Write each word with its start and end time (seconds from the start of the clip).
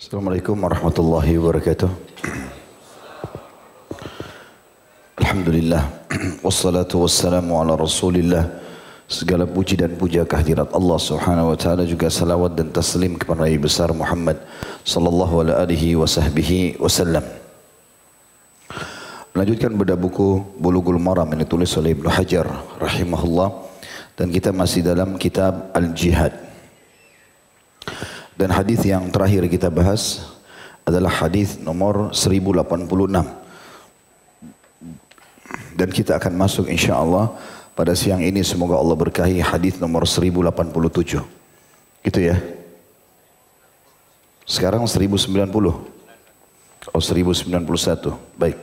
Assalamualaikum 0.00 0.56
warahmatullahi 0.56 1.36
wabarakatuh. 1.36 1.92
Alhamdulillah 5.20 5.92
wassalatu 6.46 7.04
wassalamu 7.04 7.60
ala 7.60 7.76
Rasulillah. 7.76 8.48
Segala 9.04 9.44
puji 9.44 9.76
dan 9.76 9.92
puja 10.00 10.24
kehadirat 10.24 10.72
Allah 10.72 10.96
Subhanahu 10.96 11.52
wa 11.52 11.56
taala 11.60 11.84
juga 11.84 12.08
salawat 12.08 12.56
dan 12.56 12.72
taslim 12.72 13.20
kepada 13.20 13.44
Nabi 13.44 13.60
besar 13.60 13.92
Muhammad 13.92 14.40
sallallahu 14.88 15.44
alaihi 15.52 16.00
wa 16.00 16.08
sahbihi 16.08 16.80
wasallam. 16.80 17.28
Melanjutkan 19.36 19.76
pada 19.76 20.00
buku 20.00 20.40
Bulughul 20.56 20.96
Maram 20.96 21.28
yang 21.28 21.44
ditulis 21.44 21.76
oleh 21.76 21.92
Ibnu 21.92 22.08
Hajar 22.08 22.48
rahimahullah 22.80 23.52
dan 24.16 24.32
kita 24.32 24.48
masih 24.48 24.80
dalam 24.80 25.20
kitab 25.20 25.76
Al-Jihad. 25.76 26.49
Dan 28.40 28.48
hadis 28.56 28.80
yang 28.88 29.04
terakhir 29.12 29.44
kita 29.52 29.68
bahas 29.68 30.24
adalah 30.88 31.12
hadis 31.12 31.60
nomor 31.60 32.08
1086. 32.16 32.56
Dan 35.76 35.88
kita 35.92 36.16
akan 36.16 36.40
masuk 36.40 36.64
insya 36.72 36.96
Allah 36.96 37.36
pada 37.76 37.92
siang 37.92 38.24
ini 38.24 38.40
semoga 38.40 38.80
Allah 38.80 38.96
berkahi 38.96 39.44
hadis 39.44 39.76
nomor 39.76 40.08
1087. 40.08 41.20
Gitu 42.00 42.20
ya. 42.24 42.40
Sekarang 44.48 44.88
1090. 44.88 45.28
Oh 46.96 47.02
1091. 47.04 47.44
Baik. 48.40 48.56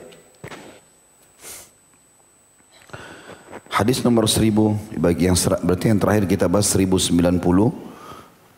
Hadis 3.69 4.01
nomor 4.01 4.25
1000 4.25 4.73
bagi 4.97 5.29
yang 5.29 5.37
berarti 5.37 5.93
yang 5.93 6.01
terakhir 6.01 6.25
kita 6.25 6.49
bahas 6.49 6.65
1090 6.73 7.13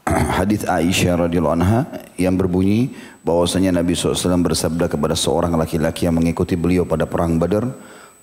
hadis 0.42 0.66
Aisyah 0.66 1.28
radhiyallahu 1.28 1.56
anha 1.62 1.86
yang 2.18 2.34
berbunyi 2.36 2.94
bahwasanya 3.22 3.82
Nabi 3.82 3.94
SAW 3.94 4.42
bersabda 4.42 4.90
kepada 4.90 5.14
seorang 5.14 5.54
laki-laki 5.54 6.10
yang 6.10 6.18
mengikuti 6.18 6.58
beliau 6.58 6.86
pada 6.88 7.06
perang 7.06 7.38
Badar, 7.38 7.70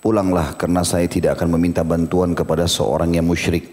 pulanglah 0.03 0.56
karena 0.59 0.83
saya 0.83 1.06
tidak 1.06 1.38
akan 1.38 1.59
meminta 1.59 1.87
bantuan 1.87 2.34
kepada 2.34 2.66
seorang 2.66 3.15
yang 3.15 3.27
musyrik. 3.27 3.71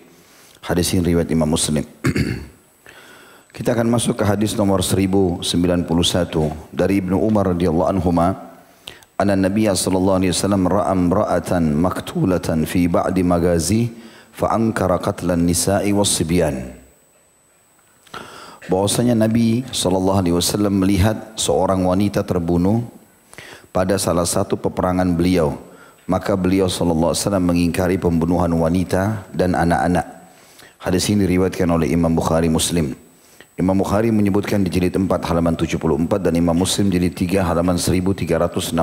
Hadis 0.64 0.96
ini 0.96 1.14
riwayat 1.14 1.30
Imam 1.34 1.50
Muslim. 1.50 1.84
Kita 3.54 3.78
akan 3.78 3.86
masuk 3.86 4.18
ke 4.18 4.26
hadis 4.26 4.58
nomor 4.58 4.82
1091 4.82 5.46
dari 6.74 7.06
Ibnu 7.06 7.22
Umar 7.22 7.54
radhiyallahu 7.54 7.86
anhuma 7.86 8.58
anna 9.14 9.38
Nabi 9.38 9.70
sallallahu 9.70 10.26
alaihi 10.26 10.34
wasallam 10.34 10.66
ra'a 10.66 10.90
imra'atan 10.90 11.78
maktulatan 11.78 12.66
fi 12.66 12.90
ba'di 12.90 13.22
magazi 13.22 13.94
fa 14.34 14.58
qatlan 14.74 15.46
nisa'i 15.46 15.94
was-sibyan. 15.94 16.83
Bahwasanya 18.72 19.12
Nabi 19.12 19.68
sallallahu 19.76 20.20
alaihi 20.24 20.36
wasallam 20.40 20.80
melihat 20.80 21.36
seorang 21.36 21.84
wanita 21.84 22.24
terbunuh 22.24 22.88
pada 23.76 24.00
salah 24.00 24.24
satu 24.24 24.56
peperangan 24.56 25.12
beliau. 25.12 25.60
Maka 26.08 26.40
beliau 26.40 26.72
sallallahu 26.72 27.12
alaihi 27.12 27.24
wasallam 27.28 27.44
mengingkari 27.44 28.00
pembunuhan 28.00 28.52
wanita 28.56 29.28
dan 29.36 29.52
anak-anak. 29.52 30.08
Hadis 30.80 31.12
ini 31.12 31.28
diriwayatkan 31.28 31.68
oleh 31.68 31.92
Imam 31.92 32.12
Bukhari 32.12 32.48
Muslim. 32.48 32.96
Imam 33.60 33.76
Bukhari 33.76 34.12
menyebutkan 34.12 34.64
di 34.64 34.72
jilid 34.72 34.96
4 34.96 35.12
halaman 35.28 35.56
74 35.60 36.24
dan 36.24 36.34
Imam 36.36 36.56
Muslim 36.56 36.88
jilid 36.92 37.16
3 37.16 37.44
halaman 37.44 37.76
1364. 37.76 38.76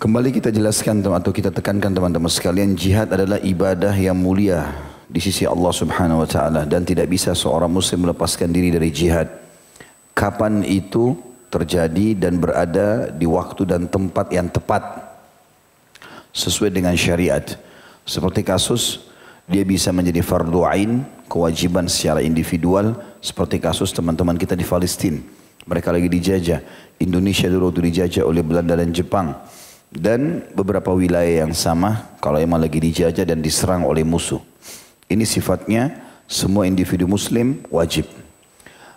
Kembali 0.00 0.30
kita 0.36 0.52
jelaskan 0.52 1.00
atau 1.00 1.32
kita 1.32 1.48
tekankan 1.48 1.92
teman-teman 1.92 2.28
sekalian 2.28 2.76
jihad 2.76 3.08
adalah 3.08 3.40
ibadah 3.40 3.94
yang 3.96 4.18
mulia 4.18 4.93
di 5.08 5.20
sisi 5.20 5.44
Allah 5.44 5.72
Subhanahu 5.72 6.24
wa 6.24 6.28
taala 6.28 6.62
dan 6.64 6.82
tidak 6.82 7.08
bisa 7.12 7.36
seorang 7.36 7.68
muslim 7.68 8.08
melepaskan 8.08 8.50
diri 8.50 8.72
dari 8.72 8.88
jihad. 8.88 9.28
Kapan 10.14 10.62
itu 10.62 11.18
terjadi 11.50 12.18
dan 12.18 12.38
berada 12.38 13.10
di 13.10 13.26
waktu 13.26 13.62
dan 13.66 13.86
tempat 13.86 14.30
yang 14.30 14.50
tepat 14.50 14.82
sesuai 16.34 16.74
dengan 16.74 16.94
syariat. 16.98 17.44
Seperti 18.04 18.42
kasus 18.42 19.06
dia 19.44 19.62
bisa 19.62 19.92
menjadi 19.92 20.24
fardu 20.24 20.64
ain, 20.64 21.04
kewajiban 21.28 21.84
secara 21.86 22.24
individual 22.24 22.96
seperti 23.20 23.60
kasus 23.60 23.92
teman-teman 23.92 24.34
kita 24.40 24.56
di 24.56 24.64
Palestina. 24.64 25.20
Mereka 25.64 25.88
lagi 25.92 26.08
dijajah. 26.12 26.60
Indonesia 27.00 27.48
dulu 27.48 27.72
itu 27.72 27.80
dijajah 27.80 28.22
oleh 28.24 28.44
Belanda 28.44 28.76
dan 28.76 28.92
Jepang. 28.92 29.32
Dan 29.94 30.42
beberapa 30.52 30.90
wilayah 30.90 31.46
yang 31.46 31.54
sama 31.54 32.18
kalau 32.18 32.36
emang 32.42 32.58
lagi 32.58 32.82
dijajah 32.82 33.24
dan 33.24 33.40
diserang 33.40 33.86
oleh 33.86 34.02
musuh. 34.02 34.42
Ini 35.08 35.24
sifatnya 35.28 36.00
semua 36.24 36.64
individu 36.64 37.04
muslim 37.04 37.60
wajib. 37.68 38.08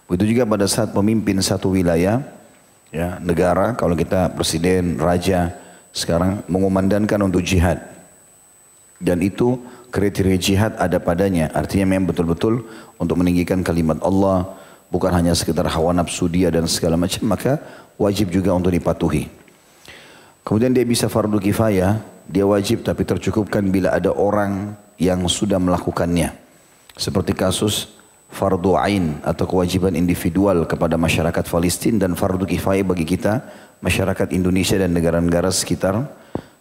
Begitu 0.07 0.35
juga 0.35 0.47
pada 0.47 0.63
saat 0.71 0.95
pemimpin 0.95 1.35
satu 1.43 1.75
wilayah, 1.75 2.23
ya 2.95 3.19
negara, 3.19 3.75
kalau 3.75 3.91
kita 3.91 4.31
presiden, 4.31 4.95
raja, 4.95 5.51
sekarang 5.91 6.45
mengumandangkan 6.47 7.19
untuk 7.27 7.43
jihad. 7.43 7.83
Dan 8.97 9.21
itu 9.21 9.59
kriteria 9.91 10.39
jihad 10.39 10.71
ada 10.79 10.97
padanya. 10.97 11.51
Artinya 11.53 11.85
memang 11.85 12.09
betul-betul 12.09 12.65
untuk 12.97 13.19
meninggikan 13.19 13.61
kalimat 13.61 13.99
Allah. 14.01 14.57
Bukan 14.87 15.11
hanya 15.11 15.35
sekedar 15.35 15.67
hawa 15.67 15.91
nafsu 15.91 16.31
dia 16.31 16.47
dan 16.49 16.65
segala 16.65 16.95
macam. 16.95 17.27
Maka 17.27 17.59
wajib 17.99 18.31
juga 18.31 18.55
untuk 18.55 18.73
dipatuhi. 18.73 19.29
Kemudian 20.41 20.71
dia 20.71 20.87
bisa 20.87 21.11
fardu 21.11 21.37
kifayah. 21.37 21.99
Dia 22.25 22.47
wajib 22.47 22.81
tapi 22.87 23.03
tercukupkan 23.03 23.67
bila 23.67 23.93
ada 23.93 24.09
orang 24.15 24.73
yang 24.97 25.25
sudah 25.29 25.61
melakukannya. 25.61 26.33
Seperti 26.97 27.37
kasus 27.37 27.97
fardu 28.27 28.75
ain 28.75 29.21
atau 29.23 29.47
kewajiban 29.47 29.95
individual 29.95 30.67
kepada 30.67 30.99
masyarakat 30.99 31.45
Palestina 31.47 32.05
dan 32.05 32.17
fardu 32.17 32.43
kifayah 32.43 32.83
bagi 32.83 33.05
kita 33.07 33.45
masyarakat 33.79 34.33
Indonesia 34.33 34.75
dan 34.75 34.91
negara-negara 34.91 35.53
sekitar 35.53 36.03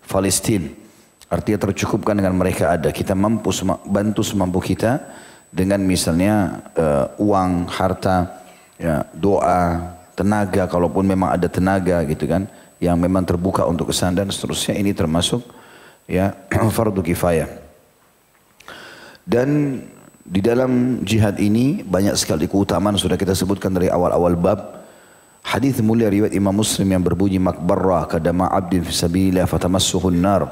Palestina. 0.07 0.71
Artinya 1.27 1.59
tercukupkan 1.67 2.15
dengan 2.15 2.39
mereka 2.39 2.71
ada. 2.71 2.95
Kita 2.95 3.19
mampu 3.19 3.51
bantu 3.83 4.23
semampu 4.23 4.63
kita 4.63 5.03
dengan 5.51 5.83
misalnya 5.83 6.63
uh, 6.79 7.11
uang, 7.19 7.67
harta, 7.67 8.47
ya, 8.79 9.03
doa, 9.11 9.97
tenaga 10.15 10.71
kalaupun 10.71 11.03
memang 11.03 11.35
ada 11.35 11.51
tenaga 11.51 12.07
gitu 12.07 12.31
kan 12.31 12.47
yang 12.79 12.95
memang 12.97 13.27
terbuka 13.27 13.67
untuk 13.67 13.91
ke 13.91 13.95
sana 13.97 14.23
dan 14.23 14.31
seterusnya 14.31 14.79
ini 14.79 14.95
termasuk 14.95 15.43
ya 16.07 16.31
fardu 16.77 17.03
kifayah. 17.03 17.66
Dan 19.27 19.83
di 20.23 20.39
dalam 20.39 21.03
jihad 21.03 21.43
ini 21.43 21.83
banyak 21.83 22.15
sekali 22.15 22.47
keutamaan 22.47 22.95
sudah 22.95 23.19
kita 23.19 23.35
sebutkan 23.35 23.75
dari 23.75 23.91
awal-awal 23.91 24.39
bab. 24.39 24.87
Hadis 25.43 25.83
mulia 25.83 26.07
riwayat 26.07 26.31
Imam 26.31 26.55
Muslim 26.55 26.95
yang 26.95 27.03
berbunyi 27.03 27.43
makbarra 27.43 28.07
kadama 28.07 28.47
abdin 28.47 28.87
fi 28.87 28.95
sabilillah 28.95 29.51
fatamassuhun 29.51 30.19
nar. 30.23 30.47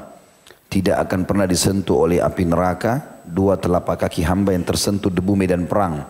Tidak 0.67 0.91
akan 0.91 1.23
pernah 1.23 1.47
disentuh 1.47 2.03
oleh 2.03 2.19
api 2.19 2.43
neraka 2.43 3.23
dua 3.23 3.55
telapak 3.55 4.07
kaki 4.07 4.27
hamba 4.27 4.51
yang 4.51 4.67
tersentuh 4.67 5.07
debu 5.07 5.39
medan 5.39 5.63
perang. 5.71 6.03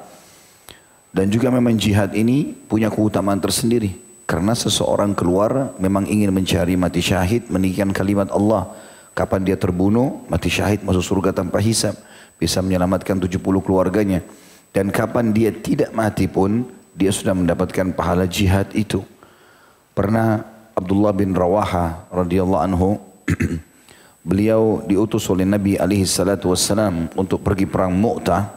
Dan 1.14 1.30
juga 1.30 1.54
memang 1.54 1.78
jihad 1.78 2.18
ini 2.18 2.50
punya 2.50 2.90
keutamaan 2.90 3.38
tersendiri. 3.38 3.94
Karena 4.26 4.58
seseorang 4.58 5.14
keluar 5.14 5.78
memang 5.78 6.10
ingin 6.10 6.34
mencari 6.34 6.74
mati 6.74 6.98
syahid, 6.98 7.46
meninggikan 7.46 7.94
kalimat 7.94 8.34
Allah. 8.34 8.74
Kapan 9.14 9.46
dia 9.46 9.54
terbunuh, 9.54 10.26
mati 10.26 10.50
syahid 10.50 10.82
masuk 10.82 11.06
surga 11.06 11.30
tanpa 11.30 11.62
hisab 11.62 11.94
bisa 12.36 12.60
menyelamatkan 12.60 13.20
70 13.20 13.40
keluarganya. 13.40 14.24
Dan 14.76 14.92
kapan 14.92 15.32
dia 15.32 15.56
tidak 15.56 15.96
mati 15.96 16.28
pun, 16.28 16.68
dia 16.92 17.12
sudah 17.12 17.32
mendapatkan 17.32 17.96
pahala 17.96 18.28
jihad 18.28 18.72
itu. 18.76 19.04
Pernah 19.96 20.44
Abdullah 20.76 21.16
bin 21.16 21.32
Rawaha 21.32 22.12
radhiyallahu 22.12 22.64
anhu 22.68 23.00
beliau 24.28 24.84
diutus 24.84 25.24
oleh 25.32 25.48
Nabi 25.48 25.80
alaihi 25.80 26.04
salatu 26.04 26.52
wassalam 26.52 27.08
untuk 27.16 27.40
pergi 27.40 27.64
perang 27.64 27.96
Mu'tah 27.96 28.52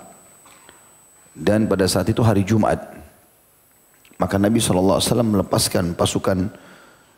dan 1.36 1.70
pada 1.70 1.86
saat 1.86 2.10
itu 2.10 2.18
hari 2.26 2.42
Jumat 2.42 2.80
maka 4.18 4.34
Nabi 4.34 4.58
SAW 4.58 4.98
melepaskan 5.22 5.94
pasukan 5.94 6.50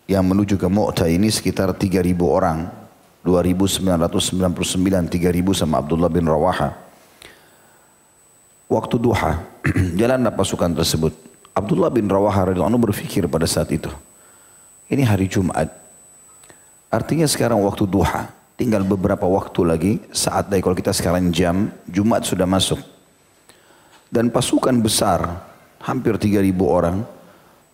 yang 0.05 0.27
menuju 0.29 0.61
ke 0.61 0.69
Mu'tah 0.69 1.09
ini 1.09 1.33
sekitar 1.33 1.73
3.000 1.73 2.13
orang 2.21 2.80
2999 3.25 5.13
3000 5.13 5.53
sama 5.53 5.85
Abdullah 5.85 6.09
bin 6.09 6.25
Rawaha. 6.25 6.73
Waktu 8.71 8.97
duha, 8.97 9.45
jalanlah 10.01 10.33
pasukan 10.33 10.73
tersebut. 10.73 11.13
Abdullah 11.53 11.91
bin 11.91 12.07
Rawaha 12.07 12.55
radhiyallahu 12.55 12.89
berpikir 12.89 13.27
pada 13.27 13.45
saat 13.45 13.69
itu. 13.75 13.91
Ini 14.89 15.05
hari 15.05 15.27
Jumat. 15.29 15.69
Artinya 16.91 17.27
sekarang 17.27 17.61
waktu 17.63 17.85
duha. 17.85 18.31
Tinggal 18.55 18.87
beberapa 18.87 19.27
waktu 19.27 19.61
lagi. 19.67 19.93
Saat 20.15 20.49
dari 20.49 20.63
kalau 20.63 20.77
kita 20.79 20.95
sekarang 20.95 21.29
jam, 21.35 21.69
Jumat 21.87 22.25
sudah 22.25 22.47
masuk. 22.47 22.79
Dan 24.11 24.31
pasukan 24.31 24.75
besar, 24.83 25.47
hampir 25.83 26.19
3000 26.19 26.51
orang. 26.67 27.03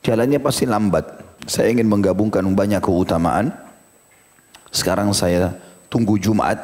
Jalannya 0.05 0.41
pasti 0.41 0.65
lambat. 0.69 1.05
Saya 1.45 1.73
ingin 1.73 1.89
menggabungkan 1.89 2.45
banyak 2.45 2.81
keutamaan 2.81 3.66
sekarang 4.71 5.11
saya 5.15 5.55
tunggu 5.89 6.19
Jumat 6.19 6.59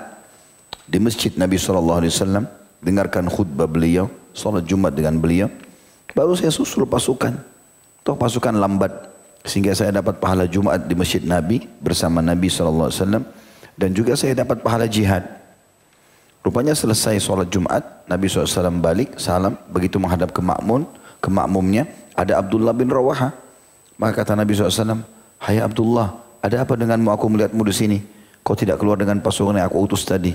di 0.87 0.99
masjid 0.99 1.33
Nabi 1.35 1.57
SAW. 1.57 2.47
Dengarkan 2.83 3.31
khutbah 3.31 3.71
beliau. 3.71 4.11
Salat 4.35 4.67
Jumat 4.67 4.93
dengan 4.97 5.17
beliau. 5.21 5.47
Baru 6.13 6.35
saya 6.35 6.51
susul 6.51 6.85
pasukan. 6.85 7.39
Toh 8.03 8.17
pasukan 8.19 8.53
lambat. 8.53 8.91
Sehingga 9.43 9.75
saya 9.75 9.91
dapat 10.03 10.23
pahala 10.23 10.47
Jumat 10.47 10.87
di 10.87 10.95
Masjid 10.95 11.23
Nabi 11.23 11.67
bersama 11.83 12.23
Nabi 12.23 12.47
SAW. 12.47 12.91
Dan 13.75 13.91
juga 13.91 14.15
saya 14.15 14.39
dapat 14.39 14.63
pahala 14.63 14.87
jihad. 14.87 15.43
Rupanya 16.43 16.75
selesai 16.75 17.23
sholat 17.23 17.47
Jumat, 17.55 18.03
Nabi 18.11 18.27
SAW 18.27 18.83
balik, 18.83 19.15
salam, 19.15 19.55
begitu 19.71 20.03
menghadap 20.03 20.35
ke 20.35 20.43
makmun, 20.43 20.83
ke 21.23 21.31
makmumnya, 21.31 21.87
ada 22.19 22.43
Abdullah 22.43 22.75
bin 22.75 22.91
Rawaha. 22.91 23.31
Maka 23.95 24.27
kata 24.27 24.35
Nabi 24.35 24.51
SAW, 24.59 25.07
Hai 25.39 25.63
Abdullah, 25.63 26.22
ada 26.43 26.67
apa 26.67 26.75
denganmu 26.75 27.09
aku 27.15 27.31
melihatmu 27.31 27.63
di 27.63 27.75
sini? 27.75 27.99
Kau 28.43 28.59
tidak 28.59 28.83
keluar 28.83 28.99
dengan 28.99 29.23
pasukan 29.23 29.55
yang 29.55 29.71
aku 29.71 29.87
utus 29.87 30.03
tadi. 30.03 30.35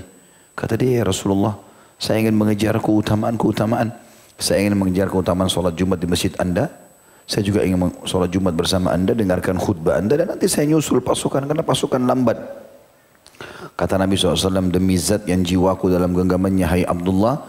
Kata 0.56 0.80
dia, 0.80 1.00
ya 1.00 1.04
Rasulullah, 1.04 1.52
saya 2.00 2.24
ingin 2.24 2.32
mengejar 2.32 2.80
keutamaan-keutamaan. 2.80 3.92
Saya 4.40 4.64
ingin 4.64 4.80
mengejar 4.80 5.12
keutamaan 5.12 5.52
sholat 5.52 5.76
Jumat 5.76 6.00
di 6.00 6.08
masjid 6.08 6.32
anda. 6.40 6.72
Saya 7.28 7.44
juga 7.44 7.60
ingin 7.60 7.92
sholat 8.08 8.32
Jumat 8.32 8.56
bersama 8.56 8.96
anda, 8.96 9.12
dengarkan 9.12 9.60
khutbah 9.60 10.00
anda. 10.00 10.16
Dan 10.16 10.32
nanti 10.32 10.48
saya 10.48 10.64
nyusul 10.64 11.04
pasukan, 11.04 11.44
karena 11.44 11.60
pasukan 11.60 12.00
lambat. 12.00 12.40
Kata 13.76 14.00
Nabi 14.00 14.16
SAW, 14.16 14.72
demi 14.72 14.96
zat 14.96 15.28
yang 15.28 15.44
jiwaku 15.44 15.92
dalam 15.92 16.16
genggamannya, 16.16 16.64
hai 16.64 16.82
Abdullah, 16.88 17.44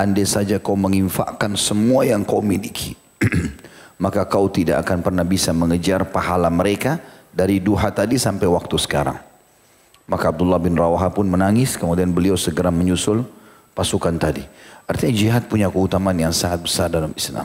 andai 0.00 0.24
saja 0.24 0.56
kau 0.56 0.74
menginfakkan 0.74 1.52
semua 1.60 2.08
yang 2.08 2.24
kau 2.24 2.40
miliki, 2.40 2.96
maka 4.02 4.24
kau 4.24 4.48
tidak 4.48 4.88
akan 4.88 5.04
pernah 5.04 5.22
bisa 5.28 5.52
mengejar 5.52 6.08
pahala 6.08 6.48
mereka 6.48 6.98
dari 7.32 7.62
duha 7.62 7.88
tadi 7.92 8.16
sampai 8.16 8.46
waktu 8.48 8.76
sekarang. 8.78 9.18
Maka 10.08 10.32
Abdullah 10.32 10.56
bin 10.56 10.72
Rawaha 10.72 11.12
pun 11.12 11.28
menangis, 11.28 11.76
kemudian 11.76 12.08
beliau 12.10 12.34
segera 12.34 12.72
menyusul 12.72 13.28
pasukan 13.76 14.16
tadi. 14.16 14.40
Artinya 14.88 15.12
jihad 15.12 15.42
punya 15.52 15.68
keutamaan 15.68 16.16
yang 16.16 16.32
sangat 16.32 16.64
besar 16.64 16.88
dalam 16.88 17.12
Islam. 17.12 17.44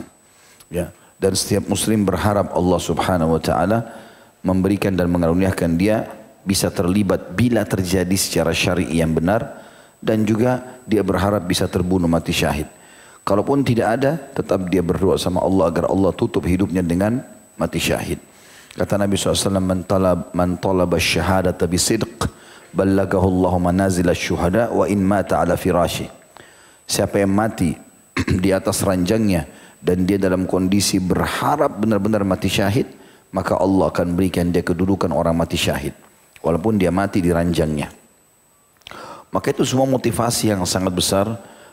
Ya. 0.72 0.88
Dan 1.20 1.36
setiap 1.36 1.68
muslim 1.70 2.02
berharap 2.02 2.50
Allah 2.56 2.80
subhanahu 2.80 3.36
wa 3.36 3.40
ta'ala 3.40 3.78
memberikan 4.40 4.92
dan 4.96 5.12
mengaruniakan 5.12 5.76
dia 5.76 6.08
bisa 6.44 6.68
terlibat 6.68 7.32
bila 7.32 7.64
terjadi 7.64 8.16
secara 8.16 8.52
syar'i 8.52 9.00
yang 9.00 9.12
benar 9.12 9.64
dan 10.04 10.24
juga 10.28 10.80
dia 10.84 11.00
berharap 11.00 11.44
bisa 11.48 11.64
terbunuh 11.64 12.08
mati 12.08 12.32
syahid. 12.32 12.68
Kalaupun 13.24 13.64
tidak 13.64 13.88
ada, 14.00 14.20
tetap 14.36 14.68
dia 14.68 14.84
berdoa 14.84 15.16
sama 15.16 15.40
Allah 15.40 15.72
agar 15.72 15.88
Allah 15.88 16.12
tutup 16.12 16.44
hidupnya 16.44 16.84
dengan 16.84 17.24
mati 17.56 17.80
syahid. 17.80 18.20
Kata 18.74 18.98
Nabi 18.98 19.14
SAW, 19.14 19.62
Man 19.62 19.86
talab, 19.86 20.34
man 20.34 20.58
talaba 20.58 20.98
syahadata 20.98 21.70
bisidq, 21.70 22.26
ballagahu 22.74 23.22
Allah 23.22 23.54
manazil 23.62 24.10
syuhada 24.10 24.74
wa 24.74 24.82
in 24.90 24.98
mata 24.98 25.38
ala 25.38 25.54
firashi. 25.54 26.10
Siapa 26.82 27.22
yang 27.22 27.30
mati 27.30 27.70
di 28.42 28.50
atas 28.50 28.82
ranjangnya 28.82 29.46
dan 29.78 30.02
dia 30.02 30.18
dalam 30.18 30.44
kondisi 30.50 30.98
berharap 30.98 31.78
benar-benar 31.78 32.26
mati 32.26 32.50
syahid, 32.50 32.90
maka 33.30 33.54
Allah 33.62 33.94
akan 33.94 34.18
berikan 34.18 34.50
dia 34.50 34.66
kedudukan 34.66 35.10
orang 35.14 35.38
mati 35.38 35.54
syahid 35.54 35.94
walaupun 36.42 36.74
dia 36.74 36.90
mati 36.90 37.22
di 37.22 37.30
ranjangnya. 37.30 37.88
Maka 39.30 39.50
itu 39.50 39.66
semua 39.66 39.86
motivasi 39.86 40.50
yang 40.50 40.62
sangat 40.66 40.94
besar 40.94 41.26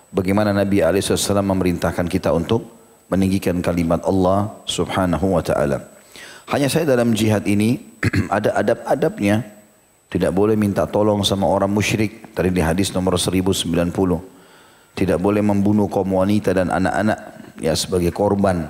bagaimana 0.09 0.49
Nabi 0.49 0.81
SAW 0.81 1.45
memerintahkan 1.45 2.05
kita 2.09 2.33
untuk 2.33 2.65
meninggikan 3.05 3.57
kalimat 3.61 4.01
Allah 4.01 4.53
subhanahu 4.65 5.37
wa 5.37 5.43
ta'ala. 5.45 6.00
Hanya 6.49 6.67
saya 6.71 6.89
dalam 6.89 7.13
jihad 7.13 7.45
ini 7.45 7.77
ada 8.33 8.57
adab-adabnya. 8.57 9.45
Tidak 10.11 10.31
boleh 10.35 10.59
minta 10.59 10.83
tolong 10.89 11.23
sama 11.23 11.47
orang 11.47 11.71
musyrik. 11.71 12.35
Tadi 12.35 12.51
di 12.51 12.59
hadis 12.59 12.91
nomor 12.91 13.15
1090. 13.15 13.69
Tidak 14.91 15.19
boleh 15.21 15.39
membunuh 15.39 15.87
kaum 15.87 16.19
wanita 16.19 16.51
dan 16.51 16.67
anak-anak 16.67 17.19
ya 17.63 17.71
sebagai 17.77 18.11
korban. 18.11 18.67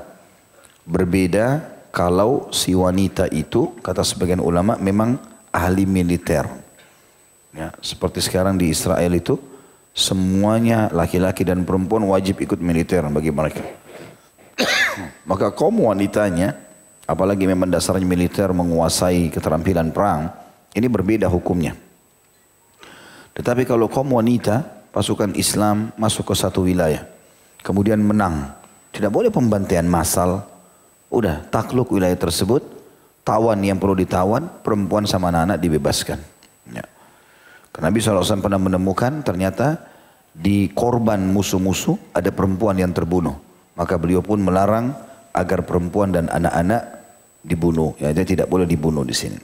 Berbeda 0.86 1.66
kalau 1.92 2.48
si 2.56 2.72
wanita 2.72 3.28
itu, 3.28 3.76
kata 3.84 4.00
sebagian 4.06 4.40
ulama, 4.40 4.80
memang 4.80 5.20
ahli 5.52 5.84
militer. 5.84 6.48
Ya, 7.52 7.76
seperti 7.84 8.24
sekarang 8.24 8.56
di 8.56 8.72
Israel 8.72 9.12
itu 9.12 9.36
semuanya 9.92 10.88
laki-laki 10.88 11.44
dan 11.44 11.68
perempuan 11.68 12.08
wajib 12.08 12.40
ikut 12.40 12.64
militer 12.64 13.04
bagi 13.12 13.28
mereka. 13.28 13.60
Maka 15.30 15.52
kaum 15.52 15.84
wanitanya, 15.84 16.56
apalagi 17.12 17.44
memang 17.44 17.68
dasarnya 17.68 18.08
militer 18.08 18.48
menguasai 18.56 19.28
keterampilan 19.28 19.92
perang, 19.92 20.31
ini 20.72 20.88
berbeda 20.88 21.28
hukumnya. 21.28 21.75
Tetapi 23.36 23.68
kalau 23.68 23.92
kaum 23.92 24.16
wanita, 24.16 24.88
pasukan 24.96 25.36
Islam 25.36 25.92
masuk 26.00 26.31
ke 26.31 26.36
satu 26.40 26.63
wilayah, 26.63 27.04
kemudian 27.63 28.00
menang, 28.00 28.56
tidak 28.96 29.12
boleh 29.12 29.28
pembantaian 29.28 29.88
massal, 29.88 30.48
udah 31.12 31.44
takluk 31.51 31.91
wilayah 31.91 32.15
tersebut, 32.15 32.63
tawan 33.27 33.60
yang 33.60 33.75
perlu 33.75 33.96
ditawan, 33.96 34.48
perempuan 34.63 35.03
sama 35.03 35.32
anak-anak 35.32 35.58
dibebaskan. 35.60 36.20
Ya. 36.72 36.88
Karena 37.72 37.91
Nabi 37.91 38.00
SAW 38.00 38.44
pernah 38.44 38.60
menemukan 38.60 39.24
ternyata 39.24 39.80
di 40.32 40.72
korban 40.72 41.20
musuh-musuh 41.27 42.15
ada 42.15 42.32
perempuan 42.32 42.80
yang 42.80 42.96
terbunuh. 42.96 43.36
Maka 43.75 43.96
beliau 44.00 44.24
pun 44.24 44.39
melarang 44.39 44.91
agar 45.32 45.63
perempuan 45.63 46.12
dan 46.12 46.27
anak-anak 46.27 47.00
dibunuh. 47.41 47.98
Ya, 47.98 48.13
dia 48.13 48.25
tidak 48.25 48.48
boleh 48.48 48.69
dibunuh 48.69 49.05
di 49.05 49.13
sini. 49.13 49.38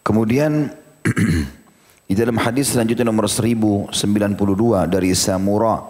Kemudian 0.00 0.72
di 2.10 2.14
dalam 2.16 2.36
hadis 2.40 2.72
selanjutnya 2.74 3.06
nomor 3.06 3.28
1092 3.30 3.92
dari 4.88 5.12
Samura 5.12 5.80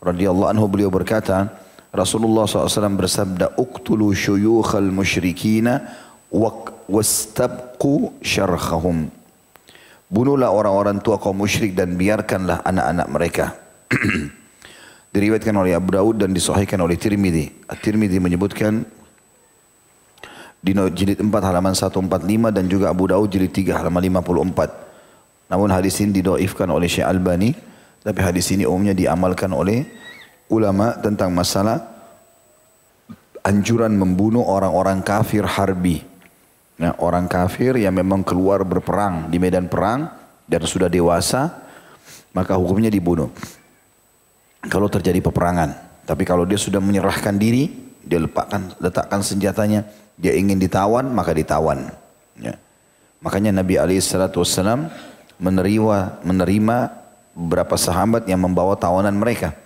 radhiyallahu 0.00 0.48
anhu 0.52 0.66
beliau 0.68 0.90
berkata, 0.92 1.50
Rasulullah 1.90 2.46
SAW 2.46 2.94
bersabda, 2.94 3.58
"Uqtulu 3.58 4.14
syuyukhal 4.14 4.94
musyrikina 4.94 5.82
wastabqu 6.30 8.14
syarkhahum. 8.22 9.10
Bunuhlah 10.10 10.50
orang-orang 10.50 10.98
tua 10.98 11.22
kaum 11.22 11.38
musyrik 11.38 11.78
dan 11.78 11.94
biarkanlah 11.94 12.66
anak-anak 12.66 13.06
mereka. 13.10 13.44
Diriwayatkan 15.14 15.54
oleh 15.54 15.74
Abu 15.74 15.94
Daud 15.94 16.22
dan 16.22 16.34
disahihkan 16.34 16.78
oleh 16.82 16.98
Tirmidzi. 16.98 17.66
At-Tirmidzi 17.66 18.18
menyebutkan 18.22 18.86
di 20.60 20.76
jilid 20.76 21.18
4 21.24 21.32
halaman 21.32 21.72
145 21.72 22.52
dan 22.52 22.64
juga 22.68 22.92
Abu 22.92 23.08
Daud 23.08 23.32
jilid 23.32 23.52
3 23.52 23.80
halaman 23.80 24.04
54. 24.20 25.50
Namun 25.50 25.68
hadis 25.72 25.96
ini 26.04 26.20
didoifkan 26.20 26.68
oleh 26.68 26.86
Syekh 26.86 27.08
Albani. 27.08 27.50
Tapi 28.00 28.20
hadis 28.20 28.48
ini 28.52 28.64
umumnya 28.64 28.96
diamalkan 28.96 29.52
oleh 29.52 29.84
ulama 30.48 30.96
tentang 31.00 31.32
masalah 31.32 31.84
anjuran 33.44 33.92
membunuh 33.92 34.44
orang-orang 34.44 35.00
kafir 35.00 35.44
harbi. 35.44 36.04
Nah, 36.80 36.96
orang 36.96 37.28
kafir 37.28 37.76
yang 37.76 37.92
memang 37.92 38.24
keluar 38.24 38.64
berperang 38.64 39.28
di 39.28 39.36
medan 39.36 39.68
perang 39.68 40.08
dan 40.48 40.64
sudah 40.64 40.88
dewasa, 40.88 41.60
maka 42.32 42.56
hukumnya 42.56 42.88
dibunuh. 42.88 43.28
Kalau 44.64 44.88
terjadi 44.88 45.20
peperangan. 45.20 45.88
Tapi 46.08 46.24
kalau 46.24 46.48
dia 46.48 46.56
sudah 46.56 46.80
menyerahkan 46.80 47.36
diri, 47.36 47.68
dia 48.00 48.16
letakkan, 48.16 48.72
letakkan 48.80 49.20
senjatanya, 49.20 49.84
dia 50.20 50.36
ingin 50.36 50.60
ditawan, 50.60 51.08
maka 51.08 51.32
ditawan. 51.32 51.88
Ya. 52.36 52.60
Makanya 53.24 53.56
Nabi 53.56 53.80
SAW 53.80 54.92
menerima, 55.40 55.96
menerima 56.20 56.76
beberapa 57.32 57.74
sahabat 57.80 58.28
yang 58.28 58.44
membawa 58.44 58.76
tawanan 58.76 59.16
mereka. 59.16 59.56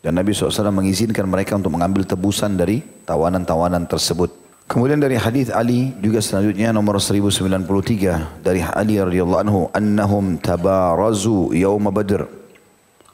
Dan 0.00 0.16
Nabi 0.16 0.32
SAW 0.32 0.72
mengizinkan 0.72 1.28
mereka 1.28 1.60
untuk 1.60 1.76
mengambil 1.76 2.08
tebusan 2.08 2.56
dari 2.56 2.80
tawanan-tawanan 3.04 3.84
tersebut. 3.84 4.32
Kemudian 4.64 4.96
dari 4.96 5.20
hadis 5.20 5.52
Ali 5.52 5.92
juga 6.00 6.24
selanjutnya 6.24 6.72
nomor 6.72 6.96
1093 6.96 8.40
dari 8.40 8.64
Ali 8.64 8.96
radhiyallahu 8.96 9.42
anhu 9.44 9.60
annahum 9.76 10.38
tabarazu 10.40 11.52
yaum 11.52 11.90
badr 11.90 12.40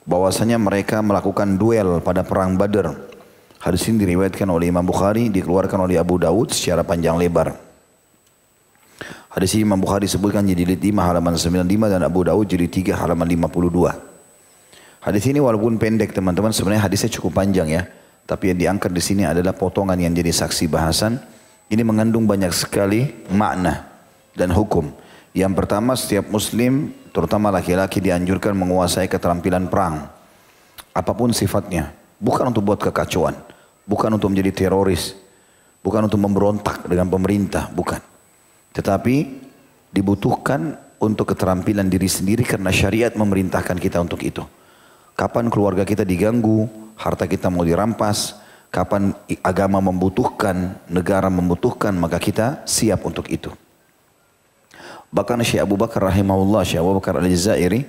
bahwasanya 0.07 0.57
mereka 0.57 1.03
melakukan 1.03 1.59
duel 1.59 1.99
pada 2.01 2.23
perang 2.23 2.55
Badr. 2.55 3.06
Hadis 3.67 3.83
ini 3.91 4.07
diriwayatkan 4.07 4.47
oleh 4.47 4.71
Imam 4.71 4.87
Bukhari, 4.87 5.27
dikeluarkan 5.27 5.91
oleh 5.91 5.99
Abu 5.99 6.23
Dawud 6.23 6.55
secara 6.55 6.87
panjang 6.87 7.19
lebar. 7.19 7.51
Hadis 9.35 9.59
ini 9.59 9.67
Imam 9.67 9.83
Bukhari 9.83 10.07
sebutkan 10.07 10.47
jadi 10.47 10.63
jilid 10.63 10.79
5 10.79 11.03
halaman 11.03 11.35
95 11.35 11.67
dan 11.91 12.01
Abu 12.07 12.23
Dawud 12.23 12.47
jadi 12.47 12.71
3 12.71 12.95
halaman 12.95 13.27
52. 13.27 15.03
Hadis 15.03 15.27
ini 15.27 15.43
walaupun 15.43 15.83
pendek 15.83 16.15
teman-teman 16.15 16.55
sebenarnya 16.55 16.87
hadisnya 16.87 17.11
cukup 17.19 17.43
panjang 17.43 17.67
ya. 17.67 17.83
Tapi 18.23 18.55
yang 18.55 18.59
diangkat 18.59 18.95
di 18.95 19.03
sini 19.03 19.23
adalah 19.27 19.51
potongan 19.51 19.99
yang 19.99 20.15
jadi 20.15 20.31
saksi 20.31 20.71
bahasan 20.71 21.19
ini 21.67 21.83
mengandung 21.83 22.27
banyak 22.27 22.55
sekali 22.55 23.27
makna 23.35 23.87
dan 24.39 24.55
hukum. 24.55 24.95
Yang 25.35 25.53
pertama 25.59 25.99
setiap 25.99 26.31
muslim 26.31 26.95
terutama 27.11 27.51
laki-laki 27.51 27.99
dianjurkan 27.99 28.55
menguasai 28.55 29.11
keterampilan 29.11 29.67
perang. 29.67 30.07
Apa 30.95 31.13
pun 31.15 31.35
sifatnya. 31.35 31.91
Bukan 32.19 32.51
untuk 32.51 32.67
buat 32.67 32.83
kekacauan. 32.83 33.46
Bukan 33.87 34.11
untuk 34.13 34.35
menjadi 34.35 34.67
teroris. 34.67 35.15
Bukan 35.81 36.11
untuk 36.11 36.19
memberontak 36.19 36.85
dengan 36.91 37.07
pemerintah. 37.07 37.71
Bukan. 37.71 38.03
Tetapi 38.75 39.17
dibutuhkan 39.95 40.77
untuk 41.01 41.33
keterampilan 41.33 41.87
diri 41.87 42.11
sendiri 42.11 42.43
karena 42.43 42.69
syariat 42.75 43.15
memerintahkan 43.15 43.79
kita 43.79 44.03
untuk 44.03 44.21
itu. 44.27 44.45
Kapan 45.17 45.49
keluarga 45.49 45.87
kita 45.89 46.05
diganggu, 46.05 46.69
harta 46.97 47.25
kita 47.25 47.49
mau 47.49 47.65
dirampas, 47.65 48.37
kapan 48.69 49.17
agama 49.41 49.81
membutuhkan, 49.81 50.77
negara 50.93 51.33
membutuhkan, 51.33 51.97
maka 51.97 52.21
kita 52.21 52.61
siap 52.69 53.01
untuk 53.09 53.29
itu. 53.33 53.49
Bahkan 55.09 55.41
Syekh 55.41 55.65
Abu 55.65 55.81
Bakar 55.81 56.05
rahimahullah, 56.13 56.67
Syekh 56.67 56.85
Abu 56.85 57.01
Bakar 57.01 57.17
al-Jazairi, 57.17 57.89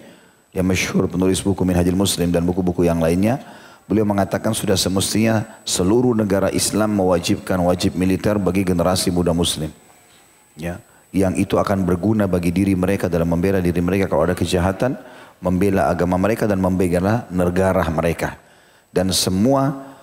yang 0.56 0.64
masyhur 0.64 1.12
penulis 1.12 1.44
buku 1.44 1.68
Minhajul 1.68 1.98
Muslim 1.98 2.32
dan 2.32 2.48
buku-buku 2.48 2.88
yang 2.88 3.04
lainnya, 3.04 3.44
beliau 3.88 4.04
mengatakan 4.04 4.52
sudah 4.52 4.76
semestinya 4.76 5.48
seluruh 5.64 6.12
negara 6.12 6.52
Islam 6.52 7.00
mewajibkan 7.00 7.58
wajib 7.64 7.96
militer 7.96 8.36
bagi 8.36 8.68
generasi 8.68 9.10
muda 9.10 9.32
Muslim. 9.32 9.72
Ya, 10.60 10.84
yang 11.16 11.34
itu 11.40 11.56
akan 11.56 11.88
berguna 11.88 12.28
bagi 12.28 12.52
diri 12.52 12.76
mereka 12.76 13.08
dalam 13.08 13.32
membela 13.32 13.64
diri 13.64 13.80
mereka 13.80 14.12
kalau 14.12 14.28
ada 14.28 14.36
kejahatan, 14.36 15.00
membela 15.40 15.88
agama 15.88 16.20
mereka 16.20 16.44
dan 16.46 16.60
membela 16.60 17.24
negara 17.32 17.88
mereka. 17.88 18.36
Dan 18.92 19.16
semua 19.16 19.96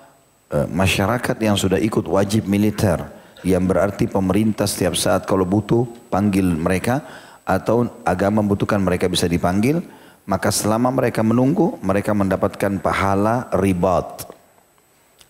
uh, 0.49 0.67
masyarakat 0.73 1.37
yang 1.45 1.61
sudah 1.61 1.77
ikut 1.77 2.09
wajib 2.09 2.49
militer, 2.49 3.05
yang 3.45 3.69
berarti 3.69 4.09
pemerintah 4.09 4.65
setiap 4.65 4.97
saat 4.97 5.29
kalau 5.29 5.45
butuh 5.45 5.85
panggil 6.09 6.49
mereka 6.49 7.05
atau 7.45 7.85
agama 8.09 8.41
membutuhkan 8.41 8.81
mereka 8.81 9.05
bisa 9.05 9.29
dipanggil, 9.29 9.85
maka 10.25 10.49
selama 10.49 10.89
mereka 10.89 11.21
menunggu, 11.21 11.77
mereka 11.85 12.17
mendapatkan 12.17 12.81
pahala 12.81 13.53
ribat. 13.61 14.25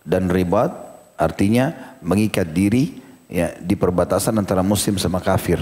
Dan 0.05 0.31
ribat 0.31 0.71
artinya 1.19 1.97
mengikat 1.99 2.51
diri 2.55 3.01
ya, 3.27 3.51
di 3.59 3.75
perbatasan 3.75 4.39
antara 4.39 4.63
muslim 4.63 4.95
sama 4.95 5.19
kafir. 5.19 5.59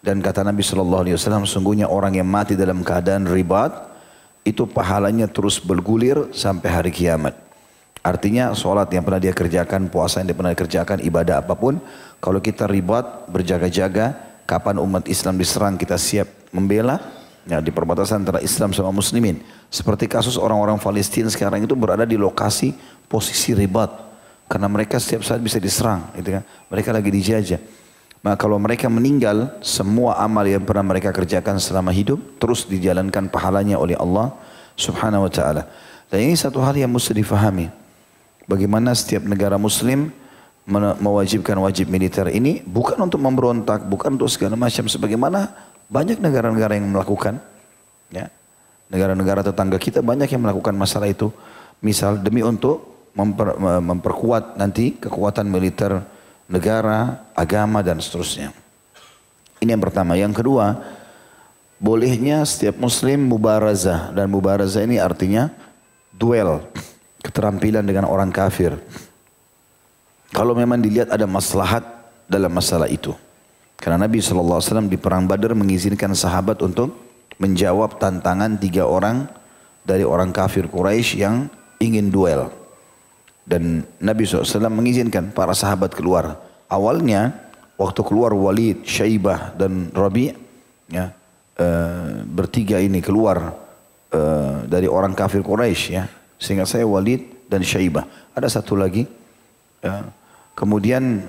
Dan 0.00 0.22
kata 0.24 0.46
Nabi 0.46 0.64
Shallallahu 0.64 1.02
Alaihi 1.04 1.16
Wasallam, 1.18 1.44
sungguhnya 1.44 1.90
orang 1.90 2.16
yang 2.16 2.28
mati 2.28 2.56
dalam 2.56 2.80
keadaan 2.80 3.28
ribat, 3.28 3.90
itu 4.46 4.64
pahalanya 4.64 5.28
terus 5.28 5.60
bergulir 5.60 6.32
sampai 6.32 6.68
hari 6.72 6.92
kiamat. 6.94 7.36
Artinya 8.00 8.56
sholat 8.56 8.88
yang 8.88 9.04
pernah 9.04 9.20
dia 9.20 9.36
kerjakan, 9.36 9.92
puasa 9.92 10.24
yang 10.24 10.32
dia 10.32 10.38
pernah 10.38 10.56
kerjakan, 10.56 11.04
ibadah 11.04 11.44
apa 11.44 11.52
pun. 11.52 11.76
Kalau 12.16 12.40
kita 12.40 12.64
ribat, 12.64 13.28
berjaga-jaga, 13.28 14.16
kapan 14.48 14.80
umat 14.80 15.04
Islam 15.04 15.36
diserang 15.36 15.76
kita 15.76 16.00
siap 16.00 16.24
membela, 16.48 16.96
ya, 17.46 17.62
di 17.62 17.70
perbatasan 17.72 18.26
antara 18.26 18.40
Islam 18.42 18.74
sama 18.74 18.90
Muslimin. 18.90 19.40
Seperti 19.70 20.10
kasus 20.10 20.34
orang-orang 20.34 20.76
Palestina 20.76 21.30
sekarang 21.30 21.64
itu 21.64 21.72
berada 21.78 22.02
di 22.04 22.18
lokasi 22.18 22.74
posisi 23.06 23.54
ribat. 23.54 23.92
Karena 24.50 24.66
mereka 24.66 24.98
setiap 24.98 25.22
saat 25.22 25.38
bisa 25.38 25.62
diserang. 25.62 26.10
Gitu 26.18 26.34
kan. 26.34 26.42
Mereka 26.68 26.90
lagi 26.90 27.10
dijajah. 27.12 27.60
Maka 28.20 28.36
kalau 28.36 28.60
mereka 28.60 28.90
meninggal, 28.92 29.56
semua 29.64 30.20
amal 30.20 30.44
yang 30.44 30.60
pernah 30.60 30.84
mereka 30.84 31.08
kerjakan 31.08 31.56
selama 31.56 31.88
hidup, 31.88 32.20
terus 32.36 32.68
dijalankan 32.68 33.32
pahalanya 33.32 33.80
oleh 33.80 33.96
Allah 33.96 34.36
subhanahu 34.76 35.24
wa 35.24 35.32
ta'ala. 35.32 35.64
Dan 36.12 36.28
ini 36.28 36.36
satu 36.36 36.60
hal 36.60 36.76
yang 36.76 36.92
mesti 36.92 37.16
difahami. 37.16 37.72
Bagaimana 38.44 38.92
setiap 38.92 39.24
negara 39.24 39.56
muslim 39.56 40.10
mewajibkan 41.00 41.56
wajib 41.62 41.88
militer 41.88 42.28
ini 42.28 42.60
bukan 42.66 42.98
untuk 42.98 43.22
memberontak, 43.22 43.86
bukan 43.86 44.18
untuk 44.18 44.28
segala 44.28 44.58
macam. 44.58 44.90
Sebagaimana 44.90 45.69
banyak 45.90 46.22
negara-negara 46.22 46.78
yang 46.78 46.86
melakukan, 46.88 47.42
ya. 48.14 48.30
Negara-negara 48.90 49.42
tetangga 49.42 49.78
kita 49.78 50.02
banyak 50.02 50.30
yang 50.30 50.42
melakukan 50.42 50.74
masalah 50.74 51.10
itu. 51.10 51.30
Misal 51.82 52.22
demi 52.22 52.42
untuk 52.42 53.10
memper, 53.14 53.58
memperkuat 53.58 54.54
nanti 54.54 54.98
kekuatan 54.98 55.50
militer 55.50 56.02
negara, 56.50 57.30
agama 57.34 57.82
dan 57.82 58.02
seterusnya. 58.02 58.50
Ini 59.62 59.78
yang 59.78 59.82
pertama. 59.82 60.18
Yang 60.18 60.42
kedua, 60.42 60.78
bolehnya 61.78 62.42
setiap 62.42 62.78
muslim 62.82 63.30
mubarazah 63.30 64.10
dan 64.10 64.26
mubarazah 64.26 64.82
ini 64.82 64.98
artinya 64.98 65.54
duel, 66.10 66.66
keterampilan 67.24 67.86
dengan 67.86 68.10
orang 68.10 68.34
kafir. 68.34 68.74
Kalau 70.30 70.54
memang 70.54 70.78
dilihat 70.78 71.10
ada 71.10 71.26
maslahat 71.26 71.82
dalam 72.30 72.50
masalah 72.50 72.86
itu. 72.86 73.14
Karena 73.80 74.04
Nabi 74.04 74.20
SAW 74.20 74.60
di 74.92 75.00
perang 75.00 75.24
Badar 75.24 75.56
mengizinkan 75.56 76.12
sahabat 76.12 76.60
untuk 76.60 77.00
menjawab 77.40 77.96
tantangan 77.96 78.60
tiga 78.60 78.84
orang 78.84 79.24
dari 79.80 80.04
orang 80.04 80.36
kafir 80.36 80.68
Quraisy 80.68 81.24
yang 81.24 81.48
ingin 81.80 82.12
duel. 82.12 82.52
Dan 83.48 83.88
Nabi 83.98 84.28
SAW 84.28 84.68
mengizinkan 84.68 85.32
para 85.32 85.56
sahabat 85.56 85.96
keluar. 85.96 86.36
Awalnya 86.68 87.32
waktu 87.80 88.04
keluar 88.04 88.36
Walid, 88.36 88.84
Syaibah 88.84 89.56
dan 89.56 89.88
Rabi, 89.96 90.36
ya, 90.92 91.16
e, 91.56 91.66
bertiga 92.28 92.78
ini 92.78 93.00
keluar 93.00 93.56
e, 94.12 94.20
dari 94.68 94.86
orang 94.86 95.16
kafir 95.16 95.40
Quraisy 95.40 95.88
ya. 95.96 96.04
Sehingga 96.36 96.68
saya 96.68 96.84
Walid 96.84 97.48
dan 97.48 97.64
Syaibah. 97.64 98.04
Ada 98.36 98.60
satu 98.60 98.76
lagi. 98.76 99.08
Ya. 99.80 100.04
Kemudian 100.52 101.24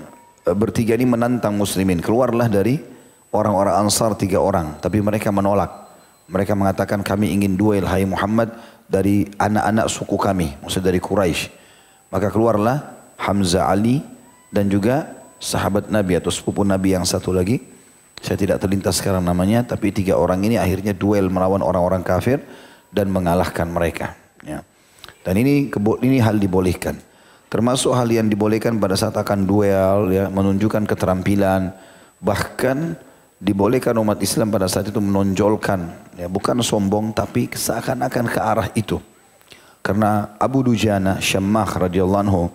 bertiga 0.46 0.98
ini 0.98 1.06
menantang 1.06 1.54
muslimin. 1.54 2.02
Keluarlah 2.02 2.50
dari 2.50 2.78
orang-orang 3.30 3.86
ansar 3.86 4.18
tiga 4.18 4.42
orang. 4.42 4.78
Tapi 4.82 4.98
mereka 4.98 5.30
menolak. 5.30 5.70
Mereka 6.30 6.54
mengatakan 6.54 7.02
kami 7.02 7.34
ingin 7.34 7.54
duel 7.58 7.86
hai 7.86 8.06
Muhammad 8.06 8.54
dari 8.90 9.26
anak-anak 9.38 9.86
suku 9.90 10.16
kami. 10.18 10.54
Maksudnya 10.62 10.90
dari 10.90 11.00
Quraisy. 11.02 11.50
Maka 12.12 12.28
keluarlah 12.28 12.92
Hamzah 13.16 13.70
Ali 13.70 14.02
dan 14.52 14.68
juga 14.68 15.08
sahabat 15.38 15.88
Nabi 15.88 16.18
atau 16.18 16.30
sepupu 16.30 16.66
Nabi 16.66 16.94
yang 16.94 17.06
satu 17.06 17.32
lagi. 17.32 17.62
Saya 18.22 18.38
tidak 18.38 18.62
terlintas 18.62 19.02
sekarang 19.02 19.22
namanya. 19.22 19.66
Tapi 19.66 19.90
tiga 19.90 20.18
orang 20.18 20.42
ini 20.46 20.58
akhirnya 20.58 20.94
duel 20.94 21.30
melawan 21.30 21.62
orang-orang 21.62 22.06
kafir 22.06 22.42
dan 22.94 23.10
mengalahkan 23.10 23.66
mereka. 23.66 24.14
Ya. 24.42 24.62
Dan 25.22 25.38
ini 25.38 25.70
ini 26.02 26.18
hal 26.18 26.38
dibolehkan. 26.38 26.98
Termasuk 27.52 27.92
hal 27.92 28.08
yang 28.08 28.32
dibolehkan 28.32 28.80
pada 28.80 28.96
saat 28.96 29.12
akan 29.12 29.44
duel, 29.44 30.08
ya, 30.08 30.32
menunjukkan 30.32 30.88
keterampilan. 30.88 31.68
Bahkan 32.24 32.96
dibolehkan 33.36 33.92
umat 34.00 34.24
Islam 34.24 34.48
pada 34.48 34.72
saat 34.72 34.88
itu 34.88 34.96
menonjolkan, 35.04 35.84
ya, 36.16 36.32
bukan 36.32 36.64
sombong 36.64 37.12
tapi 37.12 37.52
seakan-akan 37.52 38.24
ke 38.32 38.40
arah 38.40 38.72
itu. 38.72 38.96
Karena 39.84 40.32
Abu 40.40 40.64
Dujana 40.64 41.20
Syammah 41.20 41.68
radhiyallahu 41.68 42.22
anhu 42.24 42.48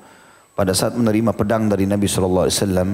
pada 0.58 0.74
saat 0.74 0.98
menerima 0.98 1.30
pedang 1.38 1.70
dari 1.70 1.86
Nabi 1.86 2.10
sallallahu 2.10 2.50
alaihi 2.50 2.58
wasallam, 2.58 2.90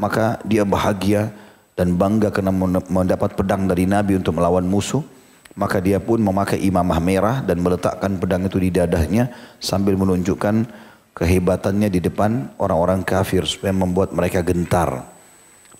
maka 0.00 0.40
dia 0.48 0.64
bahagia 0.64 1.36
dan 1.76 2.00
bangga 2.00 2.32
karena 2.32 2.48
mendapat 2.88 3.36
pedang 3.36 3.68
dari 3.68 3.84
Nabi 3.84 4.16
untuk 4.16 4.40
melawan 4.40 4.64
musuh. 4.64 5.04
Maka 5.52 5.84
dia 5.84 6.00
pun 6.00 6.16
memakai 6.16 6.56
imamah 6.64 6.96
merah 6.96 7.44
dan 7.44 7.60
meletakkan 7.60 8.16
pedang 8.16 8.48
itu 8.48 8.56
di 8.56 8.72
dadahnya 8.72 9.28
sambil 9.60 10.00
menunjukkan 10.00 10.64
kehebatannya 11.12 11.88
di 11.92 12.00
depan 12.00 12.56
orang-orang 12.56 13.04
kafir 13.04 13.44
supaya 13.44 13.72
membuat 13.72 14.12
mereka 14.16 14.40
gentar. 14.40 15.08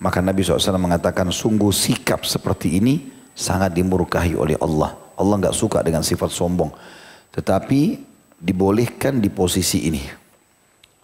Maka 0.03 0.19
Nabi 0.19 0.43
SAW 0.43 0.77
mengatakan 0.77 1.31
sungguh 1.31 1.71
sikap 1.71 2.27
seperti 2.27 2.83
ini 2.83 3.07
sangat 3.33 3.73
dimurkahi 3.73 4.35
oleh 4.35 4.59
Allah. 4.59 4.99
Allah 5.15 5.37
nggak 5.39 5.57
suka 5.57 5.79
dengan 5.81 6.03
sifat 6.03 6.33
sombong. 6.33 6.75
Tetapi 7.33 8.03
dibolehkan 8.43 9.23
di 9.23 9.31
posisi 9.31 9.87
ini. 9.87 10.03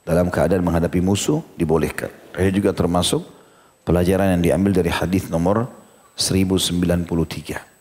Dalam 0.02 0.32
keadaan 0.32 0.64
menghadapi 0.64 0.98
musuh 1.04 1.44
dibolehkan. 1.54 2.08
Ini 2.34 2.50
juga 2.50 2.72
termasuk 2.72 3.22
pelajaran 3.84 4.34
yang 4.36 4.42
diambil 4.42 4.72
dari 4.82 4.90
hadis 4.90 5.28
nomor 5.28 5.68
1093. 6.16 7.78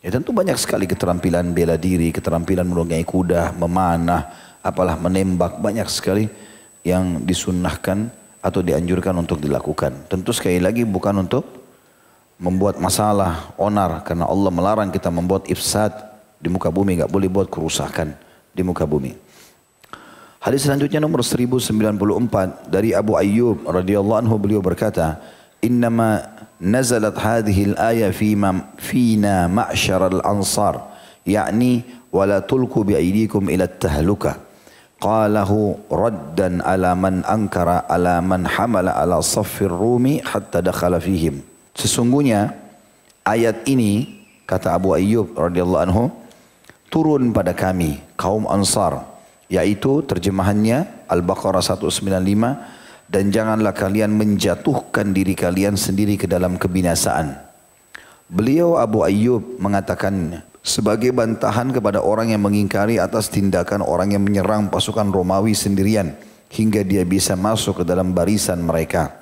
Ya 0.00 0.08
tentu 0.08 0.32
banyak 0.32 0.56
sekali 0.56 0.88
keterampilan 0.88 1.52
bela 1.52 1.76
diri, 1.76 2.08
keterampilan 2.08 2.64
menunggangi 2.64 3.04
kuda, 3.04 3.52
memanah, 3.58 4.49
apalah 4.60 4.96
menembak 4.96 5.60
banyak 5.60 5.88
sekali 5.88 6.28
yang 6.84 7.24
disunnahkan 7.24 8.08
atau 8.40 8.60
dianjurkan 8.64 9.12
untuk 9.20 9.40
dilakukan. 9.40 10.08
Tentu 10.08 10.32
sekali 10.32 10.60
lagi 10.60 10.84
bukan 10.88 11.28
untuk 11.28 11.44
membuat 12.40 12.80
masalah, 12.80 13.52
onar 13.60 14.00
karena 14.00 14.24
Allah 14.24 14.48
melarang 14.48 14.88
kita 14.88 15.12
membuat 15.12 15.44
ifsad 15.52 15.92
di 16.40 16.48
muka 16.48 16.72
bumi, 16.72 16.96
nggak 16.96 17.12
boleh 17.12 17.28
buat 17.28 17.52
kerusakan 17.52 18.16
di 18.56 18.64
muka 18.64 18.88
bumi. 18.88 19.12
Hadis 20.40 20.64
selanjutnya 20.64 21.04
nomor 21.04 21.20
1094 21.20 22.72
dari 22.72 22.96
Abu 22.96 23.12
Ayyub 23.12 23.68
radhiyallahu 23.68 24.24
anhu 24.24 24.40
beliau 24.40 24.64
berkata, 24.64 25.20
"Innama 25.60 26.24
nazalat 26.56 27.12
hadhihi 27.12 27.76
al-aya 27.76 28.08
fima 28.08 28.72
fina 28.80 29.44
ma'syar 29.52 30.08
al-ansar, 30.08 30.80
yakni 31.28 31.84
wala 32.08 32.40
tulku 32.40 32.88
bi 32.88 32.96
aydikum 32.96 33.52
ila 33.52 33.68
at-tahluka." 33.68 34.49
Qalahu 35.00 35.80
raddan 35.88 36.60
ala 36.60 36.92
man 36.92 37.24
ankara 37.24 37.88
ala 37.88 38.20
man 38.20 38.44
hamala 38.44 38.94
ala 38.94 39.24
saffir 39.24 39.72
rumi 39.72 40.20
hatta 40.20 40.60
dakhala 40.60 41.00
fihim. 41.00 41.40
Sesungguhnya 41.72 42.52
ayat 43.24 43.64
ini 43.64 44.20
kata 44.44 44.76
Abu 44.76 44.92
Ayyub 44.92 45.32
radhiyallahu 45.34 45.84
anhu 45.88 46.04
turun 46.92 47.32
pada 47.32 47.56
kami 47.56 47.98
kaum 48.20 48.44
Ansar 48.44 49.08
yaitu 49.50 50.04
terjemahannya 50.04 51.08
Al-Baqarah 51.10 51.64
195 51.64 53.10
dan 53.10 53.24
janganlah 53.34 53.74
kalian 53.74 54.14
menjatuhkan 54.14 55.10
diri 55.10 55.34
kalian 55.34 55.74
sendiri 55.74 56.14
ke 56.14 56.30
dalam 56.30 56.54
kebinasaan. 56.54 57.34
Beliau 58.30 58.78
Abu 58.78 59.02
Ayyub 59.02 59.58
mengatakan 59.58 60.46
sebagai 60.60 61.10
bantahan 61.12 61.72
kepada 61.72 62.04
orang 62.04 62.36
yang 62.36 62.44
mengingkari 62.44 63.00
atas 63.00 63.32
tindakan 63.32 63.80
orang 63.80 64.12
yang 64.12 64.22
menyerang 64.24 64.68
pasukan 64.68 65.08
Romawi 65.08 65.56
sendirian 65.56 66.16
hingga 66.52 66.84
dia 66.84 67.06
bisa 67.06 67.38
masuk 67.38 67.82
ke 67.82 67.84
dalam 67.88 68.12
barisan 68.12 68.60
mereka. 68.60 69.14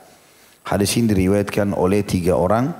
Hadis 0.66 0.96
ini 0.98 1.14
diriwayatkan 1.14 1.72
oleh 1.72 2.04
tiga 2.04 2.36
orang. 2.36 2.72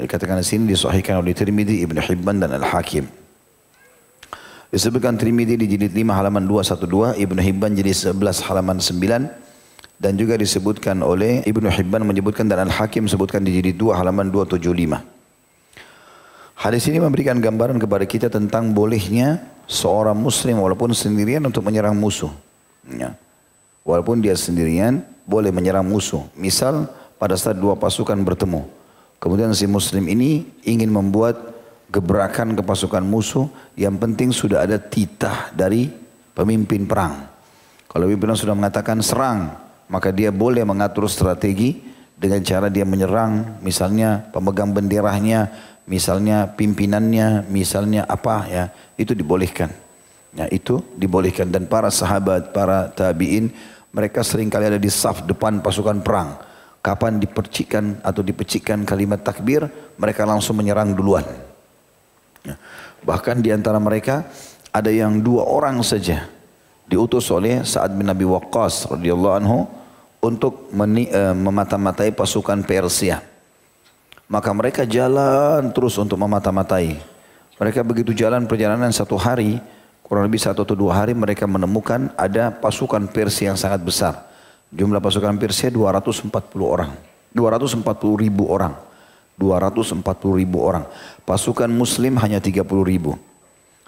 Dikatakan 0.00 0.40
di 0.40 0.46
sini 0.46 0.64
disahihkan 0.72 1.20
oleh 1.20 1.36
Tirmidzi, 1.36 1.84
Ibn 1.84 2.00
Hibban 2.00 2.40
dan 2.40 2.56
Al-Hakim. 2.56 3.04
Disebutkan 4.70 5.18
Tirmidzi 5.18 5.58
di 5.60 5.66
jilid 5.66 5.92
5 5.92 6.14
halaman 6.14 6.46
212, 6.46 7.18
Ibn 7.20 7.38
Hibban 7.42 7.74
jadi 7.74 7.92
11 7.92 8.46
halaman 8.48 8.78
9 8.78 9.28
dan 10.00 10.12
juga 10.16 10.38
disebutkan 10.40 11.04
oleh 11.04 11.44
Ibn 11.44 11.68
Hibban 11.68 12.06
menyebutkan 12.06 12.48
dan 12.48 12.64
Al-Hakim 12.64 13.04
sebutkan 13.10 13.44
di 13.44 13.60
jilid 13.60 13.76
2 13.76 13.98
halaman 13.98 14.32
275. 14.32 15.19
Hadis 16.60 16.84
ini 16.92 17.00
memberikan 17.00 17.40
gambaran 17.40 17.80
kepada 17.80 18.04
kita 18.04 18.28
tentang 18.28 18.76
bolehnya 18.76 19.40
seorang 19.64 20.12
muslim 20.12 20.60
walaupun 20.60 20.92
sendirian 20.92 21.40
untuk 21.48 21.64
menyerang 21.64 21.96
musuh. 21.96 22.28
Ya. 22.84 23.16
Walaupun 23.80 24.20
dia 24.20 24.36
sendirian 24.36 25.00
boleh 25.24 25.48
menyerang 25.48 25.88
musuh. 25.88 26.20
Misal 26.36 26.84
pada 27.16 27.32
saat 27.40 27.56
dua 27.56 27.80
pasukan 27.80 28.20
bertemu. 28.20 28.68
Kemudian 29.16 29.56
si 29.56 29.64
muslim 29.64 30.04
ini 30.04 30.44
ingin 30.68 30.92
membuat 30.92 31.40
gebrakan 31.88 32.52
ke 32.52 32.60
pasukan 32.60 33.08
musuh. 33.08 33.48
Yang 33.72 33.96
penting 33.96 34.28
sudah 34.28 34.60
ada 34.60 34.76
titah 34.76 35.56
dari 35.56 35.88
pemimpin 36.36 36.84
perang. 36.84 37.24
Kalau 37.88 38.04
pimpinan 38.04 38.36
sudah 38.36 38.52
mengatakan 38.52 39.00
serang, 39.00 39.56
maka 39.88 40.12
dia 40.12 40.28
boleh 40.28 40.68
mengatur 40.68 41.08
strategi 41.08 41.88
dengan 42.20 42.44
cara 42.44 42.68
dia 42.68 42.84
menyerang 42.84 43.64
misalnya 43.64 44.28
pemegang 44.28 44.76
benderanya, 44.76 45.69
misalnya 45.90 46.46
pimpinannya, 46.54 47.50
misalnya 47.50 48.06
apa 48.06 48.46
ya, 48.46 48.64
itu 48.94 49.10
dibolehkan. 49.12 49.74
Ya, 50.30 50.46
itu 50.46 50.78
dibolehkan 50.94 51.50
dan 51.50 51.66
para 51.66 51.90
sahabat, 51.90 52.54
para 52.54 52.86
tabi'in 52.94 53.50
mereka 53.90 54.22
sering 54.22 54.46
kali 54.46 54.70
ada 54.70 54.78
di 54.78 54.86
saf 54.86 55.26
depan 55.26 55.58
pasukan 55.58 55.98
perang. 55.98 56.38
Kapan 56.80 57.18
dipercikan 57.18 58.00
atau 58.00 58.22
dipecikkan 58.22 58.86
kalimat 58.86 59.20
takbir, 59.20 59.66
mereka 59.98 60.24
langsung 60.24 60.56
menyerang 60.56 60.94
duluan. 60.94 61.26
Ya. 62.46 62.56
Bahkan 63.04 63.44
di 63.44 63.52
antara 63.52 63.76
mereka 63.76 64.24
ada 64.70 64.88
yang 64.88 65.20
dua 65.20 65.44
orang 65.44 65.82
saja 65.84 66.30
diutus 66.86 67.28
oleh 67.28 67.66
Sa'ad 67.66 67.92
bin 67.98 68.08
Abi 68.08 68.24
Waqqas 68.24 68.88
radhiyallahu 68.88 69.34
anhu 69.44 69.58
untuk 70.24 70.72
uh, 70.72 71.34
memata-matai 71.36 72.14
pasukan 72.14 72.64
Persia. 72.64 73.29
Maka 74.30 74.54
mereka 74.54 74.86
jalan 74.86 75.74
terus 75.74 75.98
untuk 75.98 76.14
memata-matai. 76.14 77.02
Mereka 77.58 77.82
begitu 77.82 78.14
jalan 78.14 78.46
perjalanan 78.46 78.94
satu 78.94 79.18
hari, 79.18 79.58
Kurang 80.10 80.26
lebih 80.26 80.42
satu 80.42 80.66
atau 80.66 80.74
dua 80.74 80.98
hari 80.98 81.14
mereka 81.14 81.46
menemukan 81.46 82.10
ada 82.18 82.50
pasukan 82.50 83.06
Persia 83.14 83.54
yang 83.54 83.54
sangat 83.54 83.78
besar. 83.78 84.26
Jumlah 84.74 84.98
pasukan 84.98 85.38
Persia 85.38 85.70
240 85.70 86.34
orang. 86.66 86.90
240 87.30 87.78
ribu 88.18 88.50
orang. 88.50 88.74
240 89.38 90.02
ribu 90.42 90.66
orang. 90.66 90.82
Pasukan 91.22 91.70
muslim 91.70 92.18
hanya 92.18 92.42
30 92.42 92.66
ribu. 92.82 93.14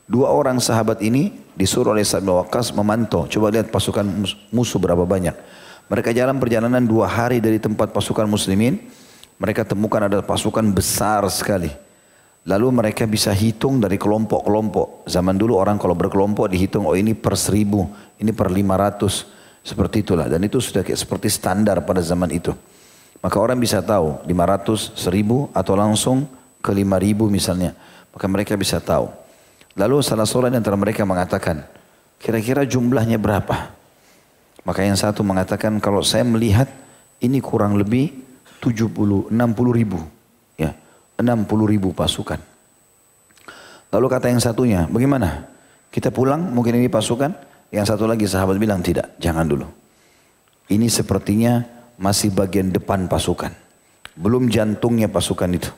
Dua 0.07 0.31
orang 0.31 0.62
sahabat 0.62 1.02
ini 1.02 1.35
disuruh 1.59 1.90
oleh 1.90 2.07
Sa'ad 2.07 2.22
Waqqas 2.22 2.70
memantau. 2.70 3.26
Coba 3.26 3.50
lihat 3.50 3.74
pasukan 3.74 4.07
musuh 4.55 4.78
berapa 4.78 5.02
banyak. 5.02 5.35
Mereka 5.90 6.14
jalan 6.14 6.38
perjalanan 6.38 6.87
dua 6.87 7.11
hari 7.11 7.42
dari 7.42 7.59
tempat 7.59 7.90
pasukan 7.90 8.31
muslimin. 8.31 8.78
Mereka 9.42 9.66
temukan 9.66 9.98
ada 10.07 10.22
pasukan 10.22 10.62
besar 10.70 11.26
sekali. 11.26 11.66
Lalu 12.46 12.70
mereka 12.70 13.11
bisa 13.11 13.35
hitung 13.35 13.83
dari 13.83 13.98
kelompok-kelompok. 13.98 15.11
Zaman 15.11 15.35
dulu 15.35 15.59
orang 15.59 15.83
kalau 15.83 15.98
berkelompok 15.98 16.46
dihitung, 16.46 16.87
oh 16.87 16.94
ini 16.94 17.11
per 17.11 17.35
seribu, 17.35 17.90
ini 18.22 18.31
per 18.31 18.55
lima 18.55 18.78
ratus. 18.78 19.26
Seperti 19.66 20.07
itulah. 20.07 20.31
Dan 20.31 20.46
itu 20.46 20.62
sudah 20.62 20.87
kayak 20.87 20.94
seperti 20.94 21.26
standar 21.26 21.83
pada 21.83 21.98
zaman 21.98 22.31
itu. 22.31 22.55
Maka 23.18 23.38
orang 23.38 23.59
bisa 23.59 23.83
tahu 23.83 24.22
lima 24.31 24.46
ratus, 24.46 24.94
seribu 24.94 25.50
atau 25.50 25.74
langsung 25.74 26.26
ke 26.62 26.70
lima 26.70 27.02
ribu 27.02 27.26
misalnya. 27.26 27.74
Maka 28.14 28.26
mereka 28.31 28.55
bisa 28.55 28.78
tahu. 28.78 29.11
Lalu 29.74 30.07
salah 30.07 30.26
seorang 30.26 30.55
antara 30.55 30.78
mereka 30.78 31.02
mengatakan, 31.02 31.66
kira-kira 32.22 32.62
jumlahnya 32.62 33.18
berapa? 33.18 33.74
Maka 34.62 34.87
yang 34.87 34.94
satu 34.94 35.26
mengatakan, 35.26 35.83
kalau 35.83 36.02
saya 36.07 36.22
melihat 36.22 36.70
ini 37.18 37.42
kurang 37.42 37.74
lebih 37.74 38.32
70, 38.62 39.35
60 39.35 39.35
ribu. 39.75 40.01
60 41.22 41.72
ribu 41.72 41.94
pasukan. 41.94 42.40
Lalu 43.92 44.07
kata 44.09 44.27
yang 44.33 44.42
satunya, 44.42 44.88
bagaimana? 44.90 45.46
Kita 45.92 46.09
pulang, 46.09 46.51
mungkin 46.51 46.81
ini 46.81 46.88
pasukan. 46.88 47.31
Yang 47.72 47.94
satu 47.94 48.05
lagi 48.09 48.25
sahabat 48.25 48.57
bilang, 48.57 48.81
tidak, 48.81 49.16
jangan 49.20 49.44
dulu. 49.44 49.68
Ini 50.72 50.88
sepertinya 50.88 51.61
masih 52.01 52.33
bagian 52.33 52.72
depan 52.72 53.07
pasukan. 53.07 53.53
Belum 54.16 54.48
jantungnya 54.48 55.09
pasukan 55.09 55.48
itu. 55.53 55.70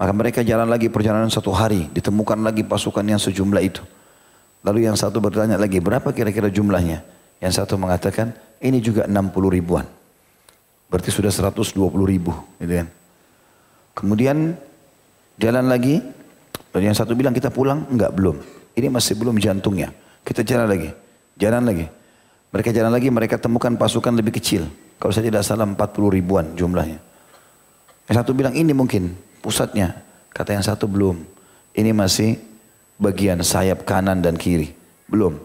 Maka 0.00 0.12
mereka 0.16 0.40
jalan 0.40 0.68
lagi 0.68 0.88
perjalanan 0.88 1.28
satu 1.28 1.52
hari, 1.52 1.92
ditemukan 1.92 2.40
lagi 2.40 2.64
pasukan 2.64 3.04
yang 3.04 3.20
sejumlah 3.20 3.60
itu. 3.60 3.84
Lalu 4.64 4.88
yang 4.88 4.96
satu 4.96 5.20
bertanya 5.20 5.60
lagi, 5.60 5.80
berapa 5.80 6.08
kira-kira 6.12 6.48
jumlahnya? 6.48 7.04
Yang 7.40 7.52
satu 7.64 7.76
mengatakan, 7.76 8.32
ini 8.60 8.80
juga 8.80 9.04
60 9.04 9.28
ribuan. 9.52 9.84
Berarti 10.90 11.14
sudah 11.14 11.30
120 11.30 11.78
ribu. 12.04 12.34
Gitu 12.58 12.82
kan. 12.82 12.88
Kemudian 13.94 14.58
jalan 15.38 15.66
lagi. 15.70 16.02
Dan 16.70 16.90
yang 16.90 16.96
satu 16.98 17.14
bilang 17.14 17.30
kita 17.32 17.48
pulang. 17.48 17.86
Enggak, 17.88 18.10
belum. 18.12 18.36
Ini 18.74 18.90
masih 18.90 19.14
belum 19.14 19.38
jantungnya. 19.38 19.94
Kita 20.26 20.42
jalan 20.42 20.66
lagi. 20.66 20.90
Jalan 21.38 21.62
lagi. 21.62 21.86
Mereka 22.50 22.74
jalan 22.74 22.90
lagi, 22.90 23.08
mereka 23.14 23.38
temukan 23.38 23.70
pasukan 23.78 24.10
lebih 24.10 24.34
kecil. 24.34 24.66
Kalau 24.98 25.14
saya 25.14 25.30
tidak 25.30 25.46
salah 25.46 25.64
40 25.64 25.78
ribuan 26.10 26.52
jumlahnya. 26.58 26.98
Yang 28.10 28.16
satu 28.26 28.34
bilang 28.34 28.58
ini 28.58 28.74
mungkin 28.74 29.14
pusatnya. 29.38 29.94
Kata 30.34 30.58
yang 30.58 30.66
satu 30.66 30.90
belum. 30.90 31.22
Ini 31.78 31.94
masih 31.94 32.34
bagian 32.98 33.38
sayap 33.46 33.86
kanan 33.86 34.18
dan 34.18 34.34
kiri. 34.34 34.74
Belum. 35.06 35.38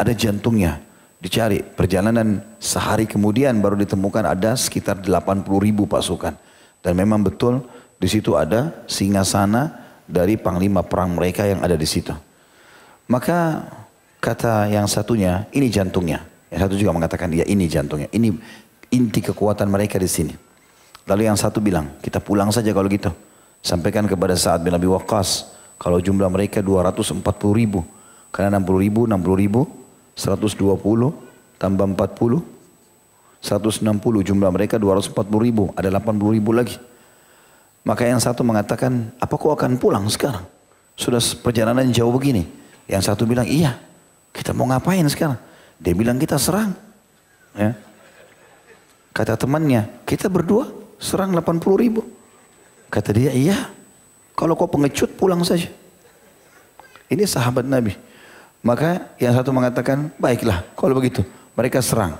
Ada 0.00 0.16
jantungnya. 0.16 0.80
Dicari. 1.20 1.60
Perjalanan 1.60 2.40
sehari 2.56 3.04
kemudian 3.04 3.60
baru 3.60 3.76
ditemukan 3.76 4.24
ada 4.24 4.56
sekitar 4.56 5.04
80 5.04 5.44
ribu 5.60 5.84
pasukan. 5.84 6.32
Dan 6.80 6.96
memang 6.96 7.20
betul 7.20 7.60
di 8.00 8.08
situ 8.08 8.40
ada 8.40 8.72
singa 8.88 9.20
sana 9.20 9.68
dari 10.08 10.40
panglima 10.40 10.80
perang 10.80 11.12
mereka 11.12 11.44
yang 11.44 11.60
ada 11.60 11.76
di 11.76 11.84
situ. 11.84 12.16
Maka 13.12 13.68
kata 14.16 14.72
yang 14.72 14.88
satunya, 14.88 15.44
ini 15.52 15.68
jantungnya. 15.68 16.24
Yang 16.48 16.60
satu 16.66 16.74
juga 16.80 16.92
mengatakan, 16.96 17.28
ya 17.36 17.44
ini 17.44 17.68
jantungnya. 17.68 18.08
Ini 18.10 18.32
inti 18.96 19.20
kekuatan 19.20 19.68
mereka 19.68 20.00
di 20.00 20.08
sini. 20.08 20.34
Lalu 21.04 21.28
yang 21.28 21.36
satu 21.36 21.60
bilang, 21.60 22.00
kita 22.00 22.22
pulang 22.22 22.48
saja 22.48 22.72
kalau 22.72 22.88
gitu. 22.88 23.12
Sampaikan 23.60 24.08
kepada 24.08 24.32
saat 24.40 24.64
bin 24.64 24.72
Abi 24.72 24.88
Waqqas, 24.88 25.52
kalau 25.76 26.00
jumlah 26.00 26.32
mereka 26.32 26.64
240 26.64 27.20
ribu. 27.52 27.84
Karena 28.30 28.56
60 28.56 28.78
ribu, 28.78 29.00
60 29.04 29.36
ribu, 29.36 29.60
120, 30.20 30.60
tambah 31.56 31.86
40, 31.96 32.44
160 33.40 34.28
jumlah 34.28 34.50
mereka 34.52 34.76
240 34.76 35.16
ribu, 35.40 35.72
ada 35.72 35.88
80 35.88 36.36
ribu 36.36 36.52
lagi. 36.52 36.76
Maka 37.80 38.04
yang 38.04 38.20
satu 38.20 38.44
mengatakan, 38.44 39.16
apa 39.16 39.34
kau 39.40 39.56
akan 39.56 39.80
pulang 39.80 40.04
sekarang? 40.12 40.44
Sudah 40.92 41.24
perjalanan 41.40 41.88
jauh 41.88 42.12
begini. 42.12 42.44
Yang 42.84 43.08
satu 43.08 43.24
bilang, 43.24 43.48
iya. 43.48 43.80
Kita 44.36 44.52
mau 44.52 44.68
ngapain 44.68 45.08
sekarang? 45.08 45.40
Dia 45.80 45.96
bilang 45.96 46.20
kita 46.20 46.36
serang. 46.36 46.76
Ya. 47.56 47.72
Kata 49.16 49.40
temannya, 49.40 49.88
kita 50.04 50.28
berdua 50.28 50.68
serang 51.00 51.32
80 51.32 51.80
ribu. 51.80 52.04
Kata 52.92 53.16
dia, 53.16 53.32
iya. 53.32 53.72
Kalau 54.36 54.52
kau 54.52 54.68
pengecut 54.68 55.16
pulang 55.16 55.40
saja. 55.40 55.72
Ini 57.08 57.24
sahabat 57.24 57.64
Nabi. 57.64 58.09
Maka 58.60 59.16
yang 59.16 59.32
satu 59.32 59.56
mengatakan, 59.56 60.12
baiklah 60.20 60.64
kalau 60.76 60.92
begitu. 60.92 61.24
Mereka 61.56 61.80
serang. 61.80 62.16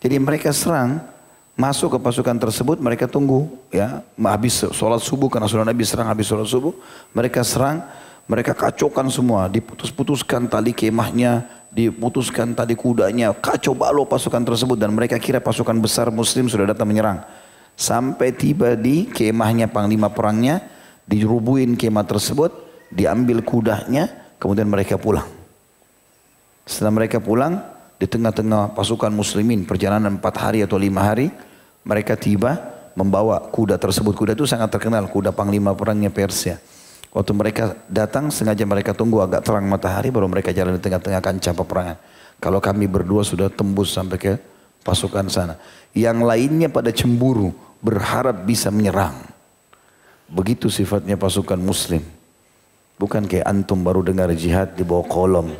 Jadi 0.00 0.16
mereka 0.16 0.52
serang 0.52 1.00
masuk 1.56 1.96
ke 1.96 1.98
pasukan 2.00 2.36
tersebut 2.40 2.80
mereka 2.80 3.04
tunggu 3.04 3.52
ya. 3.68 4.00
Habis 4.16 4.64
sholat 4.72 5.00
subuh 5.04 5.28
karena 5.28 5.44
sudah 5.48 5.64
Nabi 5.64 5.84
serang 5.84 6.08
habis 6.08 6.24
sholat 6.24 6.48
subuh 6.48 6.72
mereka 7.12 7.44
serang 7.44 7.84
mereka 8.24 8.56
kacaukan 8.56 9.12
semua. 9.12 9.48
Diputus-putuskan 9.48 10.48
tali 10.48 10.72
kemahnya 10.72 11.48
diputuskan 11.68 12.56
tali 12.56 12.74
kudanya 12.76 13.36
kacau 13.36 13.76
balau 13.76 14.08
pasukan 14.08 14.40
tersebut. 14.40 14.76
Dan 14.80 14.96
mereka 14.96 15.20
kira 15.20 15.40
pasukan 15.40 15.76
besar 15.80 16.08
muslim 16.08 16.48
sudah 16.48 16.72
datang 16.72 16.88
menyerang. 16.88 17.20
Sampai 17.76 18.32
tiba 18.32 18.76
di 18.76 19.08
kemahnya 19.08 19.68
panglima 19.68 20.12
perangnya 20.12 20.60
dirubuhin 21.08 21.76
kemah 21.76 22.04
tersebut 22.04 22.52
diambil 22.92 23.40
kudanya 23.40 24.36
kemudian 24.36 24.68
mereka 24.68 25.00
pulang 25.00 25.39
setelah 26.70 27.02
mereka 27.02 27.18
pulang 27.18 27.58
di 27.98 28.06
tengah-tengah 28.06 28.78
pasukan 28.78 29.10
muslimin 29.10 29.66
perjalanan 29.66 30.22
empat 30.22 30.34
hari 30.38 30.62
atau 30.62 30.78
lima 30.78 31.02
hari 31.02 31.34
mereka 31.82 32.14
tiba 32.14 32.56
membawa 32.94 33.42
kuda 33.42 33.74
tersebut. 33.74 34.14
Kuda 34.14 34.32
itu 34.38 34.46
sangat 34.46 34.70
terkenal, 34.70 35.10
kuda 35.10 35.34
panglima 35.34 35.74
perangnya 35.74 36.14
Persia. 36.14 36.62
Waktu 37.10 37.32
mereka 37.34 37.74
datang, 37.90 38.30
sengaja 38.30 38.62
mereka 38.62 38.94
tunggu 38.94 39.18
agak 39.18 39.42
terang 39.42 39.66
matahari, 39.66 40.14
baru 40.14 40.30
mereka 40.30 40.54
jalan 40.54 40.78
di 40.78 40.82
tengah-tengah 40.82 41.18
kancah 41.18 41.54
peperangan. 41.58 41.96
Kalau 42.38 42.62
kami 42.62 42.86
berdua 42.86 43.26
sudah 43.26 43.50
tembus 43.50 43.90
sampai 43.90 44.16
ke 44.16 44.32
pasukan 44.86 45.26
sana. 45.26 45.58
Yang 45.90 46.22
lainnya 46.22 46.68
pada 46.70 46.94
cemburu, 46.94 47.50
berharap 47.82 48.46
bisa 48.46 48.70
menyerang. 48.70 49.26
Begitu 50.30 50.70
sifatnya 50.70 51.18
pasukan 51.18 51.58
muslim. 51.58 52.06
Bukan 52.94 53.26
kayak 53.26 53.48
antum 53.48 53.82
baru 53.82 54.06
dengar 54.06 54.30
jihad 54.36 54.78
di 54.78 54.86
bawah 54.86 55.08
kolom. 55.08 55.50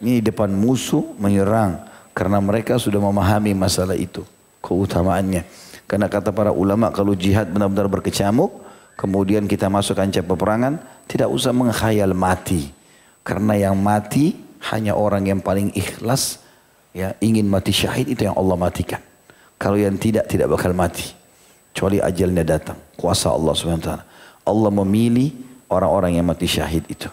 Ini 0.00 0.24
depan 0.24 0.48
musuh 0.48 1.04
menyerang. 1.20 1.84
Karena 2.16 2.40
mereka 2.40 2.80
sudah 2.80 2.98
memahami 2.98 3.52
masalah 3.52 3.94
itu. 3.94 4.24
Keutamaannya. 4.64 5.44
Karena 5.84 6.08
kata 6.08 6.32
para 6.32 6.50
ulama 6.50 6.88
kalau 6.90 7.12
jihad 7.12 7.52
benar-benar 7.52 7.86
berkecamuk. 7.86 8.50
Kemudian 8.96 9.44
kita 9.44 9.68
masuk 9.68 10.00
kancah 10.00 10.24
peperangan. 10.24 10.80
Tidak 11.04 11.28
usah 11.28 11.52
menghayal 11.52 12.16
mati. 12.16 12.72
Karena 13.20 13.56
yang 13.56 13.76
mati 13.76 14.36
hanya 14.72 14.96
orang 14.96 15.28
yang 15.28 15.40
paling 15.40 15.72
ikhlas 15.76 16.40
ya 16.96 17.16
ingin 17.20 17.48
mati 17.48 17.72
syahid 17.72 18.08
itu 18.08 18.24
yang 18.24 18.36
Allah 18.36 18.56
matikan. 18.56 19.00
Kalau 19.60 19.76
yang 19.76 20.00
tidak 20.00 20.24
tidak 20.24 20.48
bakal 20.48 20.72
mati. 20.72 21.12
Kecuali 21.70 22.00
ajalnya 22.00 22.42
datang. 22.42 22.76
Kuasa 22.96 23.30
Allah 23.30 23.52
SWT. 23.54 23.92
Allah 24.48 24.70
memilih 24.82 25.30
orang-orang 25.70 26.18
yang 26.18 26.26
mati 26.26 26.48
syahid 26.48 26.82
itu. 26.88 27.06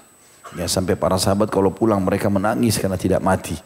Ya 0.55 0.69
sampai 0.69 0.95
para 0.95 1.19
sahabat 1.19 1.51
kalau 1.51 1.73
pulang 1.73 1.99
mereka 1.99 2.31
menangis 2.31 2.79
karena 2.79 2.95
tidak 2.95 3.19
mati. 3.19 3.57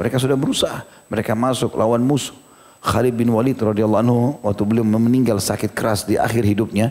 Mereka 0.00 0.16
sudah 0.16 0.38
berusaha. 0.38 0.88
Mereka 1.12 1.36
masuk 1.36 1.76
lawan 1.76 2.00
musuh. 2.00 2.34
Khalid 2.82 3.14
bin 3.14 3.30
Walid 3.30 3.54
radhiyallahu 3.54 4.02
anhu 4.02 4.20
waktu 4.42 4.62
beliau 4.66 4.82
meninggal 4.82 5.38
sakit 5.38 5.70
keras 5.70 6.02
di 6.02 6.18
akhir 6.18 6.42
hidupnya, 6.42 6.90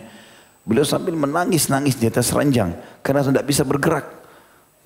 beliau 0.64 0.88
sambil 0.88 1.12
menangis-nangis 1.12 2.00
di 2.00 2.08
atas 2.08 2.32
ranjang 2.32 2.72
karena 3.04 3.20
tidak 3.20 3.44
bisa 3.44 3.60
bergerak. 3.60 4.08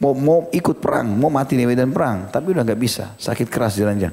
Mau, 0.03 0.13
mau 0.13 0.51
ikut 0.51 0.83
perang, 0.83 1.09
mau 1.09 1.31
mati 1.31 1.57
di 1.57 1.65
medan 1.65 1.95
perang. 1.95 2.29
Tapi 2.29 2.53
udah 2.53 2.67
nggak 2.67 2.81
bisa, 2.81 3.15
sakit 3.17 3.47
keras 3.49 3.79
di 3.79 3.87
ranjang. 3.87 4.13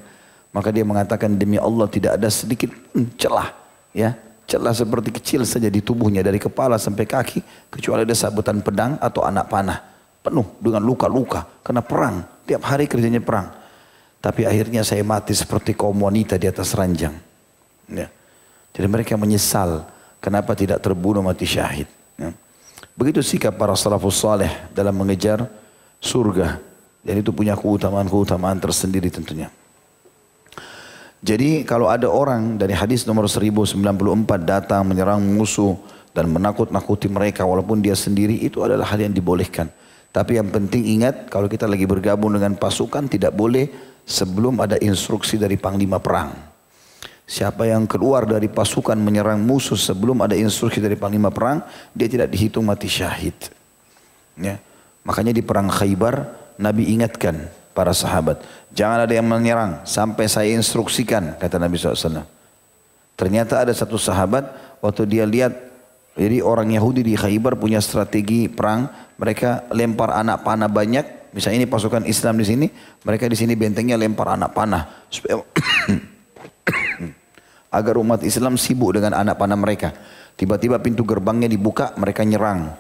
Maka 0.54 0.70
dia 0.70 0.86
mengatakan 0.86 1.34
demi 1.34 1.58
Allah 1.58 1.90
tidak 1.90 2.22
ada 2.22 2.30
sedikit 2.30 2.70
celah. 3.18 3.52
Ya, 3.90 4.14
celah 4.46 4.72
seperti 4.72 5.10
kecil 5.10 5.42
saja 5.50 5.68
di 5.68 5.82
tubuhnya 5.82 6.22
dari 6.22 6.38
kepala 6.38 6.78
sampai 6.78 7.10
kaki. 7.10 7.42
Kecuali 7.74 8.06
ada 8.06 8.14
sabutan 8.14 8.62
pedang 8.62 9.02
atau 9.02 9.26
anak 9.26 9.50
panah. 9.50 9.93
Penuh 10.24 10.48
dengan 10.64 10.80
luka-luka. 10.80 11.44
Karena 11.60 11.84
perang, 11.84 12.24
tiap 12.48 12.64
hari 12.64 12.88
kerjanya 12.88 13.20
perang. 13.20 13.52
Tapi 14.24 14.48
akhirnya 14.48 14.88
saya 14.88 15.04
mati 15.04 15.36
seperti 15.36 15.76
kaum 15.76 16.00
wanita 16.00 16.40
di 16.40 16.48
atas 16.48 16.72
ranjang. 16.80 17.12
Ya. 17.92 18.08
Jadi 18.72 18.88
mereka 18.88 19.20
menyesal 19.20 19.84
kenapa 20.24 20.56
tidak 20.56 20.80
terbunuh 20.80 21.20
mati 21.20 21.44
syahid. 21.44 21.92
Ya. 22.16 22.32
Begitu 22.96 23.20
sikap 23.20 23.60
para 23.60 23.76
salafus 23.76 24.24
saleh 24.24 24.50
dalam 24.72 24.96
mengejar 24.96 25.44
surga. 26.00 26.64
Dan 27.04 27.20
itu 27.20 27.36
punya 27.36 27.60
keutamaan-keutamaan 27.60 28.64
tersendiri 28.64 29.12
tentunya. 29.12 29.52
Jadi 31.24 31.68
kalau 31.68 31.88
ada 31.88 32.08
orang 32.08 32.56
dari 32.60 32.72
hadis 32.76 33.04
nomor 33.04 33.28
1094 33.28 33.80
datang 34.44 34.88
menyerang 34.88 35.20
musuh 35.20 35.76
dan 36.12 36.28
menakut-nakuti 36.28 37.08
mereka 37.08 37.48
walaupun 37.48 37.80
dia 37.80 37.96
sendiri 37.96 38.40
itu 38.44 38.60
adalah 38.64 38.88
hal 38.88 39.00
yang 39.04 39.16
dibolehkan. 39.16 39.72
Tapi 40.14 40.38
yang 40.38 40.54
penting 40.54 40.86
ingat 41.02 41.26
kalau 41.26 41.50
kita 41.50 41.66
lagi 41.66 41.90
bergabung 41.90 42.38
dengan 42.38 42.54
pasukan 42.54 43.10
tidak 43.10 43.34
boleh 43.34 43.66
sebelum 44.06 44.62
ada 44.62 44.78
instruksi 44.78 45.42
dari 45.42 45.58
panglima 45.58 45.98
perang. 45.98 46.54
Siapa 47.26 47.66
yang 47.66 47.90
keluar 47.90 48.30
dari 48.30 48.46
pasukan 48.46 48.94
menyerang 48.94 49.42
musuh 49.42 49.80
sebelum 49.80 50.22
ada 50.22 50.38
instruksi 50.38 50.78
dari 50.78 50.94
panglima 50.94 51.34
perang, 51.34 51.66
dia 51.98 52.06
tidak 52.06 52.30
dihitung 52.30 52.62
mati 52.62 52.86
syahid. 52.86 53.34
Ya. 54.38 54.62
Makanya 55.02 55.34
di 55.34 55.42
perang 55.42 55.66
Khaybar 55.66 56.30
Nabi 56.62 56.94
ingatkan 56.94 57.50
para 57.74 57.90
sahabat, 57.90 58.46
jangan 58.70 59.10
ada 59.10 59.14
yang 59.18 59.26
menyerang 59.26 59.82
sampai 59.82 60.30
saya 60.30 60.54
instruksikan 60.54 61.42
kata 61.42 61.58
Nabi 61.58 61.74
SAW. 61.82 62.22
Ternyata 63.18 63.66
ada 63.66 63.74
satu 63.74 63.98
sahabat 63.98 64.78
waktu 64.78 65.10
dia 65.10 65.26
lihat 65.26 65.74
jadi 66.14 66.46
orang 66.46 66.70
Yahudi 66.78 67.02
di 67.02 67.18
Khaybar 67.18 67.58
punya 67.58 67.82
strategi 67.82 68.46
perang, 68.46 68.86
mereka 69.18 69.66
lempar 69.74 70.14
anak 70.14 70.46
panah 70.46 70.70
banyak. 70.70 71.34
Misalnya 71.34 71.66
ini 71.66 71.70
pasukan 71.70 72.06
Islam 72.06 72.38
di 72.38 72.46
sini, 72.46 72.68
mereka 73.02 73.26
di 73.26 73.34
sini 73.34 73.58
bentengnya 73.58 73.98
lempar 73.98 74.38
anak 74.38 74.54
panah. 74.54 75.10
Supaya 75.10 75.42
agar 77.78 77.98
umat 77.98 78.22
Islam 78.22 78.54
sibuk 78.54 78.94
dengan 78.94 79.18
anak 79.18 79.42
panah 79.42 79.58
mereka. 79.58 79.90
Tiba-tiba 80.38 80.78
pintu 80.78 81.02
gerbangnya 81.02 81.50
dibuka, 81.50 81.98
mereka 81.98 82.22
nyerang. 82.22 82.78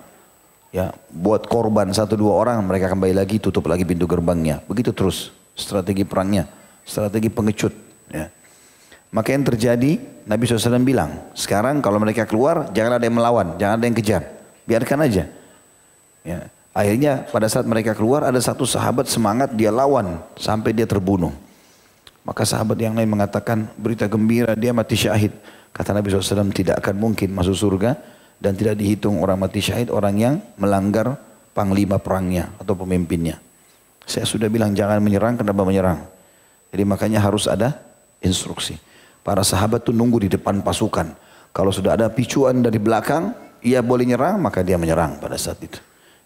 Ya 0.73 0.89
buat 1.13 1.45
korban 1.45 1.93
satu 1.93 2.17
dua 2.17 2.33
orang 2.33 2.57
mereka 2.65 2.89
kembali 2.89 3.13
lagi 3.13 3.37
tutup 3.37 3.69
lagi 3.69 3.85
pintu 3.85 4.09
gerbangnya. 4.09 4.65
Begitu 4.65 4.89
terus 4.89 5.29
strategi 5.53 6.01
perangnya 6.01 6.49
strategi 6.81 7.29
pengecut 7.31 7.73
ya. 8.11 8.27
Maka 9.13 9.29
yang 9.29 9.45
terjadi 9.45 10.01
Nabi 10.25 10.43
SAW 10.49 10.81
bilang 10.81 11.29
sekarang 11.37 11.77
kalau 11.85 12.01
mereka 12.01 12.25
keluar 12.25 12.73
jangan 12.73 12.97
ada 12.97 13.05
yang 13.05 13.17
melawan 13.17 13.53
jangan 13.61 13.77
ada 13.77 13.85
yang 13.85 13.97
kejar. 13.97 14.23
Biarkan 14.63 15.05
aja 15.05 15.29
ya 16.25 16.49
akhirnya 16.73 17.27
pada 17.29 17.45
saat 17.45 17.67
mereka 17.69 17.93
keluar 17.93 18.25
ada 18.25 18.39
satu 18.41 18.65
sahabat 18.65 19.05
semangat 19.05 19.53
dia 19.53 19.69
lawan 19.69 20.19
sampai 20.39 20.73
dia 20.73 20.89
terbunuh 20.89 21.31
maka 22.23 22.47
sahabat 22.47 22.79
yang 22.79 22.95
lain 22.95 23.07
mengatakan 23.11 23.69
berita 23.77 24.09
gembira 24.09 24.57
dia 24.57 24.71
mati 24.71 24.95
syahid 24.97 25.35
kata 25.75 25.93
Nabi 25.93 26.09
SAW 26.09 26.49
tidak 26.55 26.79
akan 26.81 26.95
mungkin 26.97 27.29
masuk 27.35 27.53
surga 27.53 27.99
dan 28.43 28.59
tidak 28.59 28.75
dihitung 28.75 29.23
orang 29.23 29.39
mati 29.39 29.63
syahid 29.63 29.87
orang 29.87 30.15
yang 30.19 30.35
melanggar 30.59 31.15
panglima 31.55 32.01
perangnya 32.01 32.51
atau 32.59 32.73
pemimpinnya. 32.75 33.39
Saya 34.03 34.27
sudah 34.27 34.51
bilang 34.51 34.75
jangan 34.75 34.99
menyerang 34.99 35.39
kenapa 35.39 35.63
menyerang. 35.63 36.03
Jadi 36.73 36.83
makanya 36.83 37.23
harus 37.23 37.47
ada 37.47 37.79
instruksi. 38.19 38.75
Para 39.23 39.45
sahabat 39.45 39.87
tuh 39.87 39.95
nunggu 39.95 40.27
di 40.27 40.29
depan 40.35 40.59
pasukan. 40.59 41.15
Kalau 41.55 41.71
sudah 41.71 41.95
ada 41.95 42.11
picuan 42.11 42.59
dari 42.59 42.81
belakang, 42.81 43.31
ia 43.63 43.79
boleh 43.79 44.09
nyerang 44.09 44.41
maka 44.43 44.59
dia 44.59 44.75
menyerang 44.75 45.21
pada 45.23 45.39
saat 45.39 45.61
itu. 45.63 45.79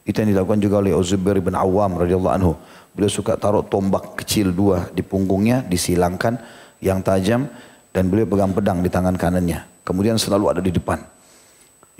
Itu 0.08 0.24
yang 0.24 0.32
dilakukan 0.32 0.64
juga 0.64 0.80
oleh 0.80 0.96
Uzubair 0.96 1.44
bin 1.44 1.52
Awam 1.52 2.00
radhiyallahu 2.00 2.32
anhu. 2.32 2.56
Beliau 2.96 3.12
suka 3.12 3.36
taruh 3.36 3.68
tombak 3.68 4.16
kecil 4.24 4.56
dua 4.56 4.88
di 4.96 5.04
punggungnya, 5.04 5.68
disilangkan 5.68 6.40
yang 6.80 7.04
tajam 7.04 7.52
dan 7.92 8.08
beliau 8.08 8.24
pegang 8.24 8.56
pedang 8.56 8.80
di 8.80 8.88
tangan 8.88 9.20
kanannya. 9.20 9.68
Kemudian 9.84 10.16
selalu 10.16 10.56
ada 10.56 10.62
di 10.64 10.72
depan. 10.72 11.04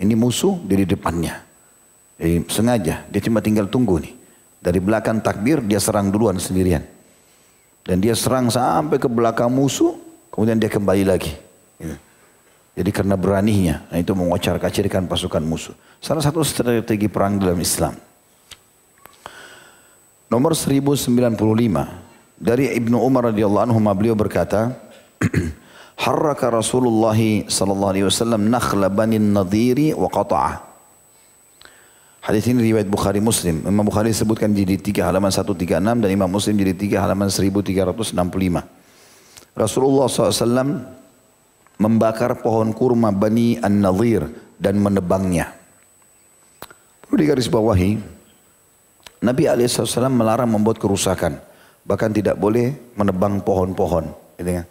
Ini 0.00 0.16
musuh 0.16 0.56
dari 0.64 0.88
depannya. 0.88 1.36
Jadi 2.16 2.48
sengaja 2.48 3.04
dia 3.12 3.20
cuma 3.20 3.44
tinggal 3.44 3.68
tunggu 3.68 4.00
nih. 4.00 4.16
Dari 4.58 4.80
belakang 4.80 5.20
takbir 5.20 5.60
dia 5.60 5.78
serang 5.78 6.08
duluan 6.08 6.40
sendirian. 6.40 6.82
Dan 7.84 8.00
dia 8.00 8.16
serang 8.16 8.48
sampai 8.48 8.96
ke 8.96 9.06
belakang 9.06 9.52
musuh, 9.52 9.96
kemudian 10.32 10.56
dia 10.56 10.72
kembali 10.72 11.04
lagi. 11.04 11.36
Gitu. 11.76 12.07
Jadi 12.78 12.94
karena 12.94 13.18
beraninya, 13.18 13.82
nah 13.90 13.98
itu 13.98 14.14
mengocar 14.14 14.54
kacirkan 14.62 15.10
pasukan 15.10 15.42
musuh. 15.42 15.74
Salah 15.98 16.22
satu 16.22 16.46
strategi 16.46 17.10
perang 17.10 17.34
dalam 17.34 17.58
Islam. 17.58 17.98
Nomor 20.30 20.54
1095 20.54 21.34
dari 22.38 22.70
Ibnu 22.78 23.02
Umar 23.02 23.34
radhiyallahu 23.34 23.66
anhu 23.66 23.82
beliau 23.98 24.14
berkata, 24.14 24.78
harraka 26.06 26.54
Rasulullah 26.54 27.18
sallallahu 27.50 27.90
alaihi 27.90 28.06
wasallam 28.06 28.46
nakhla 28.46 28.86
bani 28.86 29.18
nadhiri 29.18 29.98
wa 29.98 30.06
qata'ah. 30.06 30.70
Hadis 32.30 32.46
ini 32.46 32.62
riwayat 32.62 32.86
Bukhari 32.86 33.18
Muslim. 33.18 33.66
Imam 33.66 33.82
Bukhari 33.82 34.14
sebutkan 34.14 34.54
jadi 34.54 34.78
3 34.78 35.02
halaman 35.02 35.34
136 35.34 35.82
dan 35.82 36.10
Imam 36.14 36.30
Muslim 36.30 36.54
jadi 36.54 36.78
3 36.78 37.02
halaman 37.02 37.26
1365. 37.26 38.14
Rasulullah 39.58 40.06
SAW 40.06 40.97
membakar 41.78 42.42
pohon 42.42 42.74
kurma 42.74 43.14
Bani 43.14 43.56
An-Nadhir 43.62 44.26
dan 44.58 44.82
menebangnya. 44.82 45.54
Perlu 47.06 47.16
digarisbawahi, 47.24 47.90
Nabi 49.24 49.42
SAW 49.46 50.12
melarang 50.12 50.50
membuat 50.50 50.76
kerusakan. 50.76 51.40
Bahkan 51.88 52.10
tidak 52.12 52.36
boleh 52.36 52.92
menebang 52.98 53.40
pohon-pohon. 53.40 54.12
Gitu 54.36 54.50
kan? 54.60 54.66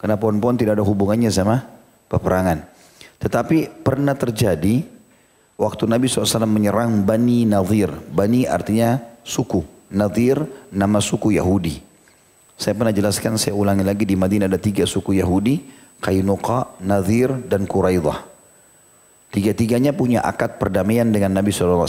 Karena 0.00 0.16
pohon-pohon 0.18 0.56
tidak 0.58 0.80
ada 0.80 0.84
hubungannya 0.84 1.30
sama 1.30 1.62
peperangan. 2.10 2.66
Tetapi 3.22 3.86
pernah 3.86 4.18
terjadi 4.18 4.82
waktu 5.54 5.84
Nabi 5.86 6.10
SAW 6.10 6.50
menyerang 6.50 7.06
Bani 7.06 7.46
Nadir. 7.46 7.94
Bani 8.10 8.42
artinya 8.42 8.98
suku. 9.22 9.62
Nadir 9.94 10.44
nama 10.74 10.98
suku 10.98 11.38
Yahudi. 11.38 11.80
Saya 12.58 12.74
pernah 12.74 12.90
jelaskan, 12.90 13.38
saya 13.38 13.54
ulangi 13.54 13.86
lagi 13.86 14.02
di 14.02 14.18
Madinah 14.18 14.50
ada 14.50 14.58
tiga 14.58 14.82
suku 14.82 15.14
Yahudi. 15.22 15.62
Kainuqa, 15.98 16.78
Nadir, 16.82 17.34
dan 17.46 17.66
Quraidah. 17.66 18.22
Tiga-tiganya 19.28 19.92
punya 19.92 20.24
akad 20.24 20.56
perdamaian 20.56 21.04
dengan 21.10 21.36
Nabi 21.36 21.52
SAW. 21.52 21.86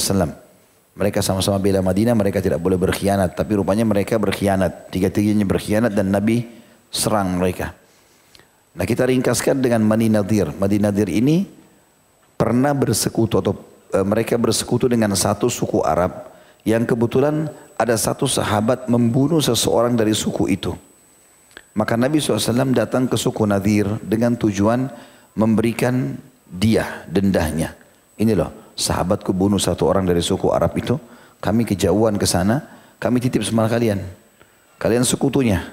Mereka 0.99 1.23
sama-sama 1.23 1.55
bela 1.61 1.79
Madinah, 1.79 2.11
mereka 2.11 2.43
tidak 2.43 2.59
boleh 2.59 2.75
berkhianat. 2.75 3.37
Tapi 3.37 3.55
rupanya 3.55 3.87
mereka 3.87 4.19
berkhianat. 4.19 4.91
Tiga-tiganya 4.91 5.47
berkhianat 5.47 5.95
dan 5.95 6.11
Nabi 6.11 6.43
serang 6.91 7.39
mereka. 7.39 7.71
Nah 8.75 8.83
kita 8.83 9.07
ringkaskan 9.07 9.63
dengan 9.63 9.85
Mani 9.87 10.11
Nadir. 10.11 10.51
Mani 10.57 10.77
Nadir 10.81 11.07
ini 11.07 11.47
pernah 12.35 12.75
bersekutu 12.75 13.39
atau 13.39 13.55
e, 13.91 13.99
mereka 14.03 14.35
bersekutu 14.35 14.91
dengan 14.91 15.15
satu 15.15 15.47
suku 15.47 15.79
Arab 15.83 16.27
yang 16.67 16.83
kebetulan 16.83 17.47
ada 17.79 17.95
satu 17.95 18.27
sahabat 18.27 18.91
membunuh 18.91 19.39
seseorang 19.39 19.95
dari 19.95 20.11
suku 20.11 20.51
itu. 20.51 20.75
Maka 21.79 21.95
Nabi 21.95 22.19
SAW 22.19 22.75
datang 22.75 23.07
ke 23.07 23.15
suku 23.15 23.47
Nadir 23.47 23.87
dengan 24.03 24.35
tujuan 24.35 24.91
memberikan 25.31 26.19
dia 26.51 27.07
dendahnya. 27.07 27.71
Ini 28.19 28.35
loh, 28.35 28.75
sahabatku 28.75 29.31
bunuh 29.31 29.63
satu 29.63 29.87
orang 29.87 30.03
dari 30.03 30.19
suku 30.19 30.51
Arab 30.51 30.75
itu. 30.75 30.99
Kami 31.39 31.63
kejauhan 31.63 32.19
ke 32.19 32.27
sana, 32.27 32.67
kami 32.99 33.23
titip 33.23 33.47
sama 33.47 33.71
kalian. 33.71 34.03
Kalian 34.75 35.07
sekutunya. 35.07 35.71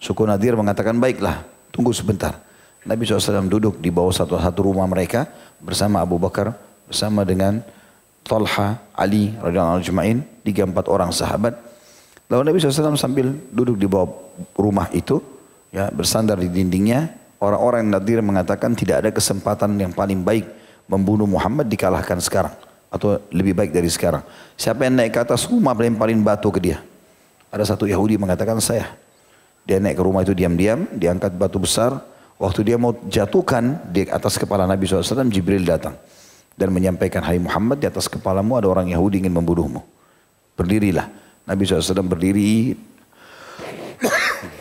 Suku 0.00 0.24
Nadir 0.24 0.56
mengatakan, 0.56 0.96
baiklah, 0.96 1.44
tunggu 1.68 1.92
sebentar. 1.92 2.40
Nabi 2.88 3.04
SAW 3.04 3.44
duduk 3.44 3.76
di 3.76 3.92
bawah 3.92 4.16
satu-satu 4.16 4.72
rumah 4.72 4.88
mereka 4.88 5.28
bersama 5.60 6.00
Abu 6.00 6.16
Bakar, 6.16 6.56
bersama 6.88 7.28
dengan 7.28 7.60
Talha, 8.24 8.80
Ali, 8.96 9.36
radhiyallahu 9.36 9.84
anhu 9.84 10.24
tiga 10.48 10.64
empat 10.64 10.88
orang 10.88 11.12
sahabat. 11.12 11.69
Lalu 12.30 12.42
Nabi 12.46 12.56
SAW 12.62 12.94
sambil 12.94 13.34
duduk 13.50 13.74
di 13.74 13.90
bawah 13.90 14.08
rumah 14.54 14.86
itu, 14.94 15.18
ya 15.74 15.90
bersandar 15.90 16.38
di 16.38 16.46
dindingnya, 16.46 17.10
orang-orang 17.42 17.90
Nadir 17.90 18.22
mengatakan 18.22 18.72
tidak 18.78 19.02
ada 19.02 19.10
kesempatan 19.10 19.74
yang 19.74 19.90
paling 19.90 20.22
baik 20.22 20.46
membunuh 20.86 21.26
Muhammad 21.26 21.66
dikalahkan 21.66 22.22
sekarang 22.22 22.54
atau 22.86 23.18
lebih 23.34 23.58
baik 23.58 23.74
dari 23.74 23.90
sekarang. 23.90 24.22
Siapa 24.54 24.86
yang 24.86 24.94
naik 25.02 25.18
ke 25.18 25.20
atas 25.26 25.50
rumah 25.50 25.74
paling 25.74 26.22
batu 26.22 26.54
ke 26.54 26.62
dia? 26.62 26.78
Ada 27.50 27.74
satu 27.74 27.90
Yahudi 27.90 28.14
mengatakan 28.14 28.62
saya. 28.62 28.94
Dia 29.66 29.82
naik 29.82 29.98
ke 29.98 30.02
rumah 30.06 30.22
itu 30.22 30.30
diam-diam, 30.30 30.86
diangkat 30.94 31.34
batu 31.34 31.58
besar, 31.58 31.98
Waktu 32.40 32.72
dia 32.72 32.80
mau 32.80 32.96
jatuhkan 33.04 33.92
di 33.92 34.08
atas 34.08 34.40
kepala 34.40 34.64
Nabi 34.64 34.88
SAW, 34.88 35.28
Jibril 35.28 35.60
datang. 35.60 35.92
Dan 36.56 36.72
menyampaikan, 36.72 37.20
Hai 37.20 37.36
Muhammad, 37.36 37.84
di 37.84 37.86
atas 37.86 38.08
kepalamu 38.08 38.56
ada 38.56 38.64
orang 38.64 38.88
Yahudi 38.88 39.20
ingin 39.20 39.36
membunuhmu. 39.36 39.84
Berdirilah. 40.56 41.04
Nabi 41.46 41.62
SAW 41.64 42.04
berdiri 42.04 42.74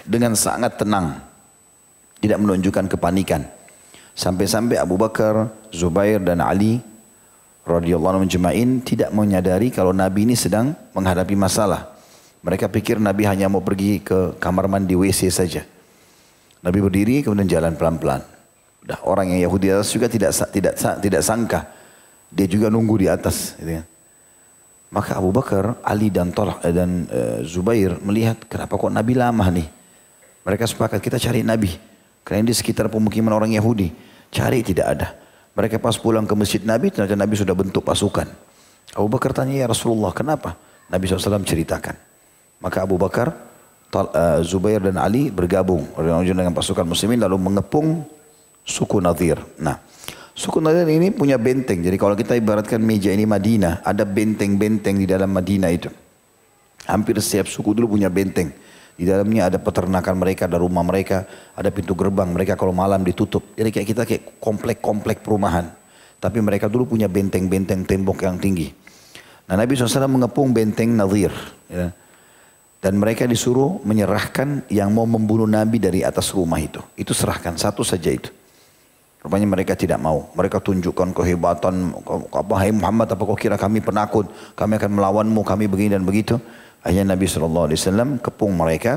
dengan 0.04 0.36
sangat 0.36 0.80
tenang. 0.80 1.20
Tidak 2.20 2.36
menunjukkan 2.36 2.92
kepanikan. 2.92 3.48
Sampai-sampai 4.12 4.76
Abu 4.76 5.00
Bakar, 5.00 5.48
Zubair 5.72 6.20
dan 6.20 6.44
Ali 6.44 6.84
radhiyallahu 7.64 8.20
anhu 8.20 8.28
jema'in 8.28 8.84
tidak 8.84 9.16
menyadari 9.16 9.72
kalau 9.72 9.96
Nabi 9.96 10.28
ini 10.28 10.36
sedang 10.36 10.76
menghadapi 10.92 11.40
masalah. 11.40 11.96
Mereka 12.44 12.68
pikir 12.68 13.00
Nabi 13.00 13.24
hanya 13.24 13.48
mau 13.48 13.64
pergi 13.64 14.04
ke 14.04 14.36
kamar 14.40 14.68
mandi 14.68 14.96
WC 15.00 15.32
saja. 15.32 15.64
Nabi 16.60 16.80
berdiri 16.84 17.24
kemudian 17.24 17.48
jalan 17.48 17.80
pelan-pelan. 17.80 18.20
Udah 18.84 19.00
orang 19.08 19.32
yang 19.32 19.48
Yahudi 19.48 19.72
atas 19.72 19.92
juga 19.96 20.12
tidak 20.12 20.36
tidak 20.52 20.74
tidak 20.76 21.22
sangka 21.24 21.80
dia 22.30 22.46
juga 22.46 22.70
nunggu 22.70 22.96
di 23.06 23.08
atas. 23.10 23.58
Gitu 23.58 23.82
kan. 23.82 23.86
Maka 24.90 25.22
Abu 25.22 25.30
Bakar, 25.30 25.78
Ali 25.86 26.10
dan 26.10 26.34
eh, 26.34 26.74
dan 26.74 27.06
uh, 27.14 27.40
Zubair 27.46 28.02
melihat 28.02 28.42
kenapa 28.50 28.74
kok 28.74 28.90
Nabi 28.90 29.14
lama 29.14 29.46
nih. 29.54 29.70
Mereka 30.42 30.66
sepakat 30.66 30.98
kita 30.98 31.22
cari 31.22 31.46
Nabi. 31.46 31.70
Karena 32.26 32.50
di 32.50 32.56
sekitar 32.58 32.90
pemukiman 32.90 33.30
orang 33.38 33.54
Yahudi. 33.54 33.94
Cari 34.34 34.66
tidak 34.66 34.88
ada. 34.98 35.08
Mereka 35.54 35.78
pas 35.78 35.94
pulang 35.98 36.26
ke 36.26 36.34
masjid 36.34 36.62
Nabi, 36.66 36.90
ternyata 36.90 37.14
Nabi 37.14 37.36
sudah 37.38 37.54
bentuk 37.54 37.86
pasukan. 37.86 38.26
Abu 38.98 39.08
Bakar 39.10 39.34
tanya, 39.34 39.62
ya 39.62 39.68
Rasulullah 39.70 40.10
kenapa? 40.10 40.58
Nabi 40.90 41.06
SAW 41.06 41.46
ceritakan. 41.46 41.94
Maka 42.58 42.82
Abu 42.82 42.98
Bakar 42.98 43.30
uh, 43.94 44.42
Zubair 44.42 44.82
dan 44.82 44.98
Ali 44.98 45.30
bergabung 45.30 45.86
dengan 45.98 46.54
pasukan 46.54 46.86
muslimin 46.86 47.22
lalu 47.22 47.38
mengepung 47.38 48.06
suku 48.66 49.02
Nadir. 49.02 49.42
Nah, 49.62 49.82
suku 50.40 50.64
Nadir 50.64 50.88
ini 50.88 51.12
punya 51.12 51.36
benteng. 51.36 51.84
Jadi 51.84 52.00
kalau 52.00 52.16
kita 52.16 52.40
ibaratkan 52.40 52.80
meja 52.80 53.12
ini 53.12 53.28
Madinah, 53.28 53.84
ada 53.84 54.08
benteng-benteng 54.08 54.96
di 54.96 55.04
dalam 55.04 55.28
Madinah 55.36 55.68
itu. 55.68 55.92
Hampir 56.88 57.20
setiap 57.20 57.52
suku 57.52 57.76
dulu 57.76 58.00
punya 58.00 58.08
benteng. 58.08 58.56
Di 58.96 59.04
dalamnya 59.04 59.52
ada 59.52 59.60
peternakan 59.60 60.16
mereka, 60.16 60.48
ada 60.48 60.60
rumah 60.60 60.84
mereka, 60.84 61.28
ada 61.56 61.68
pintu 61.72 61.92
gerbang 61.92 62.32
mereka 62.32 62.56
kalau 62.56 62.72
malam 62.72 63.04
ditutup. 63.04 63.52
Jadi 63.60 63.70
kayak 63.72 63.88
kita 63.88 64.02
kayak 64.08 64.24
komplek-komplek 64.40 65.20
perumahan. 65.20 65.76
Tapi 66.20 66.40
mereka 66.40 66.72
dulu 66.72 66.96
punya 66.96 67.12
benteng-benteng 67.12 67.84
tembok 67.84 68.24
yang 68.24 68.40
tinggi. 68.40 68.72
Nah 69.48 69.56
Nabi 69.60 69.76
SAW 69.76 70.08
mengepung 70.08 70.52
benteng 70.56 70.96
Nadir. 70.96 71.32
Ya. 71.68 71.92
Dan 72.80 72.96
mereka 72.96 73.28
disuruh 73.28 73.80
menyerahkan 73.84 74.68
yang 74.72 74.92
mau 74.96 75.04
membunuh 75.04 75.48
Nabi 75.48 75.84
dari 75.84 76.00
atas 76.00 76.32
rumah 76.32 76.60
itu. 76.64 76.80
Itu 76.96 77.12
serahkan, 77.12 77.60
satu 77.60 77.84
saja 77.84 78.08
itu. 78.08 78.32
Rupanya 79.20 79.48
mereka 79.52 79.76
tidak 79.76 80.00
mau. 80.00 80.32
Mereka 80.32 80.64
tunjukkan 80.64 81.12
kehebatan. 81.12 81.92
Apa, 82.32 82.54
hai 82.64 82.72
Muhammad, 82.72 83.12
apa 83.12 83.20
kau 83.20 83.36
kira 83.36 83.60
kami 83.60 83.84
penakut? 83.84 84.32
Kami 84.56 84.80
akan 84.80 84.92
melawanmu, 84.96 85.42
kami 85.44 85.68
begini 85.68 86.00
dan 86.00 86.08
begitu. 86.08 86.40
Akhirnya 86.80 87.12
Nabi 87.16 87.28
SAW 87.28 87.68
kepung 88.24 88.56
mereka. 88.56 88.96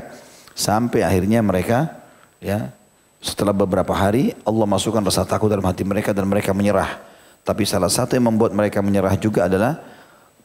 Sampai 0.54 1.02
akhirnya 1.02 1.42
mereka, 1.42 1.90
ya 2.38 2.70
setelah 3.18 3.50
beberapa 3.54 3.90
hari, 3.94 4.34
Allah 4.46 4.66
masukkan 4.66 5.02
rasa 5.02 5.26
takut 5.26 5.50
dalam 5.50 5.66
hati 5.66 5.82
mereka 5.82 6.14
dan 6.14 6.26
mereka 6.26 6.54
menyerah. 6.54 7.02
Tapi 7.42 7.66
salah 7.66 7.90
satu 7.90 8.14
yang 8.14 8.30
membuat 8.30 8.54
mereka 8.54 8.78
menyerah 8.78 9.18
juga 9.18 9.50
adalah 9.50 9.78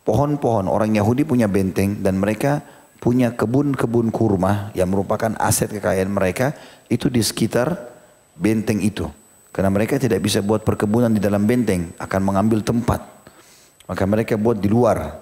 pohon-pohon. 0.05 0.65
Orang 0.65 0.93
Yahudi 0.93 1.21
punya 1.21 1.45
benteng 1.45 2.01
dan 2.01 2.17
mereka 2.17 2.65
punya 2.97 3.33
kebun-kebun 3.33 4.09
kurma 4.09 4.73
yang 4.73 4.89
merupakan 4.89 5.37
aset 5.37 5.69
kekayaan 5.69 6.09
mereka 6.09 6.57
itu 6.89 7.09
di 7.09 7.21
sekitar 7.21 7.77
benteng 8.33 8.81
itu. 8.81 9.05
Karena 9.57 9.73
mereka 9.73 9.97
tidak 9.97 10.21
bisa 10.21 10.37
buat 10.45 10.61
perkebunan 10.61 11.09
di 11.09 11.17
dalam 11.17 11.49
benteng, 11.49 11.89
akan 11.97 12.21
mengambil 12.21 12.61
tempat. 12.61 13.01
Maka 13.89 14.05
mereka 14.05 14.37
buat 14.37 14.61
di 14.61 14.69
luar. 14.69 15.17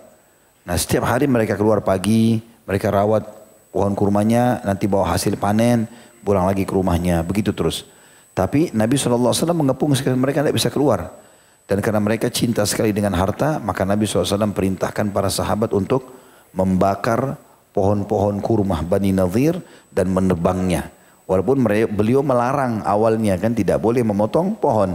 Nah 0.68 0.76
setiap 0.76 1.08
hari 1.08 1.24
mereka 1.24 1.56
keluar 1.56 1.80
pagi, 1.80 2.44
mereka 2.68 2.92
rawat 2.92 3.24
pohon 3.72 3.96
kurmanya, 3.96 4.60
nanti 4.68 4.92
bawa 4.92 5.16
hasil 5.16 5.40
panen, 5.40 5.88
pulang 6.20 6.44
lagi 6.44 6.68
ke 6.68 6.76
rumahnya, 6.76 7.24
begitu 7.24 7.56
terus. 7.56 7.88
Tapi 8.36 8.76
Nabi 8.76 9.00
SAW 9.00 9.32
mengepung 9.56 9.96
sekali 9.96 10.20
mereka 10.20 10.44
tidak 10.44 10.60
bisa 10.60 10.68
keluar. 10.68 11.16
Dan 11.64 11.80
karena 11.80 12.04
mereka 12.04 12.28
cinta 12.28 12.68
sekali 12.68 12.92
dengan 12.92 13.16
harta, 13.16 13.64
maka 13.64 13.88
Nabi 13.88 14.04
SAW 14.04 14.52
perintahkan 14.52 15.16
para 15.16 15.32
sahabat 15.32 15.72
untuk 15.72 16.12
membakar 16.52 17.40
pohon-pohon 17.72 18.44
kurma 18.44 18.84
Bani 18.84 19.16
Nadir 19.16 19.64
dan 19.96 20.12
menebangnya. 20.12 20.92
Walaupun 21.26 21.58
beliau 21.90 22.22
melarang 22.22 22.86
awalnya 22.86 23.34
kan 23.42 23.58
tidak 23.58 23.82
boleh 23.82 24.06
memotong 24.06 24.58
pohon. 24.62 24.94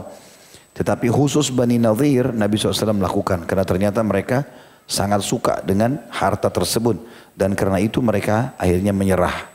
Tetapi 0.71 1.11
khusus 1.11 1.51
Bani 1.51 1.83
Nadir 1.83 2.31
Nabi 2.31 2.55
SAW 2.55 2.95
melakukan 2.95 3.43
karena 3.45 3.67
ternyata 3.67 4.01
mereka 4.07 4.47
sangat 4.87 5.27
suka 5.27 5.59
dengan 5.67 5.99
harta 6.15 6.47
tersebut. 6.47 7.03
Dan 7.35 7.59
karena 7.59 7.83
itu 7.83 7.99
mereka 7.99 8.55
akhirnya 8.55 8.95
menyerah. 8.95 9.51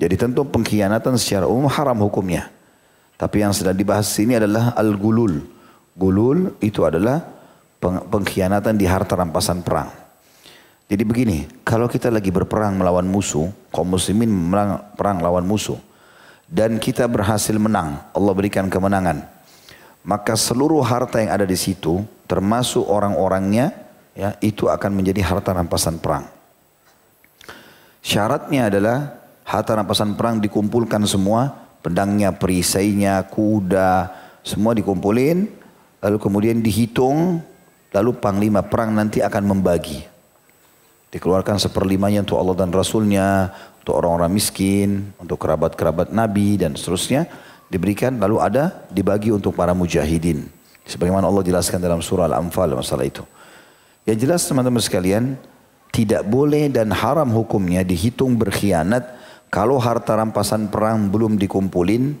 Jadi 0.00 0.16
tentu 0.16 0.48
pengkhianatan 0.48 1.20
secara 1.20 1.44
umum 1.44 1.68
haram 1.68 2.00
hukumnya. 2.00 2.48
Tapi 3.20 3.44
yang 3.44 3.52
sedang 3.52 3.76
dibahas 3.76 4.08
sini 4.08 4.40
adalah 4.40 4.72
al-gulul. 4.72 5.44
Gulul 5.92 6.56
itu 6.64 6.88
adalah 6.88 7.37
pengkhianatan 7.82 8.74
di 8.74 8.86
harta 8.86 9.14
rampasan 9.14 9.62
perang. 9.62 9.90
Jadi 10.88 11.02
begini, 11.04 11.44
kalau 11.68 11.84
kita 11.84 12.08
lagi 12.08 12.32
berperang 12.32 12.80
melawan 12.80 13.04
musuh, 13.04 13.52
kaum 13.68 13.92
muslimin 13.92 14.32
perang 14.96 15.20
lawan 15.20 15.44
musuh, 15.44 15.76
dan 16.48 16.80
kita 16.80 17.04
berhasil 17.04 17.52
menang, 17.60 18.00
Allah 18.16 18.32
berikan 18.32 18.72
kemenangan, 18.72 19.20
maka 20.00 20.32
seluruh 20.32 20.80
harta 20.80 21.20
yang 21.20 21.28
ada 21.36 21.44
di 21.44 21.60
situ 21.60 22.00
termasuk 22.24 22.88
orang-orangnya, 22.88 23.76
ya 24.16 24.32
itu 24.40 24.72
akan 24.72 24.96
menjadi 24.96 25.20
harta 25.28 25.52
rampasan 25.52 26.00
perang. 26.00 26.24
Syaratnya 28.00 28.72
adalah 28.72 29.20
harta 29.44 29.76
rampasan 29.76 30.16
perang 30.16 30.40
dikumpulkan 30.40 31.04
semua, 31.04 31.52
pedangnya, 31.84 32.32
perisainya, 32.32 33.20
kuda, 33.28 34.08
semua 34.40 34.72
dikumpulin, 34.72 35.44
lalu 36.00 36.16
kemudian 36.16 36.64
dihitung, 36.64 37.44
lalu 37.98 38.14
panglima 38.14 38.62
perang 38.62 38.94
nanti 38.94 39.18
akan 39.18 39.42
membagi. 39.42 40.06
Dikeluarkan 41.10 41.58
seperlimanya 41.58 42.22
untuk 42.22 42.38
Allah 42.38 42.56
dan 42.62 42.70
Rasulnya, 42.70 43.50
untuk 43.82 43.98
orang-orang 43.98 44.30
miskin, 44.30 45.10
untuk 45.18 45.40
kerabat-kerabat 45.42 46.14
Nabi 46.14 46.60
dan 46.60 46.78
seterusnya. 46.78 47.26
Diberikan 47.68 48.16
lalu 48.16 48.38
ada 48.40 48.86
dibagi 48.88 49.34
untuk 49.34 49.58
para 49.58 49.74
mujahidin. 49.74 50.46
Sebagaimana 50.88 51.28
Allah 51.28 51.44
jelaskan 51.44 51.82
dalam 51.82 52.00
surah 52.00 52.28
Al-Anfal 52.30 52.72
masalah 52.72 53.04
itu. 53.04 53.24
Yang 54.08 54.18
jelas 54.24 54.40
teman-teman 54.48 54.80
sekalian, 54.80 55.24
tidak 55.92 56.24
boleh 56.24 56.72
dan 56.72 56.88
haram 56.92 57.28
hukumnya 57.28 57.84
dihitung 57.84 58.40
berkhianat 58.40 59.04
kalau 59.48 59.80
harta 59.80 60.16
rampasan 60.16 60.68
perang 60.68 61.08
belum 61.08 61.40
dikumpulin, 61.40 62.16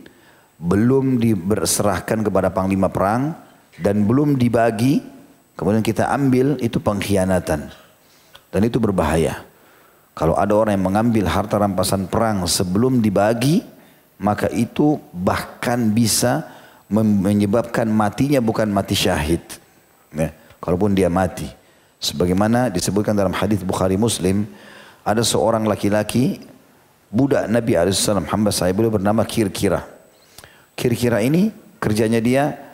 belum 0.60 1.20
diberserahkan 1.20 2.24
kepada 2.24 2.52
panglima 2.52 2.88
perang, 2.88 3.36
dan 3.80 4.04
belum 4.04 4.40
dibagi, 4.40 5.00
kemudian 5.58 5.82
kita 5.82 6.06
ambil, 6.14 6.54
itu 6.62 6.78
pengkhianatan. 6.78 7.66
Dan 8.48 8.60
itu 8.62 8.78
berbahaya. 8.78 9.42
Kalau 10.14 10.38
ada 10.38 10.54
orang 10.54 10.78
yang 10.78 10.86
mengambil 10.86 11.26
harta 11.26 11.58
rampasan 11.58 12.06
perang 12.06 12.46
sebelum 12.46 13.02
dibagi, 13.02 13.62
maka 14.18 14.50
itu 14.50 14.98
bahkan 15.14 15.90
bisa 15.94 16.46
menyebabkan 16.90 17.86
matinya 17.86 18.42
bukan 18.42 18.66
mati 18.66 18.96
syahid. 18.96 19.42
Ya, 20.10 20.32
kalaupun 20.58 20.96
dia 20.96 21.06
mati. 21.12 21.46
Sebagaimana 21.98 22.70
disebutkan 22.70 23.14
dalam 23.14 23.34
hadis 23.34 23.62
Bukhari 23.62 23.98
Muslim, 23.98 24.46
ada 25.06 25.22
seorang 25.22 25.66
laki-laki 25.66 26.42
budak 27.10 27.48
Nabi 27.48 27.74
SAW, 27.90 28.26
hamba 28.26 28.50
saya 28.50 28.72
beliau 28.74 28.94
bernama 28.94 29.22
Kir-Kira. 29.22 29.84
Kir-Kira 30.78 31.22
ini 31.22 31.50
kerjanya 31.82 32.18
dia, 32.22 32.67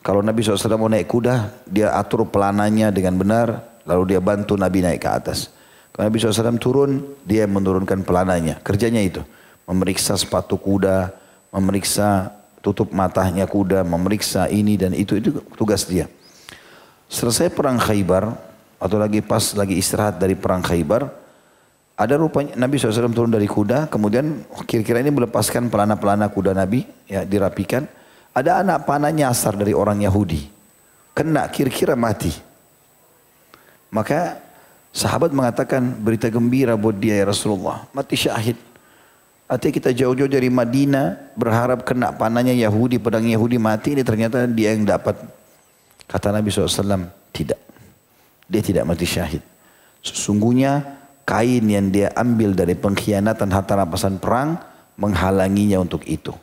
kalau 0.00 0.24
Nabi 0.24 0.40
SAW 0.40 0.80
mau 0.80 0.88
naik 0.88 1.12
kuda, 1.12 1.52
dia 1.68 1.92
atur 1.92 2.24
pelananya 2.24 2.88
dengan 2.88 3.20
benar, 3.20 3.48
lalu 3.84 4.16
dia 4.16 4.20
bantu 4.20 4.56
Nabi 4.56 4.80
naik 4.80 5.04
ke 5.04 5.10
atas. 5.12 5.52
Kalau 5.92 6.08
Nabi 6.08 6.16
SAW 6.16 6.56
turun, 6.56 6.90
dia 7.28 7.44
menurunkan 7.44 8.00
pelananya. 8.00 8.56
Kerjanya 8.64 9.04
itu. 9.04 9.20
Memeriksa 9.68 10.16
sepatu 10.16 10.56
kuda, 10.56 11.12
memeriksa 11.52 12.32
tutup 12.64 12.96
matanya 12.96 13.44
kuda, 13.44 13.84
memeriksa 13.84 14.48
ini 14.48 14.80
dan 14.80 14.96
itu. 14.96 15.20
Itu 15.20 15.44
tugas 15.52 15.84
dia. 15.84 16.08
Selesai 17.12 17.52
perang 17.52 17.76
Khaybar, 17.76 18.32
atau 18.80 18.96
lagi 18.96 19.20
pas 19.20 19.52
lagi 19.52 19.76
istirahat 19.76 20.16
dari 20.16 20.32
perang 20.32 20.64
Khaybar, 20.64 21.12
ada 22.00 22.16
rupanya 22.16 22.56
Nabi 22.56 22.80
SAW 22.80 23.12
turun 23.12 23.28
dari 23.28 23.44
kuda, 23.44 23.92
kemudian 23.92 24.48
kira-kira 24.64 25.04
ini 25.04 25.12
melepaskan 25.12 25.68
pelana-pelana 25.68 26.32
kuda 26.32 26.56
Nabi, 26.56 26.88
ya 27.04 27.28
dirapikan. 27.28 27.84
Ada 28.30 28.62
anak 28.62 28.86
panah 28.86 29.10
nyasar 29.10 29.58
dari 29.58 29.74
orang 29.74 30.00
Yahudi. 30.02 30.46
Kena 31.16 31.50
kira-kira 31.50 31.98
mati. 31.98 32.30
Maka 33.90 34.50
Sahabat 34.90 35.30
mengatakan 35.30 36.02
berita 36.02 36.26
gembira 36.26 36.74
buat 36.74 36.98
dia 36.98 37.22
ya 37.22 37.30
Rasulullah. 37.30 37.86
Mati 37.94 38.18
syahid. 38.18 38.58
Artinya 39.46 39.74
kita 39.82 39.90
jauh-jauh 39.94 40.30
dari 40.30 40.50
Madinah 40.50 41.34
berharap 41.38 41.86
kena 41.86 42.14
panahnya 42.14 42.54
Yahudi, 42.54 42.98
pedang 42.98 43.26
Yahudi 43.26 43.58
mati. 43.58 43.94
Ini 43.94 44.02
ternyata 44.02 44.46
dia 44.50 44.74
yang 44.74 44.86
dapat. 44.86 45.14
Kata 46.10 46.34
Nabi 46.34 46.50
SAW, 46.50 47.06
tidak. 47.30 47.58
Dia 48.50 48.62
tidak 48.62 48.82
mati 48.82 49.06
syahid. 49.06 49.42
Sesungguhnya 50.02 50.82
kain 51.22 51.70
yang 51.70 51.94
dia 51.94 52.10
ambil 52.18 52.50
dari 52.50 52.74
pengkhianatan 52.74 53.46
harta 53.46 53.78
rampasan 53.78 54.18
perang 54.18 54.58
menghalanginya 54.98 55.78
untuk 55.78 56.02
itu. 56.10 56.34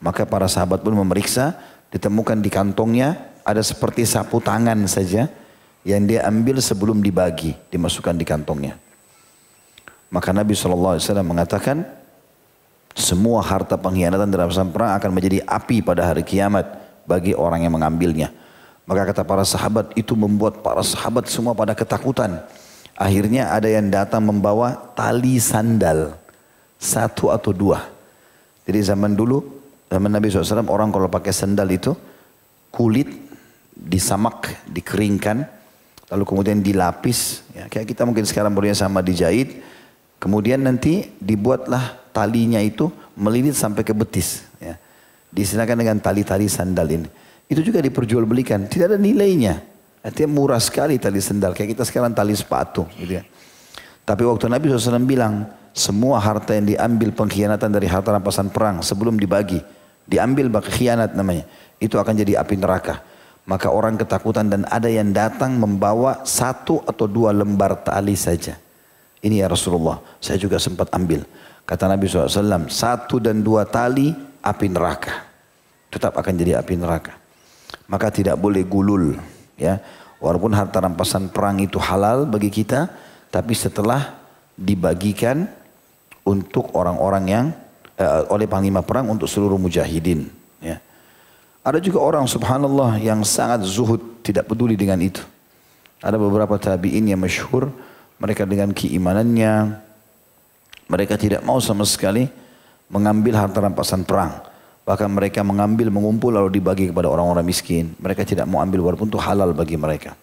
Maka 0.00 0.24
para 0.24 0.48
sahabat 0.48 0.80
pun 0.80 0.96
memeriksa, 0.96 1.56
ditemukan 1.92 2.40
di 2.40 2.48
kantongnya 2.48 3.30
ada 3.44 3.60
seperti 3.60 4.08
sapu 4.08 4.40
tangan 4.40 4.80
saja 4.88 5.28
yang 5.84 6.04
dia 6.08 6.24
ambil 6.24 6.60
sebelum 6.60 7.00
dibagi, 7.04 7.56
dimasukkan 7.68 8.16
di 8.16 8.24
kantongnya. 8.24 8.76
Maka 10.10 10.34
Nabi 10.34 10.56
SAW 10.56 10.98
mengatakan, 11.22 11.86
semua 12.96 13.38
harta 13.44 13.78
pengkhianatan 13.78 14.28
dalam 14.28 14.50
perang 14.74 14.98
akan 14.98 15.10
menjadi 15.14 15.46
api 15.46 15.84
pada 15.84 16.10
hari 16.10 16.26
kiamat 16.26 16.66
bagi 17.06 17.32
orang 17.36 17.62
yang 17.62 17.78
mengambilnya. 17.78 18.34
Maka 18.88 19.06
kata 19.14 19.22
para 19.22 19.46
sahabat 19.46 19.94
itu 19.94 20.18
membuat 20.18 20.66
para 20.66 20.82
sahabat 20.82 21.30
semua 21.30 21.54
pada 21.54 21.78
ketakutan. 21.78 22.42
Akhirnya 22.98 23.54
ada 23.54 23.70
yang 23.70 23.86
datang 23.86 24.26
membawa 24.26 24.74
tali 24.98 25.38
sandal. 25.38 26.18
Satu 26.80 27.30
atau 27.30 27.54
dua. 27.54 27.86
Jadi 28.66 28.80
zaman 28.82 29.12
dulu, 29.14 29.59
zaman 29.90 30.10
Nabi 30.14 30.30
SAW 30.30 30.70
orang 30.70 30.94
kalau 30.94 31.10
pakai 31.10 31.34
sandal 31.34 31.66
itu 31.74 31.92
kulit 32.70 33.10
disamak, 33.74 34.54
dikeringkan, 34.70 35.42
lalu 36.12 36.24
kemudian 36.28 36.62
dilapis, 36.62 37.42
ya, 37.50 37.66
kayak 37.66 37.90
kita 37.90 38.06
mungkin 38.06 38.22
sekarang 38.28 38.54
barunya 38.54 38.76
sama 38.76 39.02
dijahit, 39.02 39.58
kemudian 40.22 40.62
nanti 40.62 41.10
dibuatlah 41.18 41.98
talinya 42.14 42.60
itu 42.62 42.92
melilit 43.16 43.56
sampai 43.56 43.82
ke 43.82 43.90
betis, 43.96 44.46
ya. 44.60 44.76
disinakan 45.32 45.80
dengan 45.80 45.96
tali-tali 45.98 46.46
sandal 46.46 46.86
ini. 46.92 47.08
Itu 47.50 47.66
juga 47.66 47.82
diperjualbelikan, 47.82 48.70
tidak 48.70 48.94
ada 48.94 48.98
nilainya. 49.00 49.58
Artinya 50.00 50.30
murah 50.30 50.62
sekali 50.62 50.96
tali 51.02 51.18
sandal, 51.18 51.56
kayak 51.56 51.74
kita 51.76 51.84
sekarang 51.88 52.14
tali 52.14 52.32
sepatu. 52.36 52.86
Gitu 52.94 53.18
ya. 53.20 53.24
Tapi 54.06 54.22
waktu 54.22 54.46
Nabi 54.46 54.70
SAW 54.70 55.02
bilang, 55.02 55.50
semua 55.70 56.18
harta 56.18 56.54
yang 56.54 56.66
diambil 56.66 57.14
pengkhianatan 57.14 57.70
dari 57.70 57.86
harta 57.86 58.10
rampasan 58.10 58.50
perang 58.50 58.82
sebelum 58.82 59.18
dibagi, 59.18 59.62
diambil 60.10 60.50
bak 60.50 60.66
khianat 60.66 61.14
namanya, 61.14 61.46
itu 61.78 61.94
akan 61.94 62.14
jadi 62.18 62.42
api 62.42 62.58
neraka. 62.58 63.06
Maka 63.46 63.70
orang 63.70 63.94
ketakutan 63.94 64.50
dan 64.50 64.66
ada 64.66 64.90
yang 64.90 65.14
datang 65.14 65.54
membawa 65.54 66.26
satu 66.26 66.82
atau 66.82 67.06
dua 67.06 67.30
lembar 67.30 67.78
tali 67.86 68.18
saja. 68.18 68.58
Ini 69.22 69.42
ya 69.42 69.46
Rasulullah, 69.46 70.02
saya 70.18 70.36
juga 70.36 70.58
sempat 70.58 70.90
ambil. 70.90 71.22
Kata 71.62 71.86
Nabi 71.86 72.10
SAW, 72.10 72.66
satu 72.66 73.22
dan 73.22 73.46
dua 73.46 73.62
tali 73.62 74.10
api 74.42 74.66
neraka. 74.66 75.22
Tetap 75.90 76.18
akan 76.18 76.34
jadi 76.34 76.58
api 76.58 76.74
neraka. 76.74 77.14
Maka 77.86 78.10
tidak 78.10 78.38
boleh 78.38 78.66
gulul. 78.66 79.14
ya 79.54 79.78
Walaupun 80.20 80.52
harta 80.52 80.84
rampasan 80.84 81.32
perang 81.32 81.58
itu 81.64 81.80
halal 81.80 82.28
bagi 82.28 82.52
kita, 82.52 82.92
tapi 83.32 83.56
setelah 83.56 84.20
dibagikan 84.52 85.48
untuk 86.28 86.76
orang-orang 86.76 87.24
yang 87.24 87.46
uh, 88.00 88.32
oleh 88.32 88.48
panglima 88.48 88.80
perang 88.80 89.12
untuk 89.12 89.28
seluruh 89.28 89.60
mujahidin. 89.60 90.32
Ya. 90.64 90.80
Ada 91.60 91.76
juga 91.78 92.00
orang 92.00 92.24
subhanallah 92.24 92.96
yang 92.96 93.20
sangat 93.20 93.68
zuhud, 93.68 94.00
tidak 94.24 94.48
peduli 94.48 94.74
dengan 94.74 94.96
itu. 95.04 95.20
Ada 96.00 96.16
beberapa 96.16 96.56
tabi'in 96.56 97.12
yang 97.12 97.20
masyhur, 97.20 97.68
mereka 98.16 98.48
dengan 98.48 98.72
keimanannya, 98.72 99.76
mereka 100.88 101.20
tidak 101.20 101.44
mau 101.44 101.60
sama 101.60 101.84
sekali 101.84 102.26
mengambil 102.88 103.36
harta 103.36 103.60
rampasan 103.60 104.02
perang. 104.02 104.40
Bahkan 104.88 105.06
mereka 105.06 105.44
mengambil, 105.44 105.92
mengumpul 105.92 106.34
lalu 106.34 106.58
dibagi 106.58 106.90
kepada 106.90 107.06
orang-orang 107.06 107.46
miskin. 107.46 107.94
Mereka 108.00 108.26
tidak 108.26 108.48
mau 108.48 108.58
ambil 108.64 108.82
walaupun 108.90 109.06
itu 109.06 109.20
halal 109.20 109.54
bagi 109.54 109.78
mereka. 109.78 110.16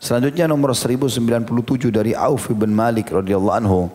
Selanjutnya 0.00 0.48
nomor 0.48 0.72
1097 0.72 1.90
dari 1.92 2.16
Auf 2.16 2.48
bin 2.54 2.72
Malik 2.72 3.12
radhiyallahu 3.12 3.56
anhu, 3.56 3.92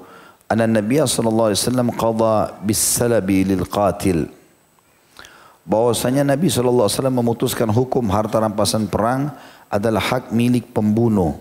Nabi 0.50 0.98
sallallahu 0.98 1.54
alaihi 1.54 1.62
wasallam 1.62 1.90
qada 1.94 2.58
bis 2.66 2.82
salabi 2.82 3.46
lil 3.46 3.66
qatil 3.70 4.40
bahwasanya 5.70 6.26
Nabi 6.26 6.50
SAW 6.50 6.90
memutuskan 7.14 7.70
hukum 7.70 8.02
harta 8.10 8.42
rampasan 8.42 8.90
perang 8.90 9.30
adalah 9.70 10.02
hak 10.02 10.34
milik 10.34 10.74
pembunuh. 10.74 11.38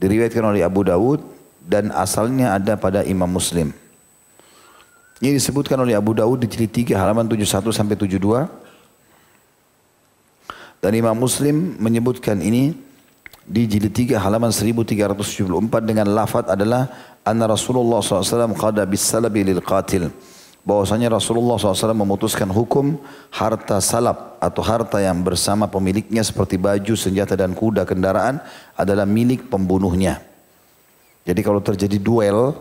Diriwayatkan 0.00 0.40
oleh 0.40 0.64
Abu 0.64 0.80
Dawud 0.80 1.20
dan 1.60 1.92
asalnya 1.92 2.56
ada 2.56 2.80
pada 2.80 3.04
Imam 3.04 3.28
Muslim. 3.28 3.76
Ini 5.20 5.36
disebutkan 5.36 5.76
oleh 5.76 5.92
Abu 5.92 6.16
Dawud 6.16 6.40
di 6.40 6.48
jilid 6.48 6.72
3 6.72 6.96
halaman 6.96 7.28
71 7.28 7.68
sampai 7.68 8.00
72. 8.00 8.48
Dan 10.80 10.96
Imam 10.96 11.12
Muslim 11.12 11.76
menyebutkan 11.76 12.40
ini 12.40 12.72
di 13.44 13.68
jilid 13.68 13.92
3 13.92 14.16
halaman 14.16 14.48
1374 14.48 15.44
dengan 15.84 16.08
lafaz 16.08 16.48
adalah 16.48 17.09
anna 17.30 17.46
Rasulullah 17.46 18.02
SAW 18.02 18.52
qada 18.58 18.82
bis 18.82 19.06
salabi 19.06 19.46
lil 19.46 19.62
qatil 19.62 20.10
bahwasanya 20.60 21.16
Rasulullah 21.16 21.56
SAW 21.56 21.96
memutuskan 21.96 22.48
hukum 22.52 23.00
harta 23.32 23.80
salap 23.80 24.36
atau 24.42 24.60
harta 24.60 25.00
yang 25.00 25.24
bersama 25.24 25.64
pemiliknya 25.66 26.20
seperti 26.20 26.60
baju, 26.60 26.94
senjata 26.96 27.32
dan 27.36 27.56
kuda 27.56 27.88
kendaraan 27.88 28.42
adalah 28.76 29.08
milik 29.08 29.48
pembunuhnya. 29.48 30.20
Jadi 31.24 31.40
kalau 31.40 31.60
terjadi 31.64 31.96
duel 32.00 32.56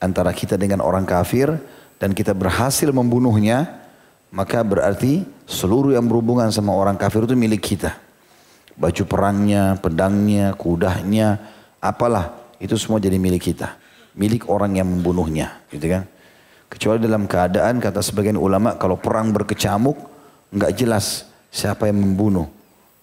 antara 0.00 0.32
kita 0.32 0.56
dengan 0.56 0.80
orang 0.84 1.04
kafir 1.04 1.52
dan 2.00 2.12
kita 2.16 2.32
berhasil 2.36 2.88
membunuhnya, 2.92 3.84
maka 4.32 4.60
berarti 4.64 5.24
seluruh 5.48 5.96
yang 5.96 6.04
berhubungan 6.08 6.48
sama 6.52 6.72
orang 6.72 6.96
kafir 6.96 7.24
itu 7.24 7.36
milik 7.36 7.62
kita. 7.64 7.96
Baju 8.74 9.02
perangnya, 9.06 9.78
pedangnya, 9.78 10.50
kudanya, 10.58 11.38
apalah. 11.78 12.34
Itu 12.58 12.74
semua 12.74 12.98
jadi 12.98 13.20
milik 13.20 13.54
kita. 13.54 13.83
Milik 14.14 14.46
orang 14.46 14.78
yang 14.78 14.86
membunuhnya. 14.86 15.62
Gitu 15.70 15.90
kan. 15.90 16.06
Kecuali 16.70 16.98
dalam 17.02 17.26
keadaan 17.30 17.78
kata 17.78 18.02
sebagian 18.02 18.38
ulama 18.38 18.74
kalau 18.74 18.98
perang 18.98 19.30
berkecamuk 19.30 19.94
nggak 20.50 20.72
jelas 20.74 21.26
siapa 21.50 21.86
yang 21.86 22.02
membunuh. 22.02 22.50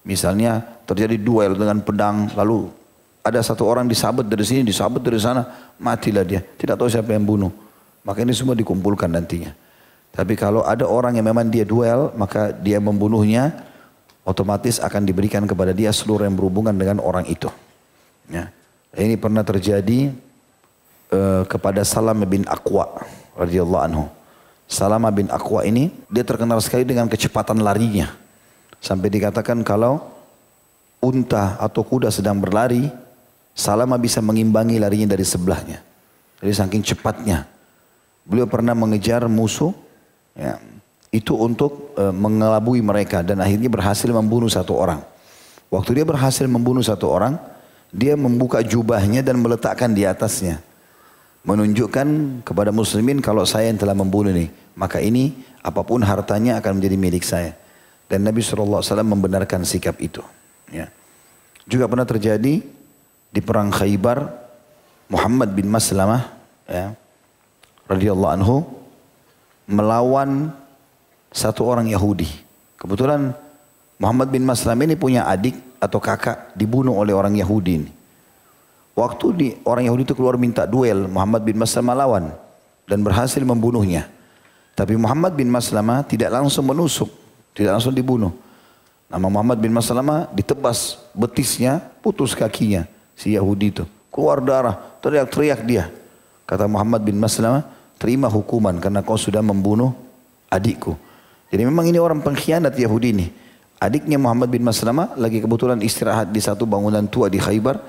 Misalnya 0.03 0.59
terjadi 0.83 1.15
duel 1.15 1.55
dengan 1.55 1.79
pedang 1.79 2.27
lalu 2.35 2.67
ada 3.21 3.37
satu 3.45 3.69
orang 3.69 3.85
disabet 3.85 4.25
dari 4.25 4.41
sini, 4.41 4.65
disabet 4.65 5.01
dari 5.05 5.21
sana, 5.21 5.45
matilah 5.77 6.25
dia. 6.25 6.41
Tidak 6.41 6.73
tahu 6.73 6.89
siapa 6.89 7.13
yang 7.13 7.21
bunuh. 7.21 7.53
Maka 8.01 8.25
ini 8.25 8.33
semua 8.33 8.57
dikumpulkan 8.57 9.13
nantinya. 9.13 9.53
Tapi 10.09 10.33
kalau 10.33 10.65
ada 10.65 10.89
orang 10.89 11.21
yang 11.21 11.29
memang 11.29 11.47
dia 11.53 11.61
duel, 11.61 12.09
maka 12.17 12.49
dia 12.49 12.81
membunuhnya, 12.81 13.61
otomatis 14.25 14.81
akan 14.81 15.05
diberikan 15.05 15.45
kepada 15.45 15.69
dia 15.69 15.93
seluruh 15.93 16.25
yang 16.25 16.33
berhubungan 16.33 16.73
dengan 16.73 16.97
orang 16.97 17.29
itu. 17.29 17.47
Ya. 18.25 18.49
Ini 18.91 19.15
pernah 19.21 19.45
terjadi 19.45 20.11
uh, 21.11 21.43
kepada 21.45 21.85
Salam 21.85 22.23
bin 22.25 22.47
Aqwa 22.47 22.87
radhiyallahu 23.37 23.83
anhu. 23.85 24.05
Salam 24.65 25.03
bin 25.11 25.27
Aqwa 25.27 25.67
ini 25.67 25.91
dia 26.07 26.23
terkenal 26.23 26.63
sekali 26.63 26.87
dengan 26.87 27.11
kecepatan 27.11 27.59
larinya. 27.59 28.11
Sampai 28.81 29.13
dikatakan 29.13 29.61
kalau 29.61 30.01
unta 31.03 31.59
atau 31.61 31.85
kuda 31.85 32.09
sedang 32.09 32.41
berlari, 32.41 32.89
Salama 33.51 33.99
bisa 33.99 34.23
mengimbangi 34.23 34.79
larinya 34.79 35.11
dari 35.11 35.27
sebelahnya. 35.27 35.83
Jadi 36.39 36.53
saking 36.55 36.83
cepatnya. 36.87 37.45
Beliau 38.23 38.47
pernah 38.47 38.71
mengejar 38.71 39.27
musuh 39.27 39.75
Ya, 40.31 40.63
itu 41.11 41.35
untuk 41.35 41.91
e, 41.99 42.07
mengelabui 42.15 42.79
mereka 42.79 43.19
dan 43.19 43.43
akhirnya 43.43 43.67
berhasil 43.67 44.07
membunuh 44.07 44.47
satu 44.47 44.79
orang. 44.79 45.03
Waktu 45.67 46.01
dia 46.01 46.05
berhasil 46.07 46.47
membunuh 46.47 46.83
satu 46.83 47.11
orang, 47.11 47.35
dia 47.91 48.15
membuka 48.15 48.63
jubahnya 48.63 49.19
dan 49.23 49.39
meletakkan 49.39 49.91
di 49.91 50.07
atasnya. 50.07 50.63
Menunjukkan 51.41 52.41
kepada 52.45 52.69
muslimin 52.69 53.17
kalau 53.17 53.45
saya 53.49 53.73
yang 53.73 53.81
telah 53.81 53.97
membunuh 53.97 54.29
ini. 54.29 54.53
Maka 54.77 55.01
ini 55.01 55.33
apa 55.65 55.81
pun 55.81 56.01
hartanya 56.05 56.61
akan 56.61 56.77
menjadi 56.77 56.97
milik 56.97 57.25
saya. 57.25 57.57
Dan 58.05 58.27
Nabi 58.27 58.43
SAW 58.43 58.83
membenarkan 59.01 59.65
sikap 59.65 59.97
itu. 60.03 60.21
Ya. 60.69 60.91
Juga 61.65 61.87
pernah 61.87 62.05
terjadi 62.05 62.61
di 63.31 63.41
perang 63.41 63.71
Khaybar, 63.71 64.27
Muhammad 65.07 65.55
bin 65.55 65.71
Maslamah, 65.71 66.27
ya, 66.67 66.91
radhiyallahu 67.87 68.33
anhu, 68.35 68.67
melawan 69.71 70.51
satu 71.31 71.63
orang 71.63 71.87
Yahudi. 71.87 72.27
Kebetulan 72.75 73.31
Muhammad 73.95 74.27
bin 74.33 74.43
Maslam 74.43 74.83
ini 74.83 74.99
punya 74.99 75.23
adik 75.29 75.55
atau 75.79 76.03
kakak 76.03 76.51
dibunuh 76.59 76.97
oleh 76.99 77.15
orang 77.15 77.37
Yahudi 77.39 77.71
ini. 77.79 77.91
Waktu 78.91 79.25
di, 79.33 79.47
orang 79.63 79.87
Yahudi 79.87 80.03
itu 80.03 80.15
keluar 80.15 80.35
minta 80.35 80.67
duel, 80.67 81.07
Muhammad 81.07 81.47
bin 81.47 81.55
Maslam 81.55 81.87
melawan 81.87 82.35
dan 82.85 82.99
berhasil 82.99 83.39
membunuhnya. 83.39 84.11
Tapi 84.75 84.99
Muhammad 84.99 85.35
bin 85.35 85.47
Maslamah 85.47 86.03
tidak 86.03 86.31
langsung 86.31 86.67
menusuk, 86.67 87.07
tidak 87.55 87.79
langsung 87.79 87.95
dibunuh. 87.95 88.35
Nama 89.11 89.27
Muhammad 89.27 89.59
bin 89.59 89.71
Maslamah 89.75 90.31
ditebas 90.31 90.99
betisnya, 91.11 91.83
putus 91.99 92.31
kakinya 92.31 92.87
si 93.15 93.35
Yahudi 93.35 93.67
itu. 93.75 93.83
Keluar 94.11 94.43
darah, 94.43 94.75
teriak-teriak 94.99 95.59
dia. 95.63 95.91
Kata 96.47 96.67
Muhammad 96.67 97.03
bin 97.03 97.15
Maslamah, 97.15 97.63
terima 97.95 98.27
hukuman 98.27 98.75
karena 98.79 98.99
kau 99.03 99.15
sudah 99.15 99.39
membunuh 99.39 99.95
adikku. 100.51 100.95
Jadi 101.51 101.63
memang 101.67 101.87
ini 101.87 101.99
orang 101.99 102.23
pengkhianat 102.23 102.75
Yahudi 102.75 103.07
ini. 103.11 103.27
Adiknya 103.81 104.15
Muhammad 104.19 104.47
bin 104.47 104.63
Maslamah 104.63 105.15
lagi 105.19 105.43
kebetulan 105.43 105.79
istirahat 105.83 106.31
di 106.31 106.39
satu 106.39 106.63
bangunan 106.63 107.03
tua 107.07 107.27
di 107.27 107.39
Khaybar. 107.39 107.79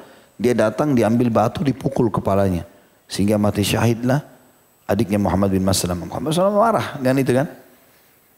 Dia 0.43 0.59
datang 0.59 0.91
diambil 0.99 1.31
batu 1.31 1.63
dipukul 1.63 2.11
kepalanya. 2.11 2.67
Sehingga 3.07 3.39
mati 3.39 3.63
syahidlah 3.63 4.27
adiknya 4.91 5.23
Muhammad 5.23 5.55
bin 5.55 5.63
Maslamah. 5.63 6.03
Muhammad 6.03 6.35
Maslamah 6.35 6.59
marah 6.59 6.87
dengan 6.99 7.23
itu 7.23 7.31
kan. 7.31 7.47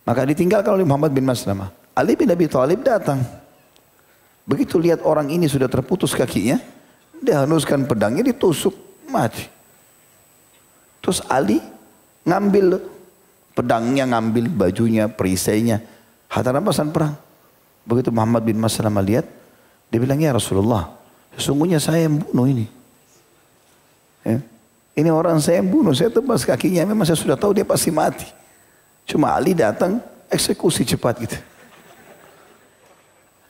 Maka 0.05 0.21
ditinggalkan 0.29 0.77
oleh 0.77 0.85
Muhammad 0.85 1.17
bin 1.17 1.25
Maslamah. 1.25 1.73
Ali 1.97 2.13
bin 2.13 2.29
Abi 2.29 2.45
Thalib 2.45 2.85
datang. 2.85 3.25
Begitu 4.45 4.77
lihat 4.77 5.01
orang 5.01 5.33
ini 5.33 5.49
sudah 5.49 5.65
terputus 5.65 6.13
kakinya, 6.13 6.61
dia 7.25 7.49
hanuskan 7.49 7.89
pedangnya 7.89 8.21
ditusuk, 8.21 8.77
mati. 9.09 9.49
Terus 11.01 11.25
Ali 11.25 11.65
ngambil 12.29 12.85
pedangnya, 13.57 14.05
ngambil 14.05 14.53
bajunya, 14.53 15.09
perisainya. 15.09 15.81
Hatta 16.29 16.53
rampasan 16.53 16.93
perang. 16.93 17.17
Begitu 17.89 18.13
Muhammad 18.13 18.45
bin 18.45 18.61
Maslamah 18.61 19.01
lihat, 19.01 19.25
dia 19.89 19.97
bilang, 19.97 20.21
ya 20.21 20.37
Rasulullah, 20.37 20.93
sesungguhnya 21.37 21.79
saya 21.83 22.07
yang 22.07 22.21
bunuh 22.21 22.47
ini. 22.49 22.67
Ya. 24.25 24.41
Ini 24.95 25.11
orang 25.11 25.43
saya 25.43 25.59
yang 25.59 25.75
bunuh, 25.75 25.91
saya 25.91 26.09
tebas 26.09 26.47
kakinya, 26.47 26.87
memang 26.87 27.03
saya 27.03 27.19
sudah 27.19 27.35
tahu 27.35 27.51
dia 27.59 27.67
pasti 27.67 27.91
mati. 27.91 28.27
Cuma 29.05 29.35
Ali 29.35 29.53
datang, 29.53 29.99
eksekusi 30.31 30.87
cepat 30.87 31.19
gitu. 31.19 31.39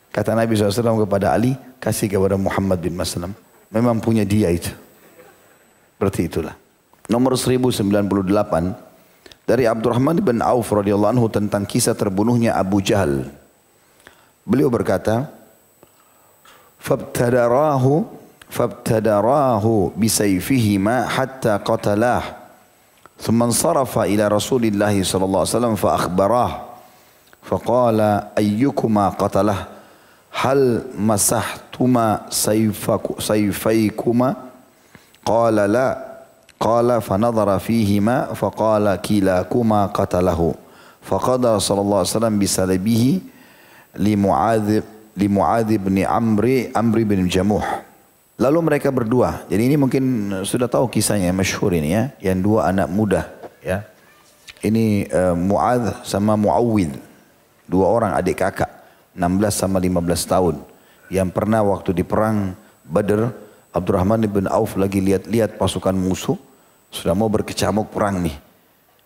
Kata 0.09 0.32
Nabi 0.32 0.57
SAW 0.57 1.05
kepada 1.05 1.37
Ali, 1.37 1.53
kasih 1.82 2.09
kepada 2.09 2.41
Muhammad 2.41 2.80
bin 2.80 2.97
Maslam. 2.97 3.37
Memang 3.68 4.01
punya 4.01 4.24
dia 4.24 4.49
itu. 4.49 4.72
Berarti 5.99 6.30
itulah 6.30 6.55
nomor 7.09 7.37
1098 7.37 7.85
dari 9.45 9.68
Abdurrahman 9.68 10.24
bin 10.24 10.41
Auf 10.41 10.72
radhiyallahu 10.72 11.12
anhu 11.18 11.26
tentang 11.28 11.68
kisah 11.68 11.93
terbunuhnya 11.93 12.57
Abu 12.57 12.80
Jahal. 12.80 13.28
Beliau 14.45 14.72
berkata, 14.72 15.34
فابتدراه 16.85 18.03
فابتدراه 18.51 19.91
بسيفهما 19.97 21.09
حتى 21.09 21.59
قتلاه. 21.64 22.22
ثم 23.20 23.43
انصرف 23.43 23.99
إلى 23.99 24.28
رسول 24.28 24.64
الله 24.64 25.03
صلى 25.03 25.24
الله 25.24 25.39
عليه 25.39 25.49
وسلم 25.57 25.74
فأخبراه. 25.74 26.61
فقال 27.43 28.01
أيكما 28.39 29.09
قتله؟ 29.09 29.64
هل 30.41 30.82
مسحتما 30.99 32.20
سيفك 32.30 33.20
سيفيكما؟ 33.20 34.35
قال 35.24 35.55
لا. 35.55 36.05
قال 36.61 37.03
فنظر 37.03 37.59
فيهما 37.59 38.24
فقال 38.35 38.97
كلاكما 38.97 39.87
قتله. 39.87 40.55
فقضى 41.03 41.61
صلى 41.61 41.80
الله 41.80 41.99
عليه 41.99 42.09
وسلم 42.09 42.39
بسلبه 42.39 43.20
لمعاذ 43.97 44.80
li 45.14 45.26
Muadz 45.30 45.70
bin 45.78 46.02
Amri 46.02 46.70
Amri 46.74 47.02
bin 47.06 47.26
Jamuh. 47.30 47.62
Lalu 48.34 48.58
mereka 48.66 48.90
berdua. 48.90 49.46
Jadi 49.46 49.62
ini 49.70 49.76
mungkin 49.78 50.02
sudah 50.42 50.66
tahu 50.66 50.90
kisahnya 50.90 51.30
masyhur 51.30 51.70
ini 51.70 51.94
ya, 51.94 52.04
yang 52.18 52.42
dua 52.42 52.66
anak 52.74 52.90
muda 52.90 53.30
ya. 53.62 53.86
Ini 54.64 55.06
uh, 55.12 55.36
Muadz 55.38 56.02
sama 56.02 56.34
Muawwid. 56.34 56.98
Dua 57.64 57.86
orang 57.88 58.12
adik 58.12 58.42
kakak, 58.44 58.68
16 59.16 59.54
sama 59.54 59.78
15 59.78 60.02
tahun. 60.26 60.56
Yang 61.12 61.28
pernah 61.32 61.60
waktu 61.62 61.94
di 61.94 62.04
perang 62.04 62.56
Badr, 62.84 63.30
Abdurrahman 63.72 64.24
bin 64.26 64.50
Auf 64.50 64.76
lagi 64.76 65.00
lihat-lihat 65.00 65.56
pasukan 65.56 65.94
musuh 65.94 66.36
sudah 66.92 67.14
mau 67.14 67.30
berkecamuk 67.30 67.92
perang 67.92 68.20
nih. 68.24 68.36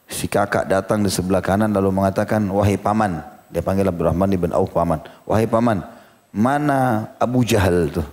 Si 0.09 0.24
kakak 0.24 0.64
datang 0.68 1.04
di 1.04 1.11
sebelah 1.12 1.44
kanan 1.44 1.68
lalu 1.68 1.92
mengatakan, 1.92 2.44
wahai 2.48 2.80
paman. 2.80 3.20
Dia 3.52 3.61
panggil 3.61 3.88
Abdurrahman 3.88 4.30
ibn 4.32 4.50
Auf 4.56 4.72
paman. 4.72 5.04
Wahai 5.28 5.44
paman, 5.44 5.84
mana 6.39 7.11
Abu 7.18 7.43
Jahal 7.43 7.91
itu? 7.91 8.05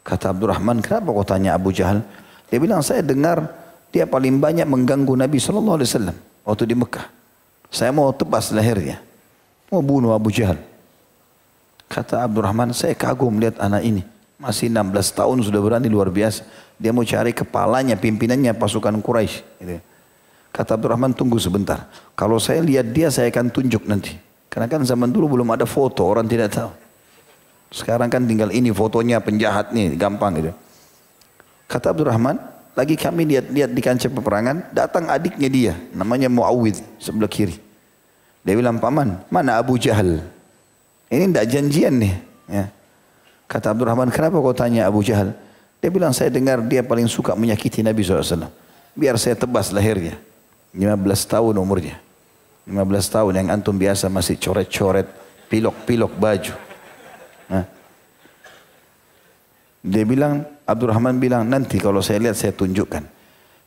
Kata 0.00 0.32
Abdurrahman, 0.32 0.80
kenapa 0.80 1.12
kau 1.12 1.20
tanya 1.28 1.52
Abu 1.52 1.68
Jahal? 1.68 2.00
Dia 2.48 2.56
bilang, 2.56 2.80
saya 2.80 3.04
dengar 3.04 3.44
dia 3.92 4.08
paling 4.08 4.40
banyak 4.40 4.64
mengganggu 4.64 5.12
Nabi 5.12 5.36
SAW 5.36 5.76
waktu 6.48 6.64
di 6.64 6.72
Mekah. 6.72 7.06
Saya 7.68 7.92
mau 7.92 8.08
tebas 8.10 8.48
lehernya. 8.50 8.98
Mau 9.68 9.84
bunuh 9.84 10.16
Abu 10.16 10.32
Jahal. 10.32 10.58
Kata 11.86 12.24
Abdurrahman, 12.24 12.72
saya 12.72 12.96
kagum 12.96 13.36
melihat 13.36 13.60
anak 13.60 13.84
ini. 13.84 14.02
Masih 14.40 14.72
16 14.72 15.12
tahun 15.12 15.36
sudah 15.44 15.60
berani 15.60 15.92
luar 15.92 16.08
biasa. 16.08 16.48
Dia 16.80 16.96
mau 16.96 17.04
cari 17.04 17.36
kepalanya, 17.36 17.94
pimpinannya 18.00 18.56
pasukan 18.56 18.96
Quraisy. 19.04 19.60
Gitu. 19.60 19.78
Kata 20.50 20.74
Abdurrahman 20.80 21.12
tunggu 21.12 21.36
sebentar. 21.36 21.86
Kalau 22.16 22.40
saya 22.40 22.64
lihat 22.64 22.90
dia 22.90 23.12
saya 23.12 23.28
akan 23.28 23.52
tunjuk 23.52 23.84
nanti. 23.84 24.16
Karena 24.50 24.66
kan 24.66 24.82
zaman 24.82 25.12
dulu 25.12 25.38
belum 25.38 25.54
ada 25.54 25.68
foto, 25.68 26.02
orang 26.02 26.26
tidak 26.26 26.50
tahu. 26.50 26.89
Sekarang 27.70 28.10
kan 28.10 28.26
tinggal 28.26 28.50
ini 28.50 28.74
fotonya 28.74 29.22
penjahat 29.22 29.70
nih, 29.70 29.94
gampang 29.94 30.42
gitu. 30.42 30.52
Kata 31.70 31.94
Abdurrahman, 31.94 32.34
lagi 32.74 32.98
kami 32.98 33.30
lihat-lihat 33.30 33.70
di 33.70 33.78
kancah 33.78 34.10
peperangan, 34.10 34.74
datang 34.74 35.06
adiknya 35.06 35.48
dia, 35.48 35.74
namanya 35.94 36.26
Muawid 36.26 36.82
sebelah 36.98 37.30
kiri. 37.30 37.54
Dia 38.42 38.58
bilang, 38.58 38.82
paman, 38.82 39.22
mana 39.30 39.60
Abu 39.60 39.78
Jahal? 39.78 40.18
Ini 41.06 41.30
tidak 41.30 41.46
janjian 41.46 41.94
nih. 41.94 42.14
Ya. 42.50 42.64
Kata 43.46 43.70
Abdurrahman, 43.70 44.10
kenapa 44.10 44.42
kau 44.42 44.54
tanya 44.54 44.90
Abu 44.90 45.06
Jahal? 45.06 45.30
Dia 45.78 45.90
bilang, 45.92 46.10
saya 46.10 46.32
dengar 46.32 46.58
dia 46.66 46.82
paling 46.82 47.06
suka 47.06 47.38
menyakiti 47.38 47.86
Nabi 47.86 48.02
SAW. 48.02 48.50
Biar 48.98 49.14
saya 49.20 49.38
tebas 49.38 49.70
lahirnya. 49.70 50.18
15 50.74 50.98
tahun 51.26 51.54
umurnya. 51.54 51.98
15 52.66 53.14
tahun 53.14 53.32
yang 53.34 53.48
antum 53.54 53.74
biasa 53.74 54.06
masih 54.06 54.38
coret-coret, 54.38 55.06
pilok-pilok 55.50 56.12
baju. 56.18 56.69
Nah. 57.50 57.66
Dia 59.80 60.04
bilang, 60.06 60.46
Abdurrahman 60.68 61.18
bilang, 61.18 61.42
nanti 61.48 61.82
kalau 61.82 61.98
saya 61.98 62.22
lihat 62.22 62.36
saya 62.38 62.54
tunjukkan. 62.54 63.02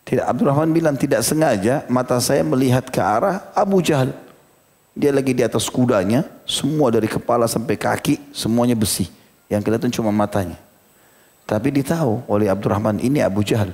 Tidak, 0.03 0.23
Abdurrahman 0.23 0.71
bilang 0.71 0.95
tidak 0.99 1.23
sengaja 1.23 1.87
mata 1.87 2.19
saya 2.19 2.43
melihat 2.43 2.87
ke 2.91 2.99
arah 2.99 3.51
Abu 3.55 3.79
Jahal. 3.79 4.11
Dia 4.93 5.09
lagi 5.09 5.33
di 5.33 5.41
atas 5.41 5.65
kudanya, 5.71 6.27
semua 6.45 6.93
dari 6.93 7.09
kepala 7.09 7.49
sampai 7.49 7.79
kaki, 7.79 8.35
semuanya 8.35 8.77
besi. 8.77 9.09
Yang 9.49 9.65
kelihatan 9.65 9.89
cuma 9.89 10.13
matanya. 10.13 10.59
Tapi 11.49 11.73
ditahu 11.73 12.23
oleh 12.29 12.47
Abdurrahman, 12.47 13.01
ini 13.01 13.19
Abu 13.19 13.41
Jahal. 13.41 13.73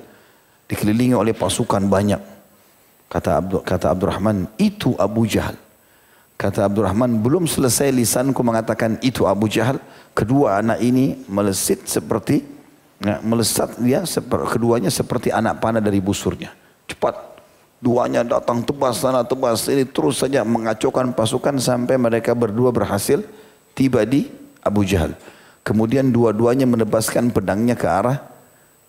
Dikelilingi 0.69 1.17
oleh 1.17 1.35
pasukan 1.35 1.83
banyak. 1.85 2.21
Kata, 3.09 3.41
Abdul, 3.41 3.61
kata 3.65 3.89
Abdurrahman, 3.89 4.47
itu 4.61 4.93
Abu 4.95 5.25
Jahal. 5.25 5.57
Kata 6.39 6.63
Abdurrahman, 6.71 7.19
belum 7.19 7.49
selesai 7.51 7.91
lisanku 7.91 8.39
mengatakan 8.45 8.95
itu 9.03 9.27
Abu 9.27 9.51
Jahal. 9.51 9.81
Kedua 10.19 10.59
anak 10.59 10.83
ini 10.83 11.15
melesit 11.31 11.87
seperti, 11.87 12.43
ya, 12.99 13.23
melesat 13.23 13.79
dia, 13.79 14.03
keduanya 14.51 14.91
seperti 14.91 15.31
anak 15.31 15.63
panah 15.63 15.79
dari 15.79 16.03
busurnya. 16.03 16.51
Cepat. 16.91 17.39
Duanya 17.79 18.27
datang 18.27 18.59
tebas 18.59 18.99
sana 18.99 19.23
tebas 19.23 19.63
ini 19.71 19.87
terus 19.87 20.19
saja 20.19 20.43
mengacaukan 20.43 21.15
pasukan 21.15 21.55
sampai 21.63 21.95
mereka 21.95 22.35
berdua 22.35 22.75
berhasil 22.75 23.23
tiba 23.71 24.03
di 24.03 24.27
Abu 24.59 24.83
Jahal. 24.83 25.15
Kemudian 25.63 26.11
dua-duanya 26.11 26.67
menebaskan 26.67 27.31
pedangnya 27.31 27.79
ke 27.79 27.87
arah 27.87 28.19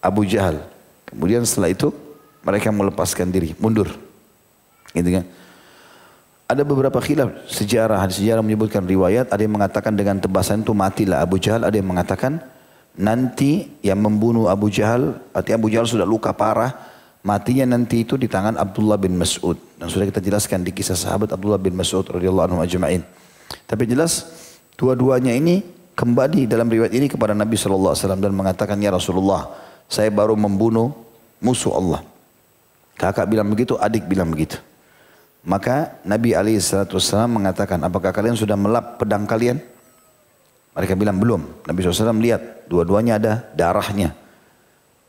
Abu 0.02 0.26
Jahal. 0.26 0.66
Kemudian 1.06 1.46
setelah 1.46 1.70
itu 1.70 1.94
mereka 2.42 2.74
melepaskan 2.74 3.30
diri, 3.30 3.54
mundur. 3.62 3.94
Gitu 4.90 5.22
kan? 5.22 5.24
Ada 6.50 6.66
beberapa 6.66 6.98
khilaf 6.98 7.46
sejarah, 7.46 8.02
sejarah 8.10 8.42
menyebutkan 8.42 8.82
riwayat, 8.82 9.30
ada 9.30 9.38
yang 9.38 9.54
mengatakan 9.54 9.94
dengan 9.94 10.18
tebasan 10.18 10.66
itu 10.66 10.74
matilah 10.74 11.22
Abu 11.22 11.38
Jahal, 11.38 11.62
ada 11.62 11.78
yang 11.78 11.86
mengatakan 11.86 12.42
nanti 12.98 13.70
yang 13.86 14.02
membunuh 14.02 14.50
Abu 14.50 14.66
Jahal, 14.66 15.14
artinya 15.30 15.62
Abu 15.62 15.70
Jahal 15.70 15.86
sudah 15.86 16.02
luka 16.02 16.34
parah, 16.34 16.74
matinya 17.22 17.70
nanti 17.70 18.02
itu 18.02 18.18
di 18.18 18.26
tangan 18.26 18.58
Abdullah 18.58 18.98
bin 18.98 19.14
Mas'ud. 19.14 19.54
Dan 19.78 19.86
sudah 19.86 20.10
kita 20.10 20.18
jelaskan 20.18 20.66
di 20.66 20.74
kisah 20.74 20.98
sahabat 20.98 21.30
Abdullah 21.30 21.62
bin 21.62 21.78
Mas'ud 21.78 22.02
radhiyallahu 22.02 22.50
anhu 22.50 22.58
ajma'in. 22.66 23.06
Tapi 23.70 23.86
jelas 23.86 24.26
dua-duanya 24.74 25.30
ini 25.30 25.62
kembali 25.94 26.50
dalam 26.50 26.66
riwayat 26.66 26.90
ini 26.90 27.06
kepada 27.06 27.30
Nabi 27.30 27.54
SAW 27.54 27.94
dan 27.94 28.34
mengatakan, 28.34 28.74
Ya 28.82 28.90
Rasulullah, 28.90 29.54
saya 29.86 30.10
baru 30.10 30.34
membunuh 30.34 30.90
musuh 31.38 31.78
Allah. 31.78 32.02
Kakak 32.98 33.30
bilang 33.30 33.46
begitu, 33.46 33.78
adik 33.78 34.10
bilang 34.10 34.34
begitu. 34.34 34.58
Maka 35.40 35.96
Nabi 36.04 36.36
SAW 36.36 37.24
mengatakan, 37.30 37.80
apakah 37.80 38.12
kalian 38.12 38.36
sudah 38.36 38.60
melap 38.60 39.00
pedang 39.00 39.24
kalian? 39.24 39.56
Mereka 40.76 40.94
bilang 40.94 41.16
belum. 41.16 41.64
Nabi 41.64 41.78
SAW 41.80 42.20
lihat, 42.20 42.68
dua-duanya 42.68 43.16
ada 43.16 43.32
darahnya. 43.56 44.12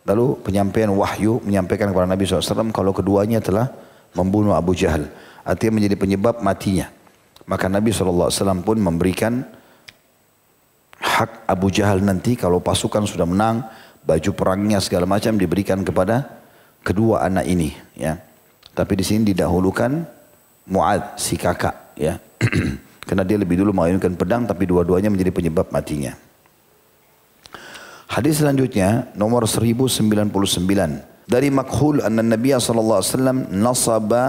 Lalu 0.07 0.39
penyampaian 0.41 0.89
wahyu 0.89 1.43
menyampaikan 1.45 1.91
kepada 1.91 2.09
Nabi 2.09 2.25
SAW 2.25 2.73
kalau 2.73 2.95
keduanya 2.95 3.43
telah 3.43 3.69
membunuh 4.17 4.57
Abu 4.57 4.73
Jahal. 4.73 5.11
Artinya 5.45 5.77
menjadi 5.77 5.95
penyebab 5.99 6.41
matinya. 6.41 6.89
Maka 7.45 7.67
Nabi 7.67 7.91
SAW 7.91 8.63
pun 8.63 8.77
memberikan 8.79 9.43
hak 10.97 11.45
Abu 11.45 11.69
Jahal 11.69 12.01
nanti 12.01 12.39
kalau 12.39 12.63
pasukan 12.63 13.03
sudah 13.05 13.27
menang, 13.27 13.67
baju 14.01 14.31
perangnya 14.33 14.79
segala 14.81 15.05
macam 15.05 15.35
diberikan 15.35 15.83
kepada 15.85 16.41
kedua 16.81 17.21
anak 17.27 17.45
ini. 17.45 17.75
Ya. 17.93 18.17
Tapi 18.71 18.97
di 18.97 19.05
sini 19.05 19.35
didahulukan 19.35 20.20
Mu'ad 20.69 21.17
si 21.17 21.39
kakak 21.39 21.97
ya. 21.97 22.21
Karena 23.07 23.23
dia 23.25 23.37
lebih 23.37 23.59
dulu 23.59 23.73
mengayunkan 23.73 24.13
pedang 24.13 24.43
tapi 24.45 24.69
dua-duanya 24.69 25.09
menjadi 25.09 25.33
penyebab 25.33 25.73
matinya. 25.73 26.13
Hadis 28.11 28.43
selanjutnya 28.43 29.07
nomor 29.15 29.47
1099 29.47 30.27
dari 31.31 31.47
Makhul 31.47 32.03
anna 32.03 32.19
Nabi 32.19 32.51
sallallahu 32.51 32.99
alaihi 32.99 33.13
wasallam 33.15 33.39
nasaba 33.55 34.23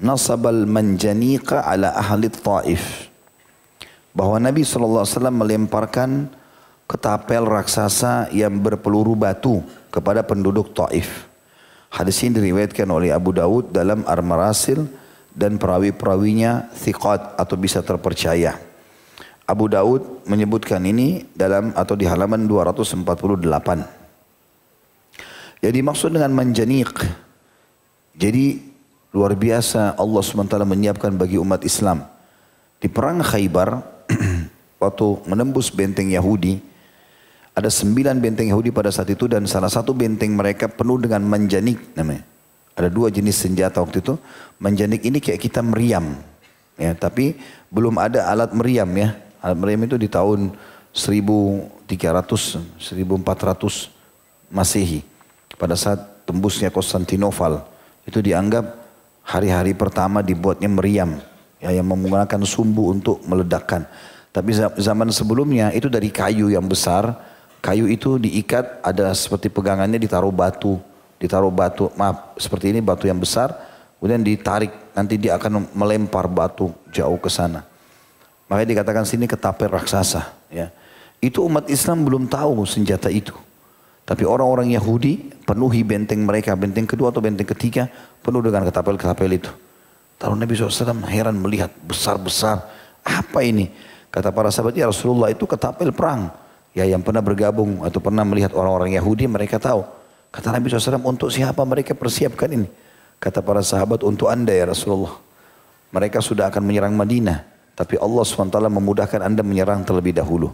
nasabal 0.00 0.64
manjaniqa 0.64 1.60
ala 1.60 1.92
ahli 1.92 2.32
Taif. 2.32 3.12
Bahwa 4.16 4.40
Nabi 4.40 4.64
sallallahu 4.64 5.04
alaihi 5.04 5.14
wasallam 5.14 5.36
melemparkan 5.36 6.10
ketapel 6.88 7.44
raksasa 7.44 8.32
yang 8.32 8.56
berpeluru 8.64 9.12
batu 9.12 9.60
kepada 9.92 10.24
penduduk 10.24 10.72
Taif. 10.72 11.28
Hadis 11.92 12.20
ini 12.24 12.40
diriwayatkan 12.40 12.88
oleh 12.88 13.12
Abu 13.12 13.36
Dawud 13.36 13.72
dalam 13.76 14.08
Ar-Marasil 14.08 14.88
dan 15.38 15.54
perawi-perawinya 15.54 16.74
thiqat 16.74 17.38
atau 17.38 17.54
bisa 17.54 17.78
terpercaya. 17.86 18.58
Abu 19.46 19.70
Daud 19.70 20.26
menyebutkan 20.26 20.82
ini 20.82 21.24
dalam 21.32 21.70
atau 21.78 21.94
di 21.94 22.04
halaman 22.10 22.44
248. 22.50 22.98
Jadi 25.62 25.78
maksud 25.78 26.10
dengan 26.12 26.34
manjanik. 26.34 26.90
Jadi 28.18 28.60
luar 29.14 29.38
biasa 29.38 29.94
Allah 29.94 30.22
SWT 30.22 30.58
menyiapkan 30.66 31.14
bagi 31.14 31.38
umat 31.38 31.62
Islam. 31.62 32.02
Di 32.82 32.90
perang 32.90 33.22
Khaybar, 33.22 33.78
waktu 34.82 35.06
menembus 35.24 35.70
benteng 35.72 36.10
Yahudi, 36.12 36.60
ada 37.56 37.72
sembilan 37.72 38.22
benteng 38.22 38.52
Yahudi 38.52 38.70
pada 38.70 38.92
saat 38.92 39.10
itu 39.10 39.26
dan 39.26 39.48
salah 39.50 39.70
satu 39.70 39.90
benteng 39.96 40.30
mereka 40.34 40.70
penuh 40.70 41.00
dengan 41.00 41.24
manjanik 41.24 41.96
namanya. 41.96 42.37
Ada 42.78 42.86
dua 42.94 43.10
jenis 43.10 43.34
senjata 43.34 43.82
waktu 43.82 43.98
itu. 43.98 44.14
Menjanik 44.62 45.02
ini 45.02 45.18
kayak 45.18 45.42
kita 45.42 45.66
meriam. 45.66 46.14
Ya, 46.78 46.94
tapi 46.94 47.34
belum 47.74 47.98
ada 47.98 48.30
alat 48.30 48.54
meriam 48.54 48.86
ya. 48.94 49.18
Alat 49.42 49.58
meriam 49.58 49.82
itu 49.82 49.98
di 49.98 50.06
tahun 50.06 50.54
1300, 50.94 51.74
1400 52.78 53.90
Masehi. 54.54 55.02
Pada 55.58 55.74
saat 55.74 56.22
tembusnya 56.22 56.70
Konstantinopel. 56.70 57.66
Itu 58.06 58.22
dianggap 58.22 58.78
hari-hari 59.26 59.74
pertama 59.74 60.22
dibuatnya 60.22 60.70
meriam. 60.70 61.18
Ya, 61.58 61.74
yang 61.74 61.90
menggunakan 61.90 62.46
sumbu 62.46 62.94
untuk 62.94 63.18
meledakkan. 63.26 63.90
Tapi 64.30 64.54
zaman 64.78 65.10
sebelumnya 65.10 65.74
itu 65.74 65.90
dari 65.90 66.14
kayu 66.14 66.46
yang 66.46 66.62
besar. 66.70 67.10
Kayu 67.58 67.90
itu 67.90 68.22
diikat 68.22 68.86
ada 68.86 69.10
seperti 69.18 69.50
pegangannya 69.50 69.98
ditaruh 69.98 70.30
batu 70.30 70.78
ditaruh 71.18 71.50
batu, 71.50 71.90
maaf 71.98 72.38
seperti 72.38 72.70
ini 72.70 72.80
batu 72.80 73.10
yang 73.10 73.18
besar, 73.18 73.54
kemudian 73.98 74.22
ditarik, 74.22 74.94
nanti 74.94 75.18
dia 75.18 75.34
akan 75.34 75.70
melempar 75.74 76.30
batu 76.30 76.70
jauh 76.94 77.18
ke 77.18 77.28
sana. 77.28 77.66
Makanya 78.48 78.80
dikatakan 78.80 79.04
sini 79.04 79.28
ketapel 79.28 79.68
raksasa. 79.68 80.32
Ya. 80.48 80.72
Itu 81.20 81.44
umat 81.44 81.68
Islam 81.68 82.06
belum 82.06 82.30
tahu 82.30 82.64
senjata 82.64 83.12
itu. 83.12 83.34
Tapi 84.08 84.24
orang-orang 84.24 84.72
Yahudi 84.72 85.44
penuhi 85.44 85.84
benteng 85.84 86.24
mereka, 86.24 86.56
benteng 86.56 86.88
kedua 86.88 87.12
atau 87.12 87.20
benteng 87.20 87.44
ketiga 87.44 87.92
penuh 88.24 88.40
dengan 88.40 88.64
ketapel-ketapel 88.64 89.28
itu. 89.36 89.52
Lalu 90.24 90.34
Nabi 90.48 90.52
SAW 90.56 91.04
heran 91.04 91.36
melihat 91.36 91.68
besar-besar. 91.84 92.64
Apa 93.04 93.44
ini? 93.44 93.68
Kata 94.08 94.32
para 94.32 94.48
sahabat, 94.48 94.72
ya 94.80 94.88
Rasulullah 94.88 95.28
itu 95.28 95.44
ketapel 95.44 95.92
perang. 95.92 96.32
Ya 96.72 96.88
yang 96.88 97.04
pernah 97.04 97.20
bergabung 97.20 97.84
atau 97.84 98.00
pernah 98.00 98.24
melihat 98.24 98.56
orang-orang 98.56 98.96
Yahudi 98.96 99.28
mereka 99.28 99.60
tahu. 99.60 99.84
Kata 100.28 100.52
Nabi 100.52 100.68
SAW, 100.68 101.00
untuk 101.08 101.32
siapa 101.32 101.64
mereka 101.64 101.96
persiapkan 101.96 102.52
ini? 102.52 102.68
Kata 103.16 103.40
para 103.40 103.64
sahabat, 103.64 104.04
untuk 104.04 104.28
anda 104.28 104.52
ya 104.52 104.68
Rasulullah. 104.68 105.16
Mereka 105.88 106.20
sudah 106.20 106.52
akan 106.52 106.62
menyerang 106.62 106.92
Madinah. 106.92 107.48
Tapi 107.72 107.96
Allah 107.96 108.24
SWT 108.26 108.58
memudahkan 108.68 109.22
anda 109.24 109.40
menyerang 109.40 109.86
terlebih 109.86 110.12
dahulu. 110.12 110.52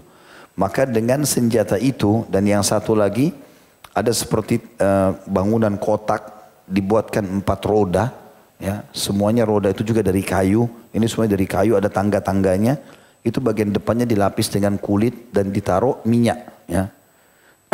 Maka 0.55 0.87
dengan 0.87 1.27
senjata 1.27 1.75
itu 1.81 2.23
dan 2.31 2.47
yang 2.47 2.63
satu 2.63 2.95
lagi, 2.95 3.35
ada 3.91 4.15
seperti 4.15 4.63
uh, 4.79 5.19
bangunan 5.27 5.75
kotak 5.81 6.31
dibuatkan 6.71 7.27
empat 7.43 7.61
roda. 7.67 8.15
Ya, 8.63 8.87
semuanya 8.95 9.43
roda 9.43 9.75
itu 9.75 9.83
juga 9.83 10.07
dari 10.07 10.23
kayu. 10.23 10.71
Ini 10.95 11.03
semuanya 11.11 11.35
dari 11.35 11.47
kayu, 11.51 11.75
ada 11.75 11.91
tangga-tangganya. 11.91 12.79
Itu 13.27 13.43
bagian 13.43 13.75
depannya 13.75 14.07
dilapis 14.07 14.53
dengan 14.53 14.79
kulit 14.79 15.35
dan 15.35 15.51
ditaruh 15.51 16.07
minyak. 16.07 16.39
Ya. 16.71 16.93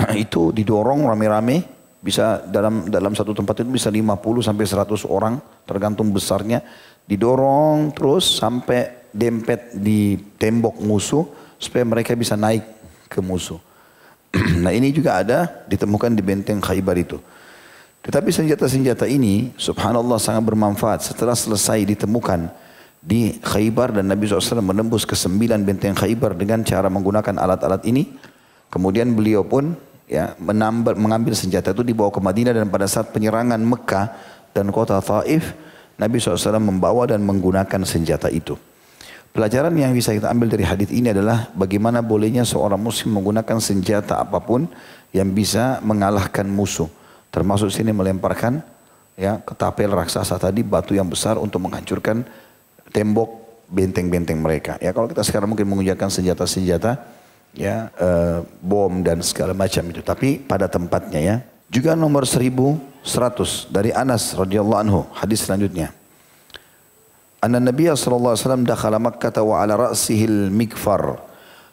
itu 0.24 0.54
didorong 0.54 1.04
rame-rame 1.04 1.79
bisa 2.00 2.40
dalam 2.48 2.88
dalam 2.88 3.12
satu 3.12 3.36
tempat 3.36 3.60
itu 3.60 3.70
bisa 3.76 3.92
50 3.92 4.40
sampai 4.40 4.64
100 4.64 5.04
orang 5.04 5.36
tergantung 5.68 6.08
besarnya 6.08 6.64
didorong 7.04 7.92
terus 7.92 8.40
sampai 8.40 9.12
dempet 9.12 9.76
di 9.76 10.16
tembok 10.40 10.80
musuh 10.80 11.28
supaya 11.60 11.84
mereka 11.84 12.16
bisa 12.16 12.40
naik 12.40 12.64
ke 13.10 13.20
musuh. 13.20 13.60
nah 14.64 14.72
ini 14.72 14.94
juga 14.94 15.20
ada 15.20 15.66
ditemukan 15.68 16.14
di 16.16 16.22
benteng 16.22 16.62
Khaybar 16.62 16.96
itu. 16.96 17.18
Tetapi 18.00 18.32
senjata-senjata 18.32 19.04
ini 19.04 19.52
subhanallah 19.60 20.16
sangat 20.16 20.40
bermanfaat 20.48 21.04
setelah 21.04 21.36
selesai 21.36 21.84
ditemukan 21.84 22.48
di 23.00 23.36
Khaybar 23.44 23.92
dan 23.96 24.08
Nabi 24.08 24.24
SAW 24.24 24.64
menembus 24.64 25.04
ke 25.04 25.12
sembilan 25.12 25.60
benteng 25.68 25.92
Khaybar 25.92 26.32
dengan 26.32 26.64
cara 26.64 26.88
menggunakan 26.88 27.36
alat-alat 27.36 27.84
ini. 27.84 28.08
Kemudian 28.70 29.12
beliau 29.12 29.44
pun 29.44 29.74
ya 30.10 30.34
menambah, 30.42 30.98
mengambil 30.98 31.38
senjata 31.38 31.70
itu 31.70 31.86
dibawa 31.86 32.10
ke 32.10 32.18
Madinah 32.18 32.50
dan 32.50 32.66
pada 32.66 32.90
saat 32.90 33.14
penyerangan 33.14 33.62
Mekah 33.62 34.06
dan 34.50 34.74
kota 34.74 34.98
Taif 34.98 35.54
Nabi 35.94 36.18
SAW 36.18 36.58
membawa 36.58 37.06
dan 37.06 37.22
menggunakan 37.22 37.86
senjata 37.86 38.26
itu. 38.26 38.58
Pelajaran 39.30 39.70
yang 39.78 39.94
bisa 39.94 40.10
kita 40.10 40.26
ambil 40.26 40.50
dari 40.50 40.66
hadis 40.66 40.90
ini 40.90 41.14
adalah 41.14 41.54
bagaimana 41.54 42.02
bolehnya 42.02 42.42
seorang 42.42 42.82
muslim 42.82 43.14
menggunakan 43.14 43.62
senjata 43.62 44.18
apa 44.18 44.42
pun 44.42 44.66
yang 45.14 45.30
bisa 45.30 45.78
mengalahkan 45.86 46.50
musuh. 46.50 46.90
Termasuk 47.30 47.70
sini 47.70 47.94
melemparkan 47.94 48.58
ya 49.14 49.38
ketapel 49.38 49.94
raksasa 49.94 50.34
tadi 50.34 50.66
batu 50.66 50.98
yang 50.98 51.06
besar 51.06 51.38
untuk 51.38 51.62
menghancurkan 51.62 52.26
tembok 52.90 53.62
benteng-benteng 53.70 54.42
mereka. 54.42 54.74
Ya 54.82 54.90
kalau 54.90 55.06
kita 55.06 55.22
sekarang 55.22 55.54
mungkin 55.54 55.70
menggunakan 55.70 56.10
senjata-senjata 56.10 56.98
ya 57.54 57.90
e, 57.94 58.08
bom 58.62 59.02
dan 59.02 59.22
segala 59.24 59.54
macam 59.56 59.86
itu. 59.90 60.02
Tapi 60.02 60.42
pada 60.42 60.70
tempatnya 60.70 61.20
ya. 61.20 61.36
Juga 61.70 61.94
nomor 61.94 62.26
1100 62.26 62.82
dari 63.70 63.94
Anas 63.94 64.34
radhiyallahu 64.34 64.80
anhu 64.82 65.00
hadis 65.14 65.46
selanjutnya. 65.46 65.94
Anna 67.40 67.56
Nabi 67.56 67.88
sallallahu 67.88 68.36
alaihi 68.36 68.44
wasallam 68.44 68.66
dakhala 68.68 68.98
Makkah 69.00 69.32
wa 69.40 69.62
ala 69.62 69.88
ra'sihi 69.88 70.28
al-mikfar. 70.28 71.22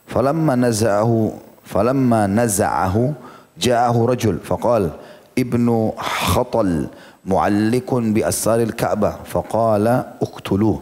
Falamma 0.07 0.55
naza'ahu 0.55 1.35
falamma 1.67 2.31
naza'ahu 2.31 3.11
ja'ahu 3.59 3.99
rajul 4.07 4.39
faqal 4.39 4.95
ibnu 5.35 5.91
khatal 5.99 6.87
mu'allikun 7.27 8.15
bi 8.15 8.23
asaril 8.23 8.71
Ka'bah 8.71 9.27
faqala 9.27 10.15
uktuluh. 10.23 10.79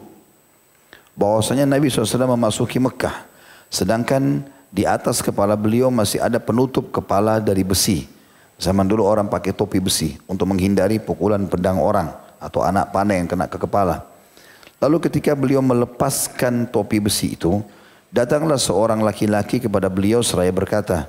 Bahwasanya 1.17 1.65
Nabi 1.65 1.89
SAW 1.89 2.37
memasuki 2.37 2.77
Mekah 2.77 3.25
sedangkan 3.73 4.45
di 4.76 4.84
atas 4.84 5.23
kepala 5.23 5.55
beliau 5.55 5.88
masih 5.88 6.19
ada 6.19 6.36
penutup 6.36 6.91
kepala 6.91 7.39
dari 7.39 7.63
besi 7.63 8.11
zaman 8.59 8.84
dulu 8.84 9.07
orang 9.07 9.32
pakai 9.32 9.55
topi 9.55 9.80
besi 9.80 10.19
untuk 10.28 10.51
menghindari 10.51 10.99
pukulan 10.99 11.47
pedang 11.47 11.80
orang 11.80 12.11
atau 12.43 12.59
anak 12.59 12.91
panah 12.91 13.15
yang 13.15 13.32
kena 13.32 13.47
ke 13.47 13.55
kepala 13.55 14.03
Lalu 14.84 15.07
ketika 15.07 15.34
beliau 15.34 15.63
melepaskan 15.63 16.67
topi 16.67 16.99
besi 16.99 17.34
itu, 17.34 17.63
datanglah 18.11 18.59
seorang 18.59 18.99
laki-laki 19.01 19.63
kepada 19.63 19.88
beliau 19.88 20.19
seraya 20.19 20.51
berkata, 20.51 21.07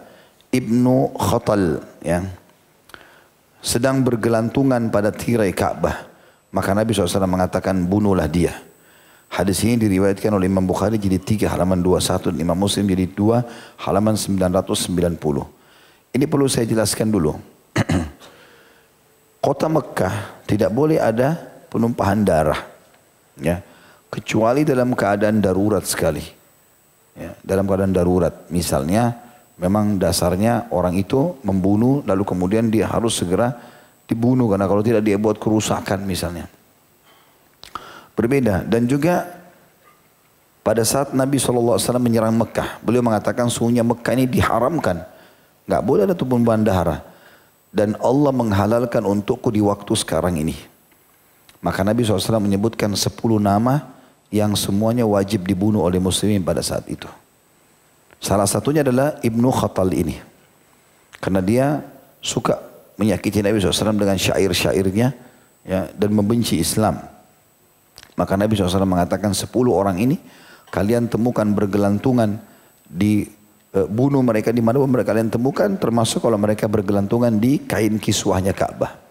Ibnu 0.55 1.13
Khatal, 1.19 1.83
ya, 2.01 2.23
sedang 3.59 4.07
bergelantungan 4.07 4.89
pada 4.95 5.11
tirai 5.11 5.51
Ka'bah. 5.51 6.07
Maka 6.55 6.73
Nabi 6.73 6.95
SAW 6.95 7.27
mengatakan, 7.27 7.75
bunuhlah 7.85 8.31
dia. 8.31 8.55
Hadis 9.37 9.61
ini 9.69 9.77
diriwayatkan 9.77 10.33
oleh 10.33 10.49
Imam 10.49 10.65
Bukhari 10.65 10.97
jadi 10.97 11.21
3 11.21 11.53
halaman 11.53 11.85
21, 11.85 12.41
Imam 12.41 12.57
Muslim 12.57 12.89
jadi 12.89 13.05
2 13.05 13.85
halaman 13.85 14.17
990. 14.17 14.65
Ini 16.17 16.25
perlu 16.25 16.49
saya 16.49 16.65
jelaskan 16.65 17.13
dulu. 17.13 17.37
Kota 19.45 19.69
Mekah 19.69 20.41
tidak 20.49 20.73
boleh 20.73 20.97
ada 20.97 21.37
penumpahan 21.69 22.25
darah 22.25 22.65
ya. 23.37 23.61
Kecuali 24.09 24.65
dalam 24.65 24.97
keadaan 24.97 25.45
darurat 25.45 25.85
sekali 25.85 26.25
ya, 27.13 27.37
dalam 27.45 27.69
keadaan 27.69 27.93
darurat. 27.93 28.49
Misalnya 28.49 29.21
memang 29.61 30.01
dasarnya 30.01 30.73
orang 30.73 30.97
itu 30.97 31.37
membunuh 31.45 32.01
lalu 32.09 32.25
kemudian 32.25 32.73
dia 32.73 32.89
harus 32.89 33.21
segera 33.21 33.53
dibunuh. 34.09 34.49
Karena 34.49 34.65
kalau 34.65 34.81
tidak 34.81 35.05
dia 35.05 35.21
buat 35.21 35.37
kerusakan 35.37 36.09
misalnya 36.09 36.56
berbeda 38.17 38.65
dan 38.65 38.89
juga 38.89 39.29
pada 40.67 40.83
saat 40.83 41.15
Nabi 41.15 41.39
SAW 41.39 41.79
menyerang 42.01 42.35
Mekah 42.35 42.83
beliau 42.83 43.05
mengatakan 43.05 43.47
suhunya 43.47 43.87
Mekah 43.87 44.13
ini 44.17 44.27
diharamkan 44.27 45.05
nggak 45.69 45.83
boleh 45.85 46.09
ada 46.09 46.17
tumpah 46.17 46.57
darah 46.59 47.05
dan 47.71 47.95
Allah 48.01 48.33
menghalalkan 48.33 49.05
untukku 49.05 49.53
di 49.53 49.61
waktu 49.61 49.93
sekarang 49.95 50.41
ini 50.41 50.57
maka 51.61 51.83
Nabi 51.83 52.07
SAW 52.07 52.41
menyebutkan 52.43 52.95
10 52.95 53.11
nama 53.43 53.97
yang 54.31 54.55
semuanya 54.59 55.07
wajib 55.07 55.47
dibunuh 55.47 55.83
oleh 55.83 56.03
muslimin 56.03 56.43
pada 56.43 56.63
saat 56.63 56.87
itu. 56.91 57.07
Salah 58.19 58.49
satunya 58.49 58.83
adalah 58.83 59.19
Ibnu 59.23 59.49
Khattal 59.51 59.93
ini. 59.95 60.17
Karena 61.19 61.41
dia 61.41 61.81
suka 62.21 62.59
menyakiti 62.97 63.41
Nabi 63.45 63.61
SAW 63.61 63.97
dengan 63.97 64.19
syair-syairnya 64.19 65.09
ya, 65.65 65.81
dan 65.91 66.11
membenci 66.13 66.59
Islam. 66.61 67.01
Maka 68.17 68.33
Nabi 68.35 68.57
SAW 68.57 68.89
mengatakan 68.89 69.37
10 69.37 69.53
orang 69.69 70.01
ini 70.01 70.17
kalian 70.73 71.07
temukan 71.07 71.45
bergelantungan 71.45 72.41
di 72.89 73.29
e, 73.71 73.79
bunuh 73.85 74.25
mereka 74.25 74.51
di 74.51 74.65
mana 74.65 74.81
mereka 74.83 75.13
kalian 75.13 75.29
temukan 75.29 75.69
termasuk 75.77 76.25
kalau 76.25 76.41
mereka 76.41 76.65
bergelantungan 76.67 77.37
di 77.37 77.63
kain 77.69 78.01
kiswahnya 78.01 78.57
Ka'bah. 78.57 79.07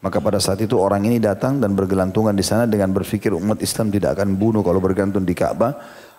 Maka 0.00 0.22
pada 0.22 0.40
saat 0.40 0.60
itu 0.62 0.76
orang 0.76 1.04
ini 1.08 1.20
datang 1.20 1.60
dan 1.60 1.72
bergelantungan 1.76 2.32
di 2.32 2.44
sana 2.44 2.64
dengan 2.64 2.92
berpikir 2.92 3.32
umat 3.36 3.60
Islam 3.60 3.92
tidak 3.92 4.16
akan 4.20 4.36
bunuh 4.36 4.64
kalau 4.64 4.80
bergantung 4.80 5.24
di 5.24 5.36
Ka'bah. 5.36 5.76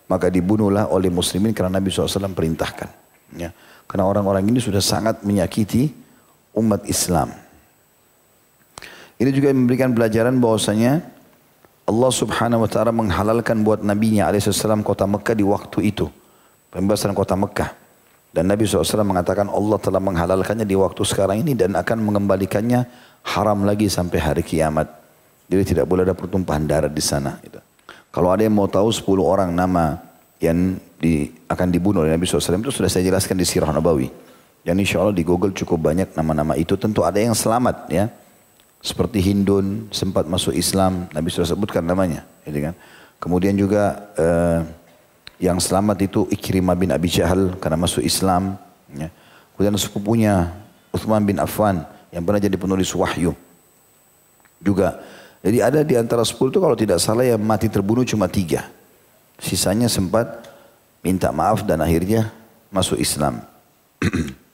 Maka 0.08 0.32
dibunuhlah 0.32 0.88
oleh 0.88 1.12
muslimin 1.12 1.52
karena 1.52 1.84
Nabi 1.84 1.92
SAW 1.92 2.32
perintahkan. 2.32 2.88
Ya. 3.36 3.52
Karena 3.88 4.08
orang-orang 4.08 4.48
ini 4.48 4.64
sudah 4.64 4.80
sangat 4.80 5.20
menyakiti 5.28 5.92
umat 6.56 6.88
Islam. 6.88 7.32
Ini 9.18 9.30
juga 9.36 9.52
memberikan 9.52 9.92
pelajaran 9.92 10.40
bahwasanya 10.40 11.17
Allah 11.88 12.12
subhanahu 12.12 12.68
wa 12.68 12.70
ta'ala 12.70 12.92
menghalalkan 12.92 13.64
buat 13.64 13.80
nabinya 13.80 14.28
alaihissalam 14.28 14.84
kota 14.84 15.08
Mekah 15.08 15.36
di 15.40 15.46
waktu 15.48 15.80
itu. 15.88 16.12
Pembebasan 16.68 17.16
kota 17.16 17.40
Mekah. 17.40 17.72
Dan 18.36 18.52
Nabi 18.52 18.68
SAW 18.68 19.08
mengatakan 19.08 19.48
Allah 19.48 19.80
telah 19.80 20.04
menghalalkannya 20.04 20.68
di 20.68 20.76
waktu 20.76 21.02
sekarang 21.08 21.42
ini 21.48 21.56
dan 21.56 21.74
akan 21.80 22.04
mengembalikannya 22.04 22.84
haram 23.24 23.64
lagi 23.64 23.88
sampai 23.88 24.20
hari 24.20 24.44
kiamat. 24.44 24.86
Jadi 25.48 25.74
tidak 25.74 25.88
boleh 25.88 26.04
ada 26.04 26.12
pertumpahan 26.12 26.68
darah 26.68 26.92
di 26.92 27.00
sana. 27.00 27.40
Gitu. 27.40 27.58
Kalau 28.12 28.36
ada 28.36 28.44
yang 28.44 28.54
mau 28.54 28.68
tahu 28.68 28.92
10 28.92 29.08
orang 29.24 29.50
nama 29.56 29.96
yang 30.44 30.76
di, 31.00 31.32
akan 31.48 31.72
dibunuh 31.72 32.04
oleh 32.04 32.14
Nabi 32.14 32.28
SAW 32.28 32.60
itu 32.62 32.84
sudah 32.84 32.92
saya 32.92 33.08
jelaskan 33.08 33.40
di 33.40 33.48
Sirah 33.48 33.72
Nabawi. 33.72 34.12
Dan 34.60 34.76
insya 34.84 35.00
Allah 35.00 35.16
di 35.16 35.24
Google 35.24 35.56
cukup 35.56 35.80
banyak 35.80 36.12
nama-nama 36.20 36.60
itu. 36.60 36.76
Tentu 36.76 37.08
ada 37.08 37.16
yang 37.16 37.32
selamat 37.32 37.88
ya. 37.88 38.12
Seperti 38.82 39.20
Hindun 39.20 39.90
sempat 39.90 40.30
masuk 40.30 40.54
Islam. 40.54 41.10
Nabi 41.12 41.34
sudah 41.34 41.50
sebutkan 41.50 41.84
namanya. 41.84 42.24
Gitu 42.46 42.62
kan. 42.62 42.74
Kemudian 43.18 43.58
juga 43.58 44.14
eh, 44.16 44.62
yang 45.42 45.58
selamat 45.58 45.98
itu 46.06 46.26
Ikrimah 46.30 46.78
bin 46.78 46.94
Abi 46.94 47.10
Jahal 47.10 47.58
karena 47.58 47.78
masuk 47.78 48.06
Islam. 48.06 48.58
Ya. 48.94 49.10
Kemudian 49.54 49.74
sepupunya 49.78 50.54
Uthman 50.94 51.26
bin 51.26 51.42
Affan 51.42 51.86
yang 52.14 52.22
pernah 52.26 52.42
jadi 52.42 52.58
penulis 52.58 52.90
wahyu. 52.94 53.34
Juga. 54.62 55.02
Jadi 55.42 55.58
ada 55.62 55.80
di 55.86 55.94
antara 55.94 56.26
sepuluh 56.26 56.50
itu 56.50 56.62
kalau 56.62 56.78
tidak 56.78 56.98
salah 56.98 57.26
yang 57.26 57.42
mati 57.42 57.70
terbunuh 57.70 58.06
cuma 58.06 58.26
tiga. 58.26 58.66
Sisanya 59.38 59.86
sempat 59.86 60.50
minta 61.06 61.30
maaf 61.30 61.62
dan 61.62 61.82
akhirnya 61.82 62.34
masuk 62.74 62.98
Islam. 62.98 63.42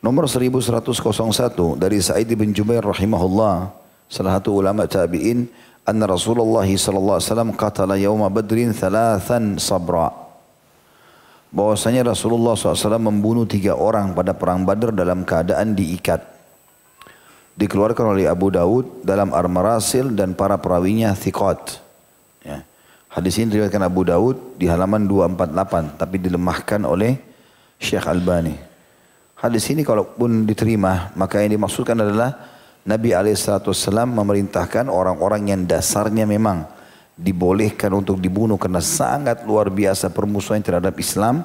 Nomor 0.00 0.24
1101 0.24 1.76
dari 1.76 2.00
Sa'id 2.00 2.32
bin 2.32 2.56
Jubair 2.56 2.80
rahimahullah, 2.80 3.68
salah 4.08 4.40
satu 4.40 4.56
ulama 4.56 4.88
tabi'in, 4.88 5.44
anna 5.84 6.08
Rasulullah 6.08 6.64
sallallahu 6.64 7.20
alaihi 7.20 7.28
wasallam 7.28 7.50
qatala 7.52 7.94
yawma 8.00 8.32
Badrin 8.32 8.72
thalathan 8.72 9.60
sabra 9.60 10.30
bahwasanya 11.50 12.06
Rasulullah 12.06 12.54
SAW 12.54 13.02
membunuh 13.02 13.44
tiga 13.44 13.74
orang 13.74 14.14
pada 14.14 14.30
perang 14.34 14.62
Badr 14.62 14.94
dalam 14.94 15.26
keadaan 15.26 15.74
diikat. 15.74 16.22
Dikeluarkan 17.58 18.16
oleh 18.16 18.30
Abu 18.30 18.48
Daud 18.54 19.04
dalam 19.04 19.34
Ar-Marasil 19.34 20.14
dan 20.14 20.32
para 20.32 20.56
perawinya 20.56 21.12
Thiqat. 21.12 21.82
Ya. 22.46 22.64
Hadis 23.10 23.36
ini 23.42 23.52
diriwayatkan 23.52 23.82
Abu 23.84 24.06
Daud 24.06 24.56
di 24.56 24.70
halaman 24.70 25.04
248 25.04 25.98
tapi 25.98 26.16
dilemahkan 26.22 26.86
oleh 26.86 27.18
Syekh 27.82 28.06
Albani. 28.06 28.69
Hadis 29.40 29.72
ini 29.72 29.80
kalaupun 29.80 30.44
diterima 30.44 31.16
maka 31.16 31.40
yang 31.40 31.56
dimaksudkan 31.56 31.96
adalah 31.96 32.36
Nabi 32.84 33.12
SAW 33.12 34.08
memerintahkan 34.08 34.92
orang-orang 34.92 35.48
yang 35.48 35.60
dasarnya 35.64 36.28
memang 36.28 36.68
dibolehkan 37.20 37.92
untuk 37.92 38.16
dibunuh 38.16 38.56
karena 38.56 38.80
sangat 38.80 39.44
luar 39.44 39.68
biasa 39.68 40.08
permusuhan 40.08 40.64
terhadap 40.64 40.96
Islam, 40.96 41.44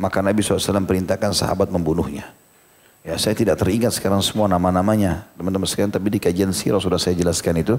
maka 0.00 0.24
Nabi 0.24 0.40
SAW 0.40 0.88
perintahkan 0.88 1.36
sahabat 1.36 1.68
membunuhnya. 1.68 2.32
Ya, 3.04 3.18
saya 3.18 3.36
tidak 3.36 3.60
teringat 3.60 3.98
sekarang 3.98 4.22
semua 4.24 4.48
nama-namanya, 4.48 5.26
teman-teman 5.36 5.68
sekalian, 5.68 5.92
tapi 5.92 6.08
di 6.08 6.18
kajian 6.22 6.54
sirah 6.54 6.80
sudah 6.80 6.96
saya 6.96 7.18
jelaskan 7.18 7.60
itu. 7.60 7.76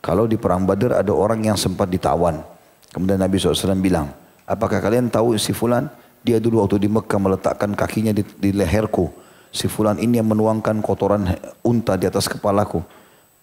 Kalau 0.00 0.24
di 0.24 0.36
perang 0.36 0.64
Badar 0.64 1.00
ada 1.00 1.12
orang 1.12 1.40
yang 1.44 1.56
sempat 1.56 1.88
ditawan. 1.88 2.40
Kemudian 2.90 3.20
Nabi 3.20 3.36
SAW 3.38 3.78
bilang, 3.78 4.10
apakah 4.44 4.82
kalian 4.82 5.06
tahu 5.12 5.38
si 5.38 5.54
Fulan? 5.54 5.86
Dia 6.20 6.36
dulu 6.36 6.60
waktu 6.60 6.82
di 6.82 6.88
Mekah 6.88 7.20
meletakkan 7.20 7.72
kakinya 7.72 8.12
di, 8.12 8.22
di 8.36 8.50
leherku. 8.52 9.08
Si 9.50 9.66
Fulan 9.66 9.98
ini 9.98 10.20
yang 10.20 10.30
menuangkan 10.30 10.78
kotoran 10.84 11.26
unta 11.64 11.96
di 11.96 12.06
atas 12.06 12.30
kepalaku. 12.30 12.84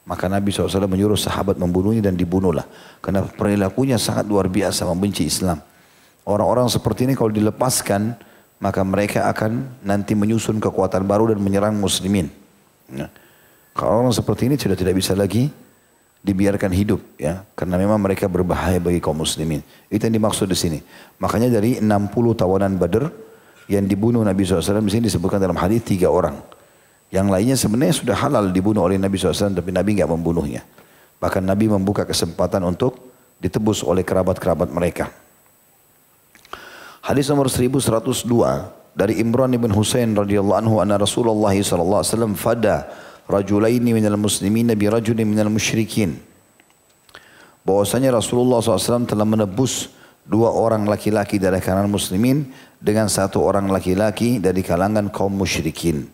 Maka 0.07 0.31
Nabi 0.31 0.55
SAW 0.55 0.87
menyuruh 0.87 1.19
sahabat 1.19 1.59
membunuhnya 1.59 1.99
dan 1.99 2.15
dibunuhlah. 2.15 2.63
Karena 3.03 3.27
perilakunya 3.27 3.99
sangat 3.99 4.23
luar 4.23 4.47
biasa 4.47 4.87
membenci 4.87 5.27
Islam. 5.27 5.59
Orang-orang 6.23 6.71
seperti 6.71 7.03
ini 7.03 7.13
kalau 7.15 7.27
dilepaskan, 7.27 8.15
maka 8.63 8.81
mereka 8.87 9.27
akan 9.27 9.67
nanti 9.83 10.15
menyusun 10.15 10.63
kekuatan 10.63 11.03
baru 11.03 11.35
dan 11.35 11.43
menyerang 11.43 11.75
muslimin. 11.75 12.31
Ya. 12.87 13.11
Kalau 13.75 14.07
orang 14.07 14.15
seperti 14.15 14.47
ini 14.47 14.55
sudah 14.55 14.79
tidak 14.79 14.95
bisa 14.95 15.11
lagi 15.11 15.51
dibiarkan 16.27 16.75
hidup 16.75 16.99
ya 17.15 17.47
karena 17.55 17.79
memang 17.79 17.95
mereka 18.03 18.27
berbahaya 18.27 18.83
bagi 18.83 18.99
kaum 18.99 19.23
muslimin. 19.23 19.63
Itu 19.87 20.03
yang 20.11 20.19
dimaksud 20.19 20.51
di 20.51 20.57
sini. 20.59 20.79
Makanya 21.23 21.47
dari 21.47 21.79
60 21.79 21.87
tawanan 22.35 22.75
Badr 22.75 23.07
yang 23.71 23.87
dibunuh 23.87 24.27
Nabi 24.27 24.43
SAW 24.43 24.83
di 24.83 24.91
sini 24.91 25.07
disebutkan 25.07 25.39
dalam 25.39 25.55
hadis 25.55 25.87
tiga 25.87 26.11
orang. 26.11 26.35
Yang 27.07 27.27
lainnya 27.31 27.55
sebenarnya 27.55 27.95
sudah 27.95 28.15
halal 28.19 28.51
dibunuh 28.51 28.83
oleh 28.83 28.99
Nabi 28.99 29.15
SAW 29.15 29.55
tapi 29.55 29.71
Nabi 29.71 29.95
nggak 29.95 30.11
membunuhnya. 30.11 30.67
Bahkan 31.23 31.47
Nabi 31.47 31.71
membuka 31.71 32.03
kesempatan 32.03 32.59
untuk 32.67 32.99
ditebus 33.39 33.87
oleh 33.87 34.03
kerabat-kerabat 34.03 34.67
mereka. 34.67 35.07
Hadis 37.07 37.31
nomor 37.31 37.47
1102 37.47 38.27
dari 38.91 39.23
Imran 39.23 39.55
bin 39.55 39.71
Husain 39.71 40.11
radhiyallahu 40.11 40.59
anhu 40.59 40.75
anna 40.83 40.99
Rasulullah 40.99 41.55
sallallahu 41.55 42.03
alaihi 42.03 42.35
fada 42.35 43.06
rajulaini 43.27 43.91
minal 43.91 44.17
muslimin 44.17 44.71
bi 44.73 44.87
rajulin 44.87 45.27
minal 45.27 45.51
musyrikin. 45.51 46.17
Bahwasanya 47.67 48.15
Rasulullah 48.15 48.63
SAW 48.63 49.03
telah 49.03 49.27
menebus 49.27 49.91
dua 50.23 50.55
orang 50.55 50.87
laki-laki 50.87 51.35
dari 51.35 51.59
kalangan 51.59 51.91
muslimin 51.91 52.47
dengan 52.79 53.11
satu 53.11 53.43
orang 53.43 53.67
laki-laki 53.67 54.39
dari 54.39 54.63
kalangan 54.63 55.11
kaum 55.11 55.35
musyrikin. 55.35 56.07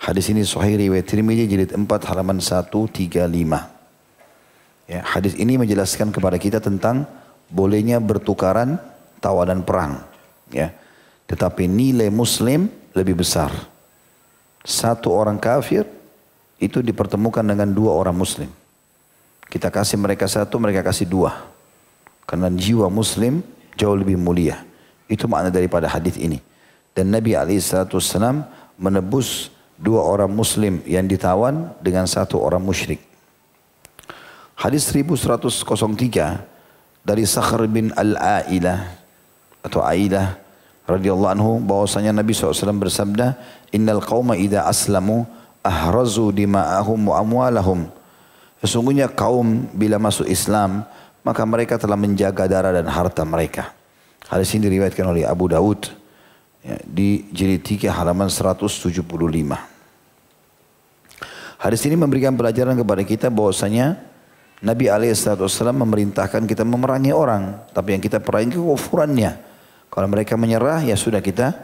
Hadis 0.00 0.32
ini 0.32 0.42
sahih 0.42 0.80
riwayat 0.80 1.06
Tirmidzi 1.06 1.44
jilid 1.46 1.70
4 1.76 1.86
halaman 2.10 2.42
135. 2.42 3.20
Ya, 4.90 5.06
hadis 5.06 5.38
ini 5.38 5.54
menjelaskan 5.54 6.10
kepada 6.10 6.34
kita 6.40 6.58
tentang 6.58 7.06
bolehnya 7.46 8.02
bertukaran 8.02 8.80
tawanan 9.22 9.62
perang 9.62 10.02
ya. 10.50 10.74
Tetapi 11.30 11.70
nilai 11.70 12.10
muslim 12.10 12.66
lebih 12.96 13.22
besar. 13.22 13.54
Satu 14.66 15.14
orang 15.14 15.38
kafir 15.38 15.86
itu 16.60 16.84
dipertemukan 16.84 17.42
dengan 17.42 17.72
dua 17.72 17.96
orang 17.96 18.14
muslim. 18.14 18.52
Kita 19.50 19.72
kasih 19.72 19.98
mereka 19.98 20.28
satu, 20.30 20.60
mereka 20.60 20.84
kasih 20.84 21.08
dua. 21.08 21.48
Karena 22.28 22.46
jiwa 22.52 22.86
muslim 22.86 23.42
jauh 23.74 23.96
lebih 23.96 24.14
mulia. 24.14 24.62
Itu 25.10 25.26
makna 25.26 25.50
daripada 25.50 25.90
hadis 25.90 26.14
ini. 26.20 26.38
Dan 26.94 27.10
Nabi 27.10 27.34
SAW 27.34 28.46
menebus 28.78 29.50
dua 29.80 30.04
orang 30.04 30.30
muslim 30.30 30.84
yang 30.84 31.08
ditawan 31.08 31.72
dengan 31.82 32.04
satu 32.06 32.38
orang 32.38 32.62
musyrik. 32.62 33.02
Hadis 34.54 34.92
1103 34.92 36.44
dari 37.00 37.24
Sakhr 37.24 37.64
bin 37.64 37.90
Al-Ailah 37.96 38.92
atau 39.64 39.80
Aidah 39.80 40.36
radhiyallahu 40.84 41.32
anhu 41.32 41.52
bahwasanya 41.64 42.12
Nabi 42.12 42.36
SAW 42.36 42.76
bersabda 42.76 43.40
innal 43.72 44.04
qauma 44.04 44.36
idza 44.36 44.68
aslamu 44.68 45.24
ahrazu 45.60 46.32
dima'ahum 46.32 47.12
wa 47.12 47.14
amwalahum. 47.20 47.80
Sesungguhnya 48.60 49.08
kaum 49.08 49.68
bila 49.72 49.96
masuk 49.96 50.28
Islam 50.28 50.84
maka 51.20 51.44
mereka 51.44 51.76
telah 51.76 51.96
menjaga 51.96 52.48
darah 52.48 52.72
dan 52.72 52.88
harta 52.88 53.24
mereka. 53.24 53.72
Hadis 54.28 54.52
ini 54.56 54.68
diriwayatkan 54.68 55.04
oleh 55.04 55.24
Abu 55.24 55.48
Daud 55.48 55.90
ya, 56.64 56.76
di 56.84 57.28
jilid 57.32 57.64
3 57.64 57.92
halaman 57.92 58.28
175 58.28 58.94
hadis 61.60 61.84
ini 61.84 61.96
memberikan 61.96 62.32
pelajaran 62.32 62.72
kepada 62.72 63.02
kita 63.04 63.28
bahwasanya 63.28 64.00
Nabi 64.64 64.88
SAW 64.88 65.76
memerintahkan 65.76 66.48
kita 66.48 66.64
memerangi 66.64 67.12
orang 67.12 67.60
tapi 67.72 67.96
yang 67.96 68.02
kita 68.04 68.20
perangi 68.20 68.56
kekufurannya. 68.56 69.48
Kalau 69.90 70.06
mereka 70.08 70.36
menyerah 70.36 70.84
ya 70.84 70.96
sudah 70.96 71.20
kita 71.24 71.56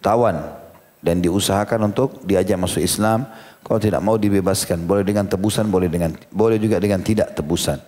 tawan 0.00 0.38
dan 0.98 1.22
diusahakan 1.22 1.92
untuk 1.94 2.22
diajak 2.26 2.58
masuk 2.58 2.82
Islam. 2.82 3.26
Kalau 3.62 3.78
tidak 3.82 4.00
mau 4.00 4.16
dibebaskan, 4.16 4.86
boleh 4.88 5.04
dengan 5.04 5.28
tebusan, 5.28 5.68
boleh 5.68 5.90
dengan 5.92 6.14
boleh 6.32 6.56
juga 6.56 6.80
dengan 6.80 7.02
tidak 7.04 7.36
tebusan. 7.36 7.78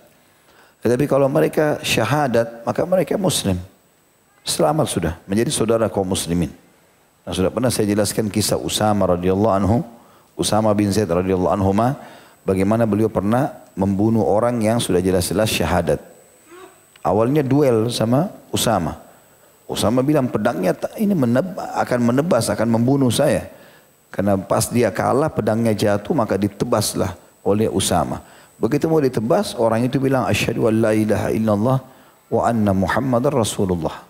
Tetapi 0.81 1.05
kalau 1.05 1.29
mereka 1.29 1.77
syahadat, 1.81 2.65
maka 2.65 2.81
mereka 2.85 3.17
muslim. 3.17 3.57
Selamat 4.41 4.89
sudah 4.89 5.13
menjadi 5.29 5.53
saudara 5.53 5.85
kaum 5.89 6.09
muslimin. 6.09 6.49
Nah, 7.21 7.33
sudah 7.37 7.53
pernah 7.53 7.69
saya 7.69 7.85
jelaskan 7.85 8.33
kisah 8.33 8.57
Usama 8.57 9.05
radhiyallahu 9.13 9.53
anhu, 9.53 9.85
Usama 10.33 10.73
bin 10.73 10.89
Zaid 10.89 11.05
radhiyallahu 11.05 11.53
anhu 11.53 11.69
bagaimana 12.41 12.89
beliau 12.89 13.13
pernah 13.13 13.61
membunuh 13.77 14.25
orang 14.25 14.57
yang 14.57 14.81
sudah 14.81 14.97
jelas-jelas 14.97 15.49
syahadat. 15.53 16.01
Awalnya 17.05 17.45
duel 17.45 17.93
sama 17.93 18.33
Usama. 18.49 18.97
Usama 19.71 20.03
bilang 20.03 20.27
pedangnya 20.27 20.75
ini 20.99 21.15
akan 21.15 21.99
menebas, 22.03 22.51
akan 22.51 22.67
membunuh 22.75 23.07
saya. 23.07 23.47
Karena 24.11 24.35
pas 24.35 24.67
dia 24.67 24.91
kalah 24.91 25.31
pedangnya 25.31 25.71
jatuh 25.71 26.11
maka 26.11 26.35
ditebaslah 26.35 27.15
oleh 27.47 27.71
Usama. 27.71 28.19
Begitu 28.59 28.91
mau 28.91 28.99
ditebas 28.99 29.55
orang 29.55 29.87
itu 29.87 29.95
bilang 29.95 30.27
asyhadu 30.27 30.67
an 30.67 30.75
la 30.83 30.91
ilaha 30.91 31.31
illallah 31.31 31.77
wa 32.27 32.41
anna 32.43 32.75
muhammadar 32.75 33.31
rasulullah. 33.31 34.03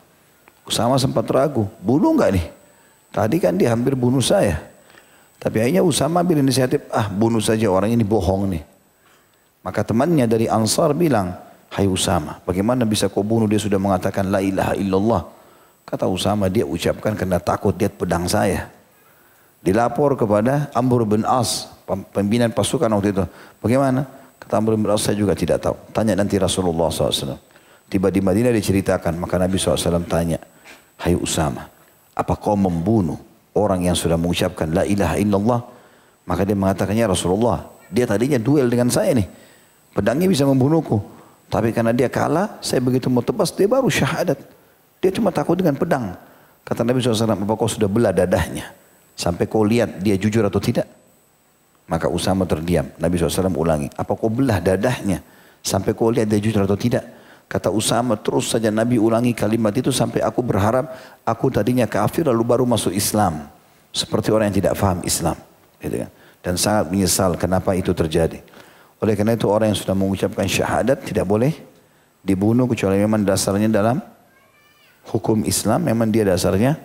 Usama 0.65 0.97
sempat 0.97 1.29
ragu, 1.29 1.69
bunuh 1.77 2.17
enggak 2.17 2.41
nih? 2.41 2.45
Tadi 3.13 3.37
kan 3.37 3.53
dia 3.53 3.69
hampir 3.69 3.93
bunuh 3.93 4.23
saya. 4.25 4.57
Tapi 5.37 5.61
akhirnya 5.61 5.85
Usama 5.85 6.25
ambil 6.25 6.41
inisiatif, 6.41 6.89
ah 6.89 7.05
bunuh 7.05 7.41
saja 7.41 7.69
orang 7.69 7.93
ini 7.93 8.01
bohong 8.01 8.49
nih. 8.49 8.63
Maka 9.61 9.85
temannya 9.85 10.25
dari 10.25 10.49
Ansar 10.49 10.97
bilang, 10.97 11.37
Hai 11.71 11.85
Usama, 11.85 12.41
bagaimana 12.43 12.83
bisa 12.83 13.07
kau 13.07 13.23
bunuh 13.23 13.45
dia 13.45 13.61
sudah 13.61 13.77
mengatakan 13.77 14.27
la 14.27 14.41
ilaha 14.41 14.73
illallah. 14.75 15.40
Kata 15.91 16.07
Usama 16.07 16.47
dia 16.47 16.63
ucapkan 16.63 17.11
karena 17.19 17.35
takut 17.43 17.75
lihat 17.75 17.99
pedang 17.99 18.23
saya. 18.23 18.71
Dilapor 19.59 20.15
kepada 20.15 20.71
Amr 20.71 21.03
bin 21.03 21.27
As, 21.27 21.67
pimpinan 22.15 22.47
pasukan 22.55 22.87
waktu 22.95 23.11
itu. 23.11 23.27
Bagaimana? 23.59 24.07
Kata 24.39 24.63
Amr 24.63 24.79
bin 24.79 24.87
As 24.87 25.03
saya 25.03 25.19
juga 25.19 25.35
tidak 25.35 25.59
tahu. 25.59 25.75
Tanya 25.91 26.15
nanti 26.15 26.39
Rasulullah 26.39 26.87
SAW. 26.87 27.35
Tiba 27.91 28.07
di 28.07 28.23
Madinah 28.23 28.55
diceritakan, 28.55 29.19
maka 29.19 29.35
Nabi 29.35 29.59
SAW 29.59 30.07
tanya, 30.07 30.39
Hai 30.95 31.11
Usama, 31.11 31.67
apa 32.15 32.39
kau 32.39 32.55
membunuh 32.55 33.19
orang 33.51 33.83
yang 33.83 33.97
sudah 33.99 34.15
mengucapkan 34.15 34.71
La 34.71 34.87
ilaha 34.87 35.19
illallah? 35.19 35.59
Maka 36.23 36.47
dia 36.47 36.55
mengatakannya 36.55 37.03
Rasulullah, 37.03 37.67
dia 37.91 38.07
tadinya 38.07 38.39
duel 38.39 38.71
dengan 38.71 38.87
saya 38.87 39.11
nih. 39.11 39.27
Pedangnya 39.91 40.31
bisa 40.31 40.47
membunuhku. 40.47 41.03
Tapi 41.51 41.75
karena 41.75 41.91
dia 41.91 42.07
kalah, 42.07 42.63
saya 42.63 42.79
begitu 42.79 43.11
mau 43.11 43.19
tebas, 43.19 43.51
dia 43.51 43.67
baru 43.67 43.91
syahadat. 43.91 44.60
Dia 45.01 45.09
cuma 45.09 45.33
takut 45.33 45.57
dengan 45.57 45.73
pedang. 45.73 46.13
Kata 46.61 46.85
Nabi 46.85 47.01
SAW, 47.01 47.33
apa 47.33 47.53
kau 47.57 47.65
sudah 47.65 47.89
belah 47.89 48.13
dadahnya? 48.13 48.69
Sampai 49.17 49.49
kau 49.49 49.65
lihat 49.65 49.99
dia 49.99 50.13
jujur 50.15 50.45
atau 50.45 50.61
tidak? 50.61 50.85
Maka 51.89 52.07
Usama 52.07 52.45
terdiam. 52.45 52.87
Nabi 53.01 53.17
SAW 53.17 53.49
ulangi, 53.57 53.89
apa 53.97 54.13
kau 54.13 54.29
belah 54.29 54.61
dadahnya? 54.61 55.25
Sampai 55.65 55.97
kau 55.97 56.13
lihat 56.13 56.29
dia 56.29 56.37
jujur 56.37 56.61
atau 56.61 56.77
tidak? 56.77 57.03
Kata 57.51 57.67
Usama, 57.67 58.15
terus 58.15 58.47
saja 58.47 58.71
Nabi 58.71 58.95
ulangi 58.95 59.35
kalimat 59.35 59.75
itu 59.75 59.91
sampai 59.91 60.23
aku 60.23 60.39
berharap 60.39 60.87
aku 61.27 61.51
tadinya 61.51 61.83
kafir 61.83 62.23
lalu 62.23 62.47
baru 62.47 62.63
masuk 62.63 62.95
Islam. 62.95 63.49
Seperti 63.91 64.31
orang 64.31 64.53
yang 64.53 64.57
tidak 64.63 64.73
faham 64.79 65.03
Islam. 65.03 65.35
Gitu 65.81 65.99
kan? 65.99 66.09
Dan 66.39 66.53
sangat 66.55 66.87
menyesal 66.87 67.35
kenapa 67.35 67.75
itu 67.75 67.91
terjadi. 67.91 68.39
Oleh 69.03 69.17
karena 69.17 69.35
itu 69.35 69.49
orang 69.49 69.73
yang 69.73 69.79
sudah 69.81 69.97
mengucapkan 69.97 70.47
syahadat 70.47 71.03
tidak 71.03 71.27
boleh 71.27 71.51
dibunuh 72.23 72.69
kecuali 72.69 73.01
memang 73.01 73.25
dasarnya 73.25 73.67
dalam 73.67 73.99
hukum 75.09 75.41
Islam 75.47 75.87
memang 75.87 76.13
dia 76.13 76.27
dasarnya 76.27 76.77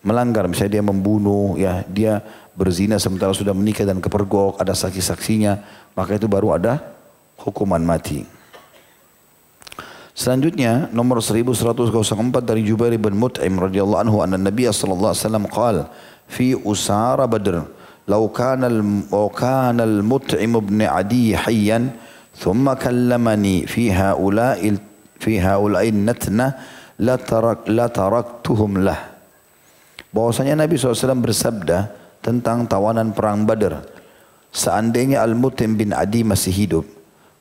melanggar. 0.00 0.48
Misalnya 0.48 0.80
dia 0.80 0.84
membunuh, 0.84 1.58
ya 1.58 1.84
dia 1.84 2.24
berzina 2.56 2.96
sementara 2.96 3.34
sudah 3.36 3.52
menikah 3.52 3.84
dan 3.84 4.00
kepergok, 4.00 4.56
ada 4.58 4.72
saksi-saksinya, 4.72 5.60
maka 5.92 6.16
itu 6.16 6.30
baru 6.30 6.56
ada 6.56 6.80
hukuman 7.38 7.82
mati. 7.82 8.26
Selanjutnya 10.18 10.90
nomor 10.90 11.22
1104 11.22 12.42
dari 12.42 12.66
Jubair 12.66 12.90
bin 12.98 13.14
Mut'im 13.14 13.54
radhiyallahu 13.54 14.02
anhu 14.02 14.18
anna 14.18 14.34
Nabi 14.34 14.66
sallallahu 14.66 15.14
alaihi 15.14 15.22
wasallam 15.22 15.46
qala 15.46 15.82
fi 16.26 16.58
usara 16.58 17.30
badr 17.30 17.62
law 18.10 18.26
kana 18.26 18.66
law 19.14 19.30
kana 19.30 19.86
al-mut'im 19.86 20.58
ibn 20.58 20.82
adi 20.82 21.38
hayyan 21.38 21.94
thumma 22.34 22.74
kallamani 22.74 23.62
fi 23.70 23.94
haula'i 23.94 24.74
fi 25.22 25.38
haula'i 25.38 25.94
natna 25.94 26.58
la 26.98 27.16
tarak 27.16 27.66
la 27.70 27.86
taraktuhum 27.86 28.82
lah. 28.82 29.16
Bahwasanya 30.10 30.58
Nabi 30.58 30.74
SAW 30.74 31.18
bersabda 31.22 31.94
tentang 32.20 32.66
tawanan 32.66 33.14
perang 33.14 33.46
Badar. 33.46 33.86
Seandainya 34.48 35.20
Al-Mutim 35.22 35.76
bin 35.76 35.92
Adi 35.92 36.24
masih 36.24 36.50
hidup, 36.50 36.84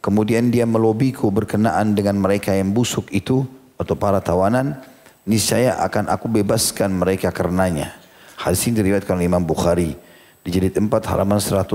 kemudian 0.04 0.52
dia 0.52 0.68
melobiku 0.68 1.32
berkenaan 1.32 1.96
dengan 1.96 2.20
mereka 2.20 2.52
yang 2.52 2.76
busuk 2.76 3.08
itu 3.16 3.48
atau 3.80 3.96
para 3.96 4.20
tawanan, 4.20 4.76
niscaya 5.24 5.80
akan 5.88 6.12
aku 6.12 6.28
bebaskan 6.28 6.92
mereka 7.00 7.32
karenanya. 7.32 7.96
Hadis 8.36 8.68
ini 8.68 8.84
diriwayatkan 8.84 9.18
oleh 9.18 9.32
Imam 9.32 9.42
Bukhari 9.42 9.96
di 10.44 10.50
jilid 10.52 10.76
4 10.76 10.92
halaman 11.10 11.40
111. 11.40 11.74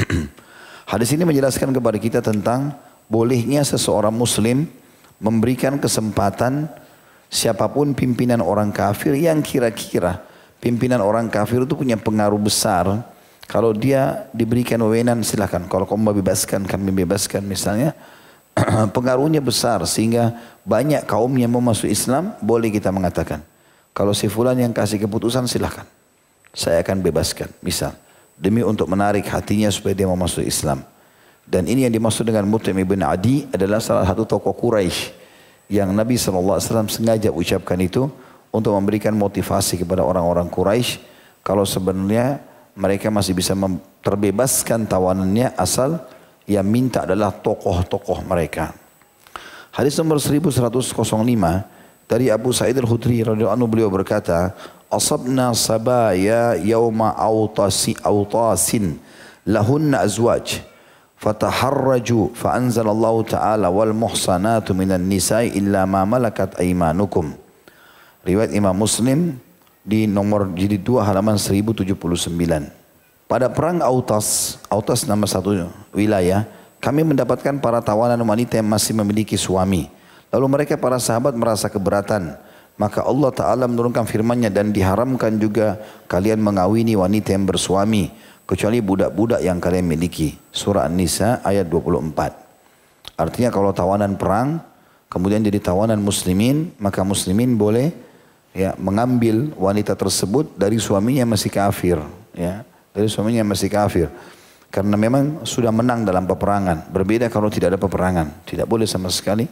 Hadis 0.90 1.08
ini 1.12 1.22
menjelaskan 1.28 1.76
kepada 1.76 1.98
kita 2.00 2.20
tentang 2.24 2.72
bolehnya 3.06 3.62
seseorang 3.62 4.16
muslim 4.16 4.66
memberikan 5.22 5.80
kesempatan 5.80 6.68
siapa 7.32 7.66
pun 7.70 7.92
pimpinan 7.92 8.44
orang 8.44 8.70
kafir 8.70 9.16
yang 9.16 9.40
kira-kira 9.40 10.22
pimpinan 10.60 10.98
orang 11.04 11.30
kafir 11.30 11.62
itu 11.62 11.74
punya 11.76 11.94
pengaruh 11.94 12.40
besar 12.40 13.14
Kalau 13.46 13.70
dia 13.70 14.26
diberikan 14.34 14.82
wewenang 14.82 15.22
silakan. 15.22 15.70
Kalau 15.70 15.86
kamu 15.86 16.18
bebaskan, 16.18 16.66
kami 16.66 16.90
bebaskan 16.90 17.46
misalnya. 17.46 17.94
pengaruhnya 18.96 19.38
besar 19.38 19.84
sehingga 19.84 20.34
banyak 20.64 21.04
kaum 21.04 21.30
yang 21.36 21.52
mau 21.52 21.62
masuk 21.62 21.86
Islam 21.86 22.34
boleh 22.42 22.74
kita 22.74 22.90
mengatakan. 22.90 23.44
Kalau 23.94 24.10
si 24.16 24.26
fulan 24.26 24.58
yang 24.58 24.74
kasih 24.74 24.98
keputusan 24.98 25.46
silakan. 25.46 25.86
Saya 26.50 26.82
akan 26.82 27.04
bebaskan. 27.04 27.52
Misal. 27.62 27.94
Demi 28.34 28.66
untuk 28.66 28.88
menarik 28.88 29.24
hatinya 29.30 29.70
supaya 29.70 29.94
dia 29.94 30.10
mau 30.10 30.18
masuk 30.18 30.44
Islam. 30.44 30.84
Dan 31.46 31.70
ini 31.70 31.86
yang 31.86 31.94
dimaksud 31.94 32.26
dengan 32.26 32.42
Mutim 32.50 32.74
ibn 32.74 33.06
Adi 33.06 33.46
adalah 33.54 33.78
salah 33.78 34.02
satu 34.02 34.26
tokoh 34.26 34.50
Quraisy 34.50 35.14
yang 35.70 35.94
Nabi 35.94 36.18
SAW 36.18 36.58
sengaja 36.90 37.30
ucapkan 37.30 37.78
itu 37.78 38.10
untuk 38.50 38.74
memberikan 38.74 39.14
motivasi 39.14 39.78
kepada 39.78 40.02
orang-orang 40.02 40.50
Quraisy 40.50 40.98
kalau 41.46 41.62
sebenarnya 41.62 42.42
mereka 42.74 43.14
masih 43.14 43.30
bisa 43.30 43.54
terbebaskan 44.02 44.90
tawanannya 44.90 45.54
asal 45.54 46.02
yang 46.50 46.66
minta 46.66 47.06
adalah 47.06 47.30
tokoh-tokoh 47.30 48.26
mereka. 48.26 48.74
Hadis 49.70 49.94
nomor 50.02 50.18
1105 50.18 50.66
dari 52.06 52.26
Abu 52.30 52.50
Sa'id 52.50 52.74
al-Khudri 52.74 53.22
radhiyallahu 53.22 53.54
anhu 53.54 53.68
beliau 53.70 53.90
berkata, 53.90 54.54
"Asabna 54.90 55.54
sabaya 55.54 56.58
yauma 56.58 57.14
autasi 57.14 57.94
autasin 58.02 58.98
lahunna 59.46 60.02
azwaj." 60.02 60.75
Fataharraju 61.16 62.36
fa 62.36 62.60
anzalallahu 62.60 63.24
ta'ala 63.24 63.72
wal 63.72 63.96
muhsanatu 63.96 64.76
minan 64.76 65.08
nisa'i 65.08 65.56
illa 65.56 65.88
ma 65.88 66.04
malakat 66.04 66.60
aymanukum. 66.60 67.32
Riwayat 68.20 68.52
Imam 68.52 68.76
Muslim 68.76 69.40
di 69.80 70.04
nomor 70.04 70.52
jilid 70.52 70.84
2 70.84 71.00
halaman 71.00 71.40
1079. 71.40 71.96
Pada 73.26 73.50
perang 73.50 73.80
Autas, 73.82 74.60
Autas 74.68 75.08
nama 75.08 75.24
satu 75.26 75.66
wilayah, 75.90 76.46
kami 76.78 77.02
mendapatkan 77.02 77.58
para 77.58 77.80
tawanan 77.82 78.20
wanita 78.22 78.60
yang 78.60 78.68
masih 78.68 78.94
memiliki 78.94 79.34
suami. 79.34 79.90
Lalu 80.30 80.46
mereka 80.46 80.76
para 80.76 81.00
sahabat 81.00 81.32
merasa 81.34 81.66
keberatan. 81.66 82.36
Maka 82.76 83.00
Allah 83.00 83.32
Ta'ala 83.32 83.64
menurunkan 83.64 84.04
firmannya 84.04 84.52
dan 84.52 84.68
diharamkan 84.68 85.40
juga 85.40 85.80
kalian 86.12 86.44
mengawini 86.44 86.92
wanita 86.92 87.32
yang 87.32 87.48
bersuami. 87.48 88.12
Kecuali 88.46 88.78
budak-budak 88.78 89.42
yang 89.42 89.58
kalian 89.58 89.90
miliki. 89.90 90.38
Surah 90.54 90.86
An-Nisa 90.86 91.42
ayat 91.42 91.66
24. 91.66 93.18
Artinya 93.18 93.50
kalau 93.50 93.74
tawanan 93.74 94.14
perang, 94.14 94.62
kemudian 95.10 95.42
jadi 95.42 95.58
tawanan 95.58 95.98
muslimin, 95.98 96.70
maka 96.78 97.02
muslimin 97.02 97.58
boleh 97.58 97.90
ya 98.54 98.78
mengambil 98.78 99.50
wanita 99.58 99.98
tersebut 99.98 100.54
dari 100.54 100.78
suaminya 100.78 101.26
yang 101.26 101.32
masih 101.34 101.50
kafir 101.50 101.98
ya. 102.38 102.62
Dari 102.94 103.10
suaminya 103.10 103.42
yang 103.42 103.50
masih 103.50 103.66
kafir. 103.66 104.08
Karena 104.70 104.94
memang 104.94 105.42
sudah 105.42 105.74
menang 105.74 106.06
dalam 106.06 106.24
peperangan. 106.24 106.88
Berbeda 106.88 107.26
kalau 107.28 107.50
tidak 107.50 107.74
ada 107.74 107.80
peperangan. 107.82 108.46
Tidak 108.46 108.64
boleh 108.64 108.86
sama 108.86 109.10
sekali 109.10 109.44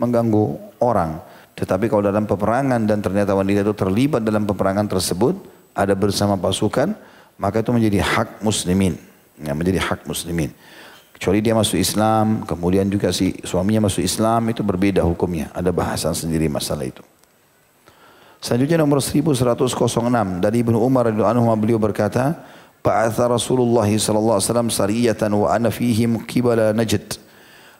mengganggu 0.00 0.78
orang. 0.80 1.20
Tetapi 1.58 1.90
kalau 1.90 2.06
dalam 2.06 2.24
peperangan 2.24 2.80
dan 2.86 3.02
ternyata 3.02 3.34
wanita 3.34 3.66
itu 3.66 3.74
terlibat 3.74 4.22
dalam 4.22 4.46
peperangan 4.46 4.86
tersebut 4.86 5.34
ada 5.74 5.94
bersama 5.98 6.38
pasukan 6.38 6.94
maka 7.38 7.62
itu 7.62 7.70
menjadi 7.70 8.02
hak 8.02 8.42
muslimin 8.42 8.98
ya, 9.40 9.54
menjadi 9.54 9.78
hak 9.80 10.04
muslimin 10.04 10.52
kecuali 11.14 11.38
dia 11.38 11.54
masuk 11.54 11.78
Islam 11.78 12.42
kemudian 12.44 12.90
juga 12.90 13.14
si 13.14 13.38
suaminya 13.46 13.86
masuk 13.88 14.02
Islam 14.02 14.50
itu 14.50 14.60
berbeda 14.66 15.00
hukumnya 15.06 15.48
ada 15.54 15.72
bahasan 15.72 16.12
sendiri 16.12 16.50
masalah 16.50 16.84
itu 16.84 17.00
Selanjutnya 18.38 18.78
nomor 18.78 19.02
1106 19.02 20.38
dari 20.38 20.62
Ibnu 20.62 20.78
Umar 20.78 21.10
radhiyallahu 21.10 21.42
anhu 21.42 21.58
beliau 21.58 21.78
berkata, 21.82 22.38
"Ba'atha 22.86 23.26
Rasulullah 23.26 23.86
sallallahu 23.90 24.38
alaihi 24.38 24.46
wasallam 24.46 24.70
sariyatan 24.70 25.30
wa 25.34 25.50
ana 25.50 25.74
fihim 25.74 26.22
qibala 26.22 26.70
Najd. 26.70 27.18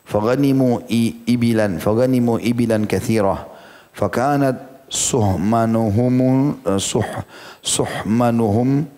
Faghanimu 0.02 0.82
ibilan, 1.30 1.78
faghanimu 1.78 2.42
ibilan 2.42 2.90
kathirah. 2.90 3.46
Fakanat 3.94 4.88
suhmanuhum 4.90 6.58
suh 6.80 7.06
suhmanuhum 7.62 8.88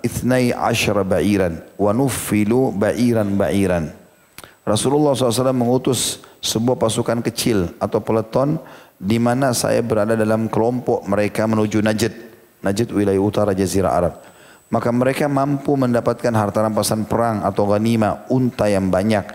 ithnai 0.00 0.56
ashara 0.56 1.04
ba'iran 1.04 1.60
wa 1.76 1.90
nuffilu 1.92 2.72
ba'iran 2.72 3.36
ba'iran." 3.36 3.92
Rasulullah 4.64 5.16
SAW 5.16 5.56
mengutus 5.56 6.22
sebuah 6.40 6.76
pasukan 6.78 7.20
kecil 7.24 7.74
atau 7.80 7.98
peleton 7.98 8.60
di 9.00 9.16
mana 9.16 9.56
saya 9.56 9.80
berada 9.80 10.12
dalam 10.12 10.46
kelompok 10.52 11.08
mereka 11.08 11.48
menuju 11.48 11.80
Najd. 11.80 12.12
Najd 12.60 12.88
wilayah 12.92 13.18
utara 13.18 13.56
Jazirah 13.56 13.92
Arab. 13.96 14.14
Maka 14.70 14.92
mereka 14.92 15.26
mampu 15.26 15.74
mendapatkan 15.74 16.30
harta 16.30 16.62
rampasan 16.62 17.08
perang 17.08 17.42
atau 17.42 17.66
ghanima 17.66 18.22
unta 18.30 18.70
yang 18.70 18.92
banyak. 18.92 19.26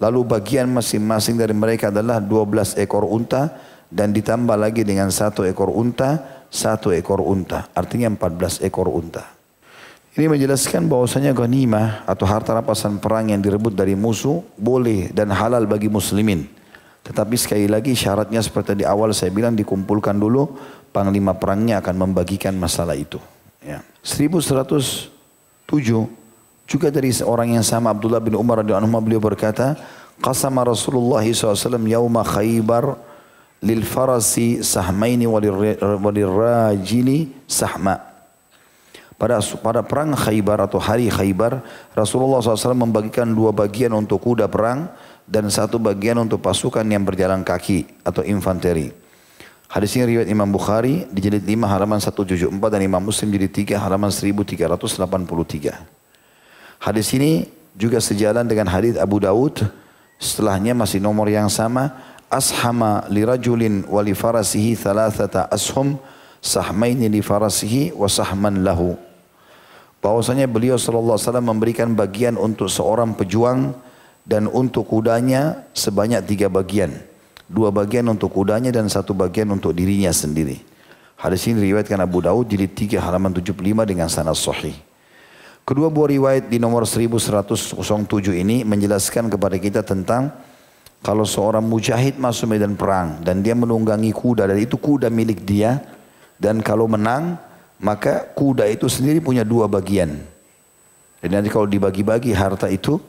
Lalu 0.00 0.26
bagian 0.26 0.66
masing-masing 0.72 1.36
dari 1.36 1.52
mereka 1.52 1.92
adalah 1.92 2.18
12 2.18 2.80
ekor 2.80 3.04
unta 3.06 3.52
dan 3.86 4.10
ditambah 4.16 4.56
lagi 4.56 4.82
dengan 4.82 5.12
satu 5.12 5.44
ekor 5.44 5.70
unta, 5.70 6.42
satu 6.48 6.90
ekor 6.90 7.20
unta. 7.22 7.68
Artinya 7.76 8.08
14 8.10 8.64
ekor 8.66 8.88
unta. 8.90 9.39
Ini 10.20 10.28
menjelaskan 10.28 10.84
bahwasanya 10.84 11.32
ghanimah 11.32 12.04
atau 12.04 12.28
harta 12.28 12.52
rampasan 12.52 13.00
perang 13.00 13.32
yang 13.32 13.40
direbut 13.40 13.72
dari 13.72 13.96
musuh 13.96 14.44
boleh 14.52 15.08
dan 15.16 15.32
halal 15.32 15.64
bagi 15.64 15.88
muslimin. 15.88 16.44
Tetapi 17.00 17.40
sekali 17.40 17.64
lagi 17.64 17.96
syaratnya 17.96 18.44
seperti 18.44 18.76
di 18.76 18.84
awal 18.84 19.16
saya 19.16 19.32
bilang 19.32 19.56
dikumpulkan 19.56 20.20
dulu 20.20 20.60
panglima 20.92 21.32
perangnya 21.32 21.80
akan 21.80 22.04
membagikan 22.04 22.52
masalah 22.52 23.00
itu. 23.00 23.16
Ya. 23.64 23.80
1107 24.04 25.08
juga 26.68 26.88
dari 26.92 27.16
seorang 27.16 27.56
yang 27.56 27.64
sama 27.64 27.88
Abdullah 27.88 28.20
bin 28.20 28.36
Umar 28.36 28.60
radhiyallahu 28.60 28.92
anhu 28.92 29.00
beliau 29.00 29.24
berkata, 29.24 29.72
"Qasama 30.20 30.68
Rasulullah 30.68 31.24
SAW 31.24 31.88
yauma 31.88 32.20
Khaybar 32.28 32.92
lil 33.64 33.88
farasi 33.88 34.60
sahmaini 34.60 35.24
walirrajili 35.24 37.32
sahma." 37.48 38.09
Pada 39.20 39.36
pada 39.60 39.84
perang 39.84 40.16
Khaybar 40.16 40.64
atau 40.64 40.80
hari 40.80 41.12
Khaybar, 41.12 41.60
Rasulullah 41.92 42.40
SAW 42.40 42.72
membagikan 42.72 43.28
dua 43.28 43.52
bagian 43.52 43.92
untuk 43.92 44.24
kuda 44.24 44.48
perang 44.48 44.88
dan 45.28 45.52
satu 45.52 45.76
bagian 45.76 46.16
untuk 46.16 46.40
pasukan 46.40 46.88
yang 46.88 47.04
berjalan 47.04 47.44
kaki 47.44 47.84
atau 48.00 48.24
infanteri. 48.24 48.88
Hadis 49.68 49.92
ini 50.00 50.16
riwayat 50.16 50.28
Imam 50.32 50.48
Bukhari 50.48 51.04
di 51.12 51.20
jilid 51.20 51.44
5 51.44 51.68
halaman 51.68 52.00
174 52.00 52.48
dan 52.48 52.80
Imam 52.80 53.04
Muslim 53.04 53.28
jilid 53.28 53.52
3 53.52 53.76
halaman 53.76 54.08
1383. 54.08 54.80
Hadis 56.80 57.12
ini 57.12 57.44
juga 57.76 58.00
sejalan 58.00 58.48
dengan 58.48 58.72
hadis 58.72 58.96
Abu 58.96 59.20
Daud 59.20 59.68
setelahnya 60.16 60.72
masih 60.72 60.96
nomor 60.96 61.28
yang 61.28 61.52
sama 61.52 61.92
ashama 62.32 63.04
lirajulin 63.12 63.84
wali 63.84 64.16
farasihi 64.16 64.80
thalathata 64.80 65.44
ashum 65.52 66.00
sahmaini 66.40 67.12
li 67.12 67.20
farasihi 67.20 67.92
wa 67.92 68.08
sahman 68.08 68.64
lahu 68.64 68.96
bahwasanya 70.00 70.48
beliau 70.48 70.80
sallallahu 70.80 71.16
alaihi 71.16 71.28
wasallam 71.28 71.48
memberikan 71.48 71.88
bagian 71.92 72.34
untuk 72.40 72.72
seorang 72.72 73.12
pejuang 73.12 73.76
dan 74.24 74.48
untuk 74.48 74.88
kudanya 74.88 75.68
sebanyak 75.76 76.24
tiga 76.26 76.48
bagian. 76.48 76.92
Dua 77.50 77.68
bagian 77.74 78.06
untuk 78.08 78.32
kudanya 78.32 78.70
dan 78.70 78.86
satu 78.88 79.12
bagian 79.12 79.50
untuk 79.50 79.74
dirinya 79.74 80.12
sendiri. 80.14 80.62
Hadis 81.20 81.44
ini 81.50 81.68
riwayatkan 81.68 82.00
Abu 82.00 82.24
Daud 82.24 82.48
jilid 82.48 82.72
3 82.72 82.96
halaman 82.96 83.34
75 83.36 83.60
dengan 83.84 84.08
sanad 84.08 84.38
sahih. 84.38 84.72
Kedua 85.68 85.92
buah 85.92 86.08
riwayat 86.08 86.44
di 86.48 86.56
nomor 86.56 86.88
1107 86.88 87.76
ini 88.32 88.64
menjelaskan 88.64 89.28
kepada 89.28 89.60
kita 89.60 89.84
tentang 89.84 90.32
kalau 91.04 91.28
seorang 91.28 91.60
mujahid 91.60 92.16
masuk 92.16 92.56
medan 92.56 92.72
perang 92.76 93.20
dan 93.20 93.44
dia 93.44 93.52
menunggangi 93.52 94.12
kuda 94.12 94.48
dan 94.48 94.58
itu 94.60 94.80
kuda 94.80 95.12
milik 95.12 95.44
dia 95.44 95.80
dan 96.40 96.64
kalau 96.64 96.88
menang 96.88 97.36
maka 97.80 98.28
kuda 98.36 98.68
itu 98.68 98.86
sendiri 98.86 99.18
punya 99.24 99.42
dua 99.42 99.64
bagian. 99.66 100.20
Dan 101.20 101.28
nanti 101.36 101.48
kalau 101.48 101.64
dibagi-bagi 101.64 102.32
harta 102.36 102.68
itu 102.68 103.00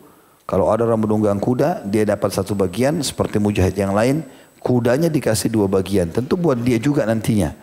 kalau 0.47 0.67
ada 0.67 0.83
orang 0.83 1.07
menunggang 1.07 1.39
kuda, 1.39 1.87
dia 1.87 2.03
dapat 2.03 2.31
satu 2.35 2.51
bagian 2.57 2.99
seperti 2.99 3.39
mujahid 3.39 3.71
yang 3.71 3.95
lain, 3.95 4.19
kudanya 4.59 5.07
dikasih 5.07 5.47
dua 5.47 5.67
bagian. 5.71 6.11
Tentu 6.11 6.35
buat 6.35 6.59
dia 6.59 6.75
juga 6.75 7.07
nantinya. 7.07 7.55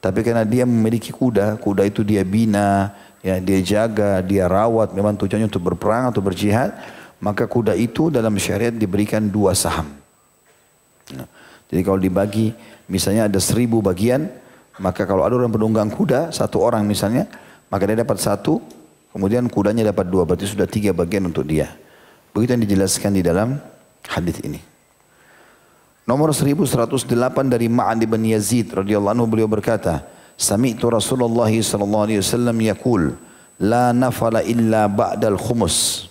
Tapi 0.00 0.24
karena 0.24 0.48
dia 0.48 0.64
memiliki 0.64 1.12
kuda, 1.12 1.60
kuda 1.60 1.84
itu 1.84 2.00
dia 2.00 2.24
bina, 2.24 2.96
ya 3.20 3.36
dia 3.36 3.60
jaga, 3.60 4.24
dia 4.24 4.48
rawat, 4.48 4.96
memang 4.96 5.20
tujuannya 5.20 5.52
untuk 5.52 5.68
berperang 5.68 6.08
atau 6.08 6.24
berjihad, 6.24 6.72
maka 7.20 7.44
kuda 7.44 7.76
itu 7.76 8.08
dalam 8.08 8.32
syariat 8.40 8.72
diberikan 8.72 9.28
dua 9.28 9.52
saham. 9.52 9.92
Nah, 11.12 11.28
jadi 11.68 11.84
kalau 11.84 12.00
dibagi, 12.00 12.56
misalnya 12.88 13.28
ada 13.28 13.36
seribu 13.36 13.84
bagian, 13.84 14.32
maka 14.80 15.04
kalau 15.04 15.28
ada 15.28 15.36
orang 15.36 15.52
penunggang 15.52 15.92
kuda, 15.92 16.32
satu 16.32 16.64
orang 16.64 16.88
misalnya, 16.88 17.28
maka 17.68 17.84
dia 17.84 18.00
dapat 18.00 18.16
satu, 18.16 18.64
kemudian 19.12 19.44
kudanya 19.52 19.92
dapat 19.92 20.08
dua, 20.08 20.24
berarti 20.24 20.48
sudah 20.48 20.64
tiga 20.64 20.96
bagian 20.96 21.28
untuk 21.28 21.44
dia. 21.44 21.68
Begitu 22.32 22.56
yang 22.56 22.64
dijelaskan 22.64 23.12
di 23.12 23.22
dalam 23.22 23.60
hadis 24.08 24.40
ini. 24.40 24.60
Nomor 26.08 26.32
1108 26.32 27.04
dari 27.46 27.68
Ma'an 27.68 28.00
bin 28.00 28.24
Yazid 28.24 28.72
radhiyallahu 28.72 29.14
anhu 29.14 29.28
beliau 29.28 29.46
berkata, 29.46 30.08
"Sami'tu 30.34 30.88
Rasulullah 30.88 31.52
sallallahu 31.52 32.04
alaihi 32.08 32.18
wasallam 32.24 32.56
yaqul, 32.58 33.14
la 33.60 33.92
nafala 33.92 34.40
illa 34.40 34.88
ba'dal 34.88 35.36
khumus 35.36 36.08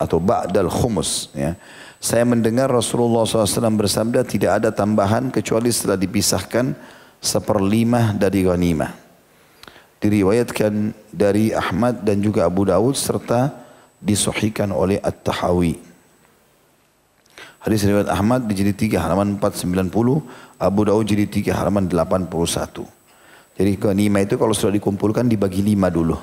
atau 0.00 0.16
ba'dal 0.16 0.72
khumus 0.72 1.28
ya. 1.36 1.52
Saya 2.00 2.24
mendengar 2.24 2.72
Rasulullah 2.72 3.28
SAW 3.28 3.76
bersabda 3.76 4.24
tidak 4.24 4.64
ada 4.64 4.72
tambahan 4.72 5.28
kecuali 5.28 5.68
setelah 5.68 6.00
dipisahkan 6.00 6.72
seperlima 7.20 8.16
dari 8.16 8.42
ghanimah. 8.42 8.92
Diriwayatkan 10.00 10.96
dari 11.12 11.52
Ahmad 11.52 12.00
dan 12.00 12.24
juga 12.24 12.48
Abu 12.48 12.64
Dawud 12.64 12.96
serta 12.96 13.52
disohikan 14.00 14.72
oleh 14.72 14.96
At-Tahawi. 14.96 15.76
Hadis 17.60 17.84
riwayat 17.84 18.08
Ahmad 18.08 18.48
di 18.48 18.56
jilid 18.56 18.80
3 18.80 18.96
halaman 18.96 19.36
490, 19.36 20.56
Abu 20.56 20.80
Dawud 20.88 21.04
jilid 21.04 21.28
3 21.28 21.52
halaman 21.52 21.84
81. 21.84 22.88
Jadi 23.60 23.72
ghanimah 23.76 24.24
itu 24.24 24.40
kalau 24.40 24.56
sudah 24.56 24.72
dikumpulkan 24.72 25.28
dibagi 25.28 25.60
lima 25.60 25.92
dulu. 25.92 26.16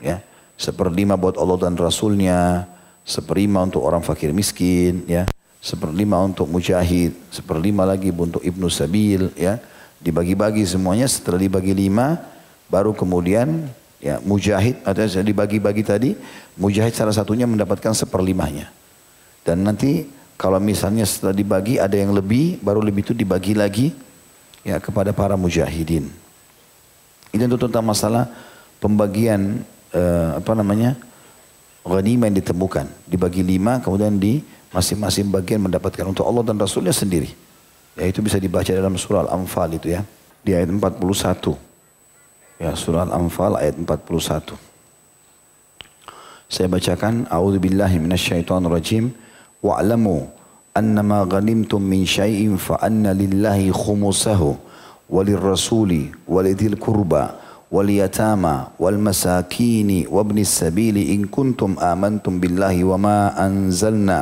Ya. 0.00 0.24
Seperlima 0.56 1.20
buat 1.20 1.36
Allah 1.36 1.68
dan 1.68 1.76
Rasulnya, 1.76 2.64
seperlima 3.04 3.66
untuk 3.66 3.82
orang 3.82 4.00
fakir 4.00 4.30
miskin, 4.30 5.02
ya, 5.10 5.26
seperlima 5.58 6.22
untuk 6.22 6.46
mujahid, 6.46 7.12
seperlima 7.34 7.82
lagi 7.82 8.14
untuk 8.14 8.40
ibnu 8.40 8.70
sabil, 8.70 9.28
ya, 9.34 9.58
dibagi-bagi 10.02 10.66
semuanya. 10.66 11.06
Setelah 11.06 11.40
dibagi 11.40 11.72
lima, 11.72 12.18
baru 12.66 12.92
kemudian 12.92 13.70
ya 14.02 14.18
mujahid 14.20 14.82
atau 14.82 15.06
dibagi-bagi 15.22 15.82
tadi, 15.86 16.10
mujahid 16.58 16.92
salah 16.92 17.14
satunya 17.14 17.46
mendapatkan 17.46 17.94
seperlimanya. 17.94 18.68
Dan 19.46 19.62
nanti 19.62 20.06
kalau 20.38 20.58
misalnya 20.58 21.06
setelah 21.06 21.34
dibagi 21.34 21.78
ada 21.78 21.94
yang 21.94 22.10
lebih, 22.10 22.58
baru 22.58 22.82
lebih 22.82 23.06
itu 23.06 23.14
dibagi 23.14 23.54
lagi 23.54 23.94
ya 24.66 24.82
kepada 24.82 25.14
para 25.14 25.38
mujahidin. 25.38 26.10
Ini 27.32 27.48
tentang 27.48 27.86
masalah 27.86 28.28
pembagian 28.82 29.64
eh, 29.94 30.30
apa 30.36 30.52
namanya 30.52 30.98
ghanimah 31.86 32.28
yang 32.30 32.38
ditemukan. 32.38 32.86
Dibagi 33.06 33.42
lima, 33.42 33.78
kemudian 33.82 34.18
di 34.18 34.42
masing-masing 34.72 35.28
bagian 35.28 35.62
mendapatkan 35.62 36.04
untuk 36.06 36.24
Allah 36.26 36.42
dan 36.42 36.56
Rasulnya 36.58 36.94
sendiri. 36.94 37.51
Ya 37.97 38.05
itu 38.05 38.21
bisa 38.21 38.37
dibaca 38.37 38.69
dalam 38.69 38.93
surah 38.93 39.25
Al-Anfal 39.25 39.73
itu 39.73 39.93
ya. 39.93 40.05
Di 40.45 40.53
ayat 40.53 40.69
41. 40.69 41.57
Ya 42.61 42.71
surah 42.77 43.09
Al-Anfal 43.09 43.57
ayat 43.57 43.75
41. 43.81 44.53
Saya 46.47 46.67
bacakan. 46.69 47.25
A'udhu 47.27 47.59
billahi 47.59 47.97
minasyaitan 47.99 48.63
rajim. 48.69 49.11
Wa'lamu 49.59 50.29
annama 50.77 51.25
ghanimtum 51.25 51.81
min 51.81 52.05
syai'in 52.05 52.61
fa'anna 52.61 53.17
lillahi 53.17 53.73
khumusahu 53.73 54.53
walirrasuli 55.09 56.13
walidhil 56.29 56.77
kurba 56.77 57.47
واليتامى 57.71 58.79
والمساكين 58.79 60.07
وابن 60.07 60.37
السبيل 60.39 60.97
إن 61.11 61.27
كنتم 61.27 61.75
آمنتم 61.79 62.39
بالله 62.39 62.83
وما 62.83 63.45
أنزلنا 63.45 64.19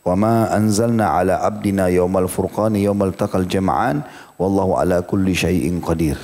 Wa 0.00 0.16
ma 0.16 0.48
anzalna 0.48 1.12
ala 1.20 1.44
abdina 1.44 1.92
yaumal 1.92 2.26
furqani 2.26 2.84
yaumal 2.88 3.12
takal 3.12 3.44
jama'an 3.44 4.00
wallahu 4.40 4.80
ala 4.80 5.04
kulli 5.04 5.36
syai'in 5.36 5.80
qadir. 5.84 6.16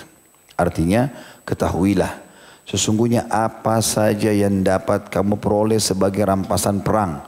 Artinya 0.57 1.13
ketahuilah 1.45 2.25
sesungguhnya 2.65 3.29
apa 3.29 3.79
saja 3.85 4.33
yang 4.33 4.65
dapat 4.65 5.13
kamu 5.13 5.37
peroleh 5.39 5.79
sebagai 5.79 6.25
rampasan 6.25 6.81
perang 6.81 7.21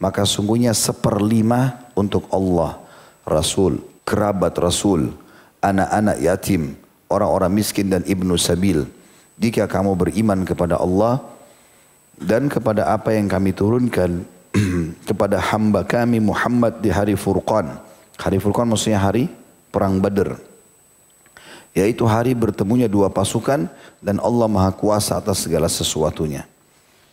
maka 0.00 0.24
sungguhnya 0.24 0.72
seperlima 0.72 1.92
untuk 1.92 2.26
Allah, 2.32 2.80
Rasul, 3.28 3.84
kerabat 4.08 4.56
Rasul, 4.56 5.12
anak-anak 5.60 6.18
yatim, 6.24 6.74
orang-orang 7.12 7.52
miskin 7.52 7.92
dan 7.92 8.02
ibnu 8.08 8.34
sabil. 8.40 8.88
Jika 9.36 9.68
kamu 9.68 9.94
beriman 10.00 10.48
kepada 10.48 10.80
Allah 10.80 11.20
dan 12.16 12.48
kepada 12.48 12.88
apa 12.88 13.12
yang 13.12 13.28
kami 13.28 13.52
turunkan, 13.52 14.24
kepada 15.04 15.36
hamba 15.38 15.82
kami 15.82 16.22
Muhammad 16.22 16.78
di 16.80 16.88
hari 16.88 17.18
Furqan. 17.18 17.76
Hari 18.16 18.38
Furqan 18.38 18.68
maksudnya 18.68 19.00
hari 19.00 19.28
perang 19.74 19.98
Badr. 19.98 20.38
Yaitu 21.76 22.02
hari 22.06 22.34
bertemunya 22.34 22.90
dua 22.90 23.10
pasukan 23.10 23.70
dan 24.02 24.16
Allah 24.18 24.48
Maha 24.50 24.74
Kuasa 24.74 25.18
atas 25.18 25.46
segala 25.46 25.70
sesuatunya. 25.70 26.46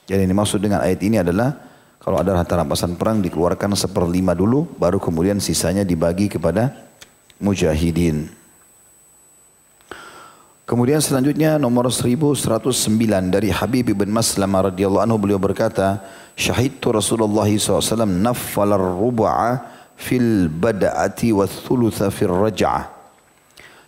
Jadi 0.08 0.24
ini 0.24 0.34
maksud 0.34 0.64
dengan 0.64 0.82
ayat 0.82 1.04
ini 1.04 1.20
adalah 1.20 1.54
kalau 2.00 2.24
ada 2.24 2.32
harta 2.38 2.56
rampasan 2.56 2.96
perang 2.96 3.20
dikeluarkan 3.20 3.76
seperlima 3.76 4.32
dulu 4.32 4.64
baru 4.80 5.02
kemudian 5.02 5.44
sisanya 5.44 5.84
dibagi 5.84 6.32
kepada 6.32 6.72
mujahidin. 7.42 8.37
Kemudian 10.68 10.99
selanjutnya 10.99 11.55
nomor 11.55 11.88
1109 11.88 12.43
dari 13.32 13.47
Habib 13.55 13.88
bin 13.95 14.11
Maslamah 14.11 14.68
radhiyallahu 14.68 14.99
anhu 14.99 15.15
beliau 15.15 15.39
berkata, 15.39 16.03
"Syahidtu 16.36 16.91
Rasulullah 16.91 17.47
SAW 17.47 18.03
naffal 18.03 18.76
ar-rub'a 18.76 19.63
fil 19.95 20.51
bada'ati 20.51 21.32
wa 21.32 21.47
thulutha 21.47 22.11
fil 22.11 22.36
raj'ah." 22.36 22.84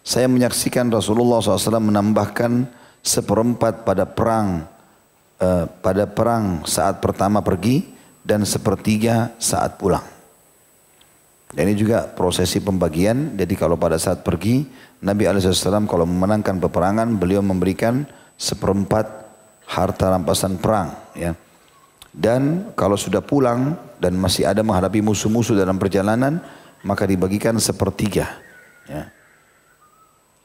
Saya 0.08 0.32
menyaksikan 0.32 0.88
Rasulullah 0.88 1.44
SAW 1.44 1.84
menambahkan 1.84 2.72
seperempat 3.04 3.84
pada 3.84 4.08
perang 4.08 4.64
uh, 5.44 5.68
pada 5.84 6.08
perang 6.08 6.64
saat 6.64 7.04
pertama 7.04 7.44
pergi 7.44 7.92
dan 8.24 8.48
sepertiga 8.48 9.36
saat 9.36 9.76
pulang. 9.76 10.19
Dan 11.50 11.66
ini 11.66 11.76
juga 11.78 12.06
prosesi 12.06 12.62
pembagian. 12.62 13.34
Jadi 13.34 13.58
kalau 13.58 13.74
pada 13.74 13.98
saat 13.98 14.22
pergi, 14.22 14.70
Nabi 15.02 15.26
Alaihissalam 15.26 15.90
kalau 15.90 16.06
memenangkan 16.06 16.62
peperangan, 16.62 17.18
beliau 17.18 17.42
memberikan 17.42 18.06
seperempat 18.38 19.06
harta 19.66 20.14
rampasan 20.14 20.62
perang. 20.62 20.94
Ya. 21.18 21.34
Dan 22.14 22.74
kalau 22.78 22.98
sudah 22.98 23.22
pulang 23.22 23.78
dan 23.98 24.18
masih 24.18 24.46
ada 24.46 24.62
menghadapi 24.62 25.02
musuh-musuh 25.02 25.58
dalam 25.58 25.82
perjalanan, 25.82 26.38
maka 26.86 27.10
dibagikan 27.10 27.58
sepertiga. 27.58 28.30
Ya. 28.86 29.10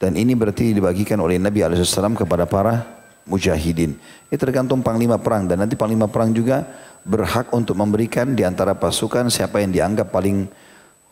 Dan 0.01 0.17
ini 0.17 0.33
berarti 0.33 0.73
dibagikan 0.73 1.21
oleh 1.21 1.37
Nabi 1.37 1.61
Alaihissalam 1.61 2.17
kepada 2.17 2.49
para 2.49 2.81
mujahidin. 3.25 3.97
Ini 4.29 4.37
tergantung 4.37 4.85
panglima 4.85 5.17
perang 5.17 5.49
dan 5.49 5.65
nanti 5.65 5.73
panglima 5.73 6.05
perang 6.05 6.33
juga 6.33 6.65
berhak 7.05 7.53
untuk 7.53 7.77
memberikan 7.77 8.33
di 8.33 8.45
antara 8.45 8.77
pasukan 8.77 9.29
siapa 9.29 9.61
yang 9.61 9.73
dianggap 9.73 10.13
paling 10.13 10.45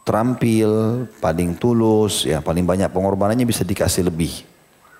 terampil, 0.04 1.04
paling 1.24 1.56
tulus, 1.56 2.28
ya 2.28 2.44
paling 2.44 2.68
banyak 2.68 2.92
pengorbanannya 2.92 3.48
bisa 3.48 3.64
dikasih 3.64 4.08
lebih. 4.12 4.44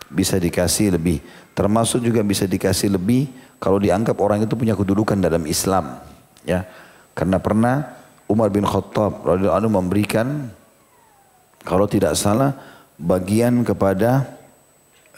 Bisa 0.08 0.40
dikasih 0.40 0.96
lebih. 0.96 1.20
Termasuk 1.54 2.04
juga 2.04 2.24
bisa 2.24 2.48
dikasih 2.48 2.96
lebih 2.96 3.28
kalau 3.60 3.78
dianggap 3.80 4.16
orang 4.20 4.44
itu 4.44 4.56
punya 4.56 4.76
kedudukan 4.76 5.20
dalam 5.20 5.44
Islam. 5.48 6.00
Ya, 6.44 6.68
karena 7.16 7.40
pernah 7.40 8.04
Umar 8.28 8.50
bin 8.50 8.66
Khattab 8.66 9.22
radhiyallahu 9.24 9.60
anhu 9.60 9.72
memberikan 9.72 10.28
kalau 11.64 11.88
tidak 11.88 12.16
salah 12.16 12.56
bagian 13.00 13.64
kepada 13.64 14.28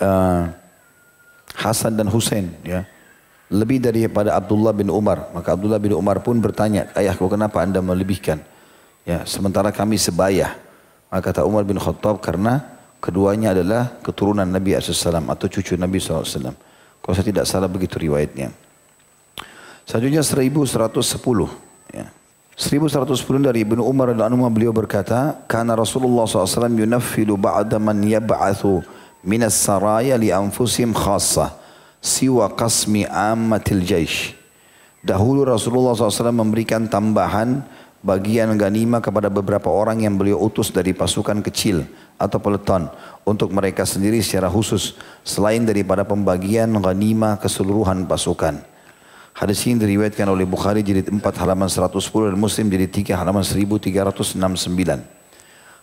uh, 0.02 0.50
Hasan 1.56 1.96
dan 1.96 2.12
Hussein 2.12 2.52
ya 2.68 2.84
lebih 3.48 3.80
daripada 3.80 4.36
Abdullah 4.36 4.74
bin 4.74 4.90
Umar 4.90 5.32
maka 5.32 5.54
Abdullah 5.54 5.80
bin 5.80 5.94
Umar 5.94 6.20
pun 6.26 6.42
bertanya 6.42 6.92
ayahku 6.98 7.30
kenapa 7.30 7.62
anda 7.62 7.80
melebihkan 7.80 8.42
Ya, 9.06 9.22
sementara 9.30 9.70
kami 9.70 10.02
sebaya. 10.02 10.58
Maka 11.14 11.32
kata 11.32 11.46
Umar 11.46 11.62
bin 11.64 11.78
Khattab 11.78 12.20
karena 12.20 12.66
keduanya 12.98 13.54
adalah 13.54 14.02
keturunan 14.02 14.50
Nabi 14.50 14.74
SAW 14.76 15.30
atau 15.30 15.46
cucu 15.46 15.78
Nabi 15.78 16.02
SAW. 16.02 16.26
Kalau 17.00 17.14
saya 17.14 17.30
tidak 17.30 17.46
salah 17.46 17.70
begitu 17.70 18.02
riwayatnya. 18.02 18.50
Selanjutnya 19.86 20.26
1110. 20.26 20.90
Ya. 21.94 22.10
1110 22.58 23.46
dari 23.46 23.62
Ibnu 23.62 23.86
Umar 23.86 24.10
dan 24.10 24.34
Anumah 24.34 24.50
beliau 24.50 24.74
berkata, 24.74 25.38
Karena 25.46 25.78
Rasulullah 25.78 26.26
SAW 26.26 26.74
yunaffilu 26.74 27.38
ba'da 27.38 27.78
man 27.78 28.02
yab'athu 28.02 28.82
minas 29.22 29.54
saraya 29.54 30.18
li 30.18 30.34
anfusim 30.34 30.98
khassa 30.98 31.54
siwa 32.02 32.50
qasmi 32.50 33.06
ammatil 33.06 33.86
jaish. 33.86 34.34
Dahulu 35.06 35.46
Rasulullah 35.46 35.94
SAW 35.94 36.34
memberikan 36.34 36.90
tambahan 36.90 37.62
bagian 38.06 38.54
ganima 38.54 39.02
kepada 39.02 39.34
beberapa 39.34 39.74
orang 39.74 40.06
yang 40.06 40.14
beliau 40.14 40.38
utus 40.46 40.70
dari 40.70 40.94
pasukan 40.94 41.42
kecil 41.42 41.90
atau 42.22 42.38
peleton 42.38 42.86
untuk 43.26 43.50
mereka 43.50 43.82
sendiri 43.82 44.22
secara 44.22 44.46
khusus 44.46 44.94
selain 45.26 45.66
daripada 45.66 46.06
pembagian 46.06 46.70
ganima 46.78 47.42
keseluruhan 47.42 48.06
pasukan. 48.06 48.62
Hadis 49.36 49.66
ini 49.68 49.82
diriwayatkan 49.82 50.30
oleh 50.30 50.46
Bukhari 50.46 50.86
jilid 50.86 51.10
4 51.10 51.20
halaman 51.20 51.68
110 51.68 51.98
dan 52.32 52.38
Muslim 52.38 52.70
jilid 52.70 52.94
3 52.94 53.18
halaman 53.20 53.44
1369. 53.44 54.38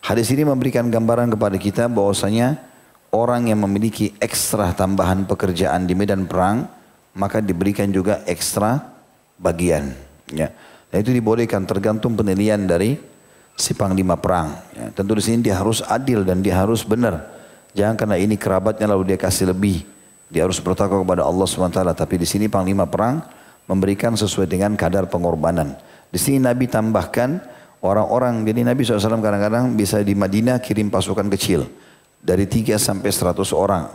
Hadis 0.02 0.26
ini 0.30 0.46
memberikan 0.46 0.86
gambaran 0.88 1.34
kepada 1.34 1.58
kita 1.58 1.84
bahwasanya 1.90 2.62
orang 3.12 3.50
yang 3.50 3.60
memiliki 3.60 4.14
ekstra 4.22 4.72
tambahan 4.72 5.26
pekerjaan 5.26 5.84
di 5.84 5.92
medan 5.92 6.24
perang 6.24 6.70
maka 7.12 7.44
diberikan 7.44 7.92
juga 7.92 8.24
ekstra 8.24 8.80
bagian. 9.36 9.92
Ya. 10.32 10.48
Dan 10.92 11.00
itu 11.00 11.10
dibolehkan 11.16 11.64
tergantung 11.64 12.12
penilaian 12.12 12.60
dari 12.60 13.00
si 13.56 13.72
panglima 13.72 14.20
perang. 14.20 14.52
Ya, 14.76 14.92
tentu 14.92 15.16
di 15.16 15.24
sini 15.24 15.40
dia 15.40 15.56
harus 15.56 15.80
adil 15.80 16.20
dan 16.20 16.44
dia 16.44 16.60
harus 16.60 16.84
benar. 16.84 17.32
Jangan 17.72 17.96
karena 17.96 18.16
ini 18.20 18.36
kerabatnya 18.36 18.92
lalu 18.92 19.16
dia 19.16 19.18
kasih 19.18 19.56
lebih. 19.56 19.88
Dia 20.28 20.44
harus 20.44 20.60
bertakwa 20.60 21.00
kepada 21.00 21.24
Allah 21.24 21.48
SWT. 21.48 21.80
Tapi 21.96 22.14
di 22.20 22.28
sini 22.28 22.52
panglima 22.52 22.84
perang 22.84 23.24
memberikan 23.64 24.12
sesuai 24.12 24.44
dengan 24.44 24.76
kadar 24.76 25.08
pengorbanan. 25.08 25.80
Di 26.12 26.20
sini 26.20 26.44
Nabi 26.44 26.68
tambahkan 26.68 27.40
orang-orang. 27.80 28.44
Jadi 28.44 28.60
Nabi 28.60 28.84
SAW 28.84 29.24
kadang-kadang 29.24 29.72
bisa 29.72 30.04
di 30.04 30.12
Madinah 30.12 30.60
kirim 30.60 30.92
pasukan 30.92 31.32
kecil. 31.32 31.64
Dari 32.20 32.44
3 32.44 32.76
sampai 32.76 33.08
100 33.08 33.56
orang. 33.56 33.88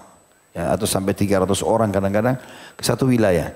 Ya, 0.58 0.74
atau 0.74 0.90
sampai 0.90 1.14
300 1.14 1.62
orang 1.62 1.94
kadang-kadang 1.94 2.42
ke 2.74 2.82
satu 2.82 3.06
wilayah. 3.06 3.54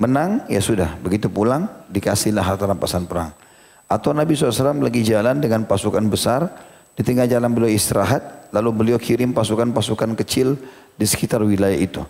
Menang, 0.00 0.48
ya 0.48 0.64
sudah. 0.64 0.96
Begitu 1.04 1.28
pulang, 1.28 1.68
dikasihlah 1.92 2.40
harta 2.40 2.64
rampasan 2.64 3.04
perang. 3.04 3.36
Atau 3.84 4.16
Nabi 4.16 4.32
SAW 4.32 4.80
lagi 4.80 5.04
jalan 5.04 5.44
dengan 5.44 5.68
pasukan 5.68 6.00
besar, 6.08 6.48
di 6.96 7.04
tengah 7.04 7.28
jalan 7.28 7.52
beliau 7.52 7.68
istirahat, 7.68 8.48
lalu 8.48 8.70
beliau 8.72 8.98
kirim 8.98 9.36
pasukan-pasukan 9.36 10.16
kecil 10.24 10.56
di 10.96 11.04
sekitar 11.04 11.44
wilayah 11.44 11.76
itu. 11.76 12.00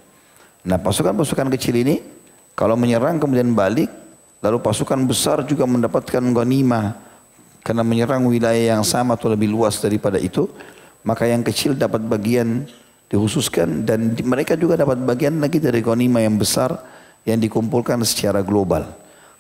Nah 0.71 0.79
pasukan-pasukan 0.79 1.51
kecil 1.59 1.83
ini, 1.83 1.99
kalau 2.55 2.79
menyerang 2.79 3.19
kemudian 3.19 3.51
balik, 3.59 3.91
lalu 4.39 4.63
pasukan 4.63 5.03
besar 5.03 5.43
juga 5.43 5.67
mendapatkan 5.67 6.23
ghanimah, 6.23 6.95
karena 7.67 7.83
menyerang 7.83 8.23
wilayah 8.23 8.79
yang 8.79 8.87
sama 8.87 9.19
atau 9.19 9.35
lebih 9.35 9.51
luas 9.51 9.83
daripada 9.83 10.17
itu, 10.23 10.47
maka 11.03 11.27
yang 11.27 11.43
kecil 11.43 11.75
dapat 11.75 12.07
bagian 12.07 12.71
dikhususkan 13.11 13.83
dan 13.83 14.15
mereka 14.23 14.55
juga 14.55 14.79
dapat 14.79 15.03
bagian 15.03 15.43
lagi 15.43 15.59
dari 15.59 15.83
ghanimah 15.83 16.23
yang 16.23 16.39
besar 16.39 16.71
yang 17.25 17.39
dikumpulkan 17.41 18.01
secara 18.07 18.41
global. 18.41 18.87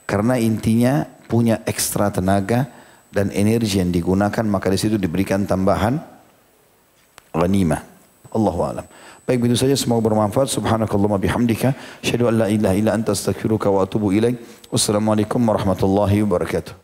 Karena 0.04 0.36
intinya 0.36 1.06
punya 1.30 1.62
ekstra 1.64 2.10
tenaga 2.10 2.66
dan 3.14 3.30
energi 3.30 3.78
yang 3.78 3.94
digunakan 3.94 4.42
maka 4.46 4.70
di 4.70 4.78
situ 4.78 4.98
diberikan 4.98 5.46
tambahan 5.46 5.98
ghanimah. 7.30 7.82
Allahu 8.30 8.60
a'lam. 8.62 8.86
Baik 9.26 9.46
begitu 9.46 9.62
saja 9.62 9.74
semoga 9.78 10.10
bermanfaat. 10.10 10.50
Subhanakallahumma 10.50 11.18
bihamdika 11.18 11.74
asyhadu 12.02 12.30
an 12.30 12.34
la 12.42 12.46
ilaha 12.50 12.74
illa 12.74 12.90
anta 12.94 13.14
astaghfiruka 13.14 13.70
wa 13.70 13.86
atubu 13.86 14.10
ilaik. 14.10 14.38
Wassalamualaikum 14.70 15.38
warahmatullahi 15.38 16.22
wabarakatuh. 16.26 16.74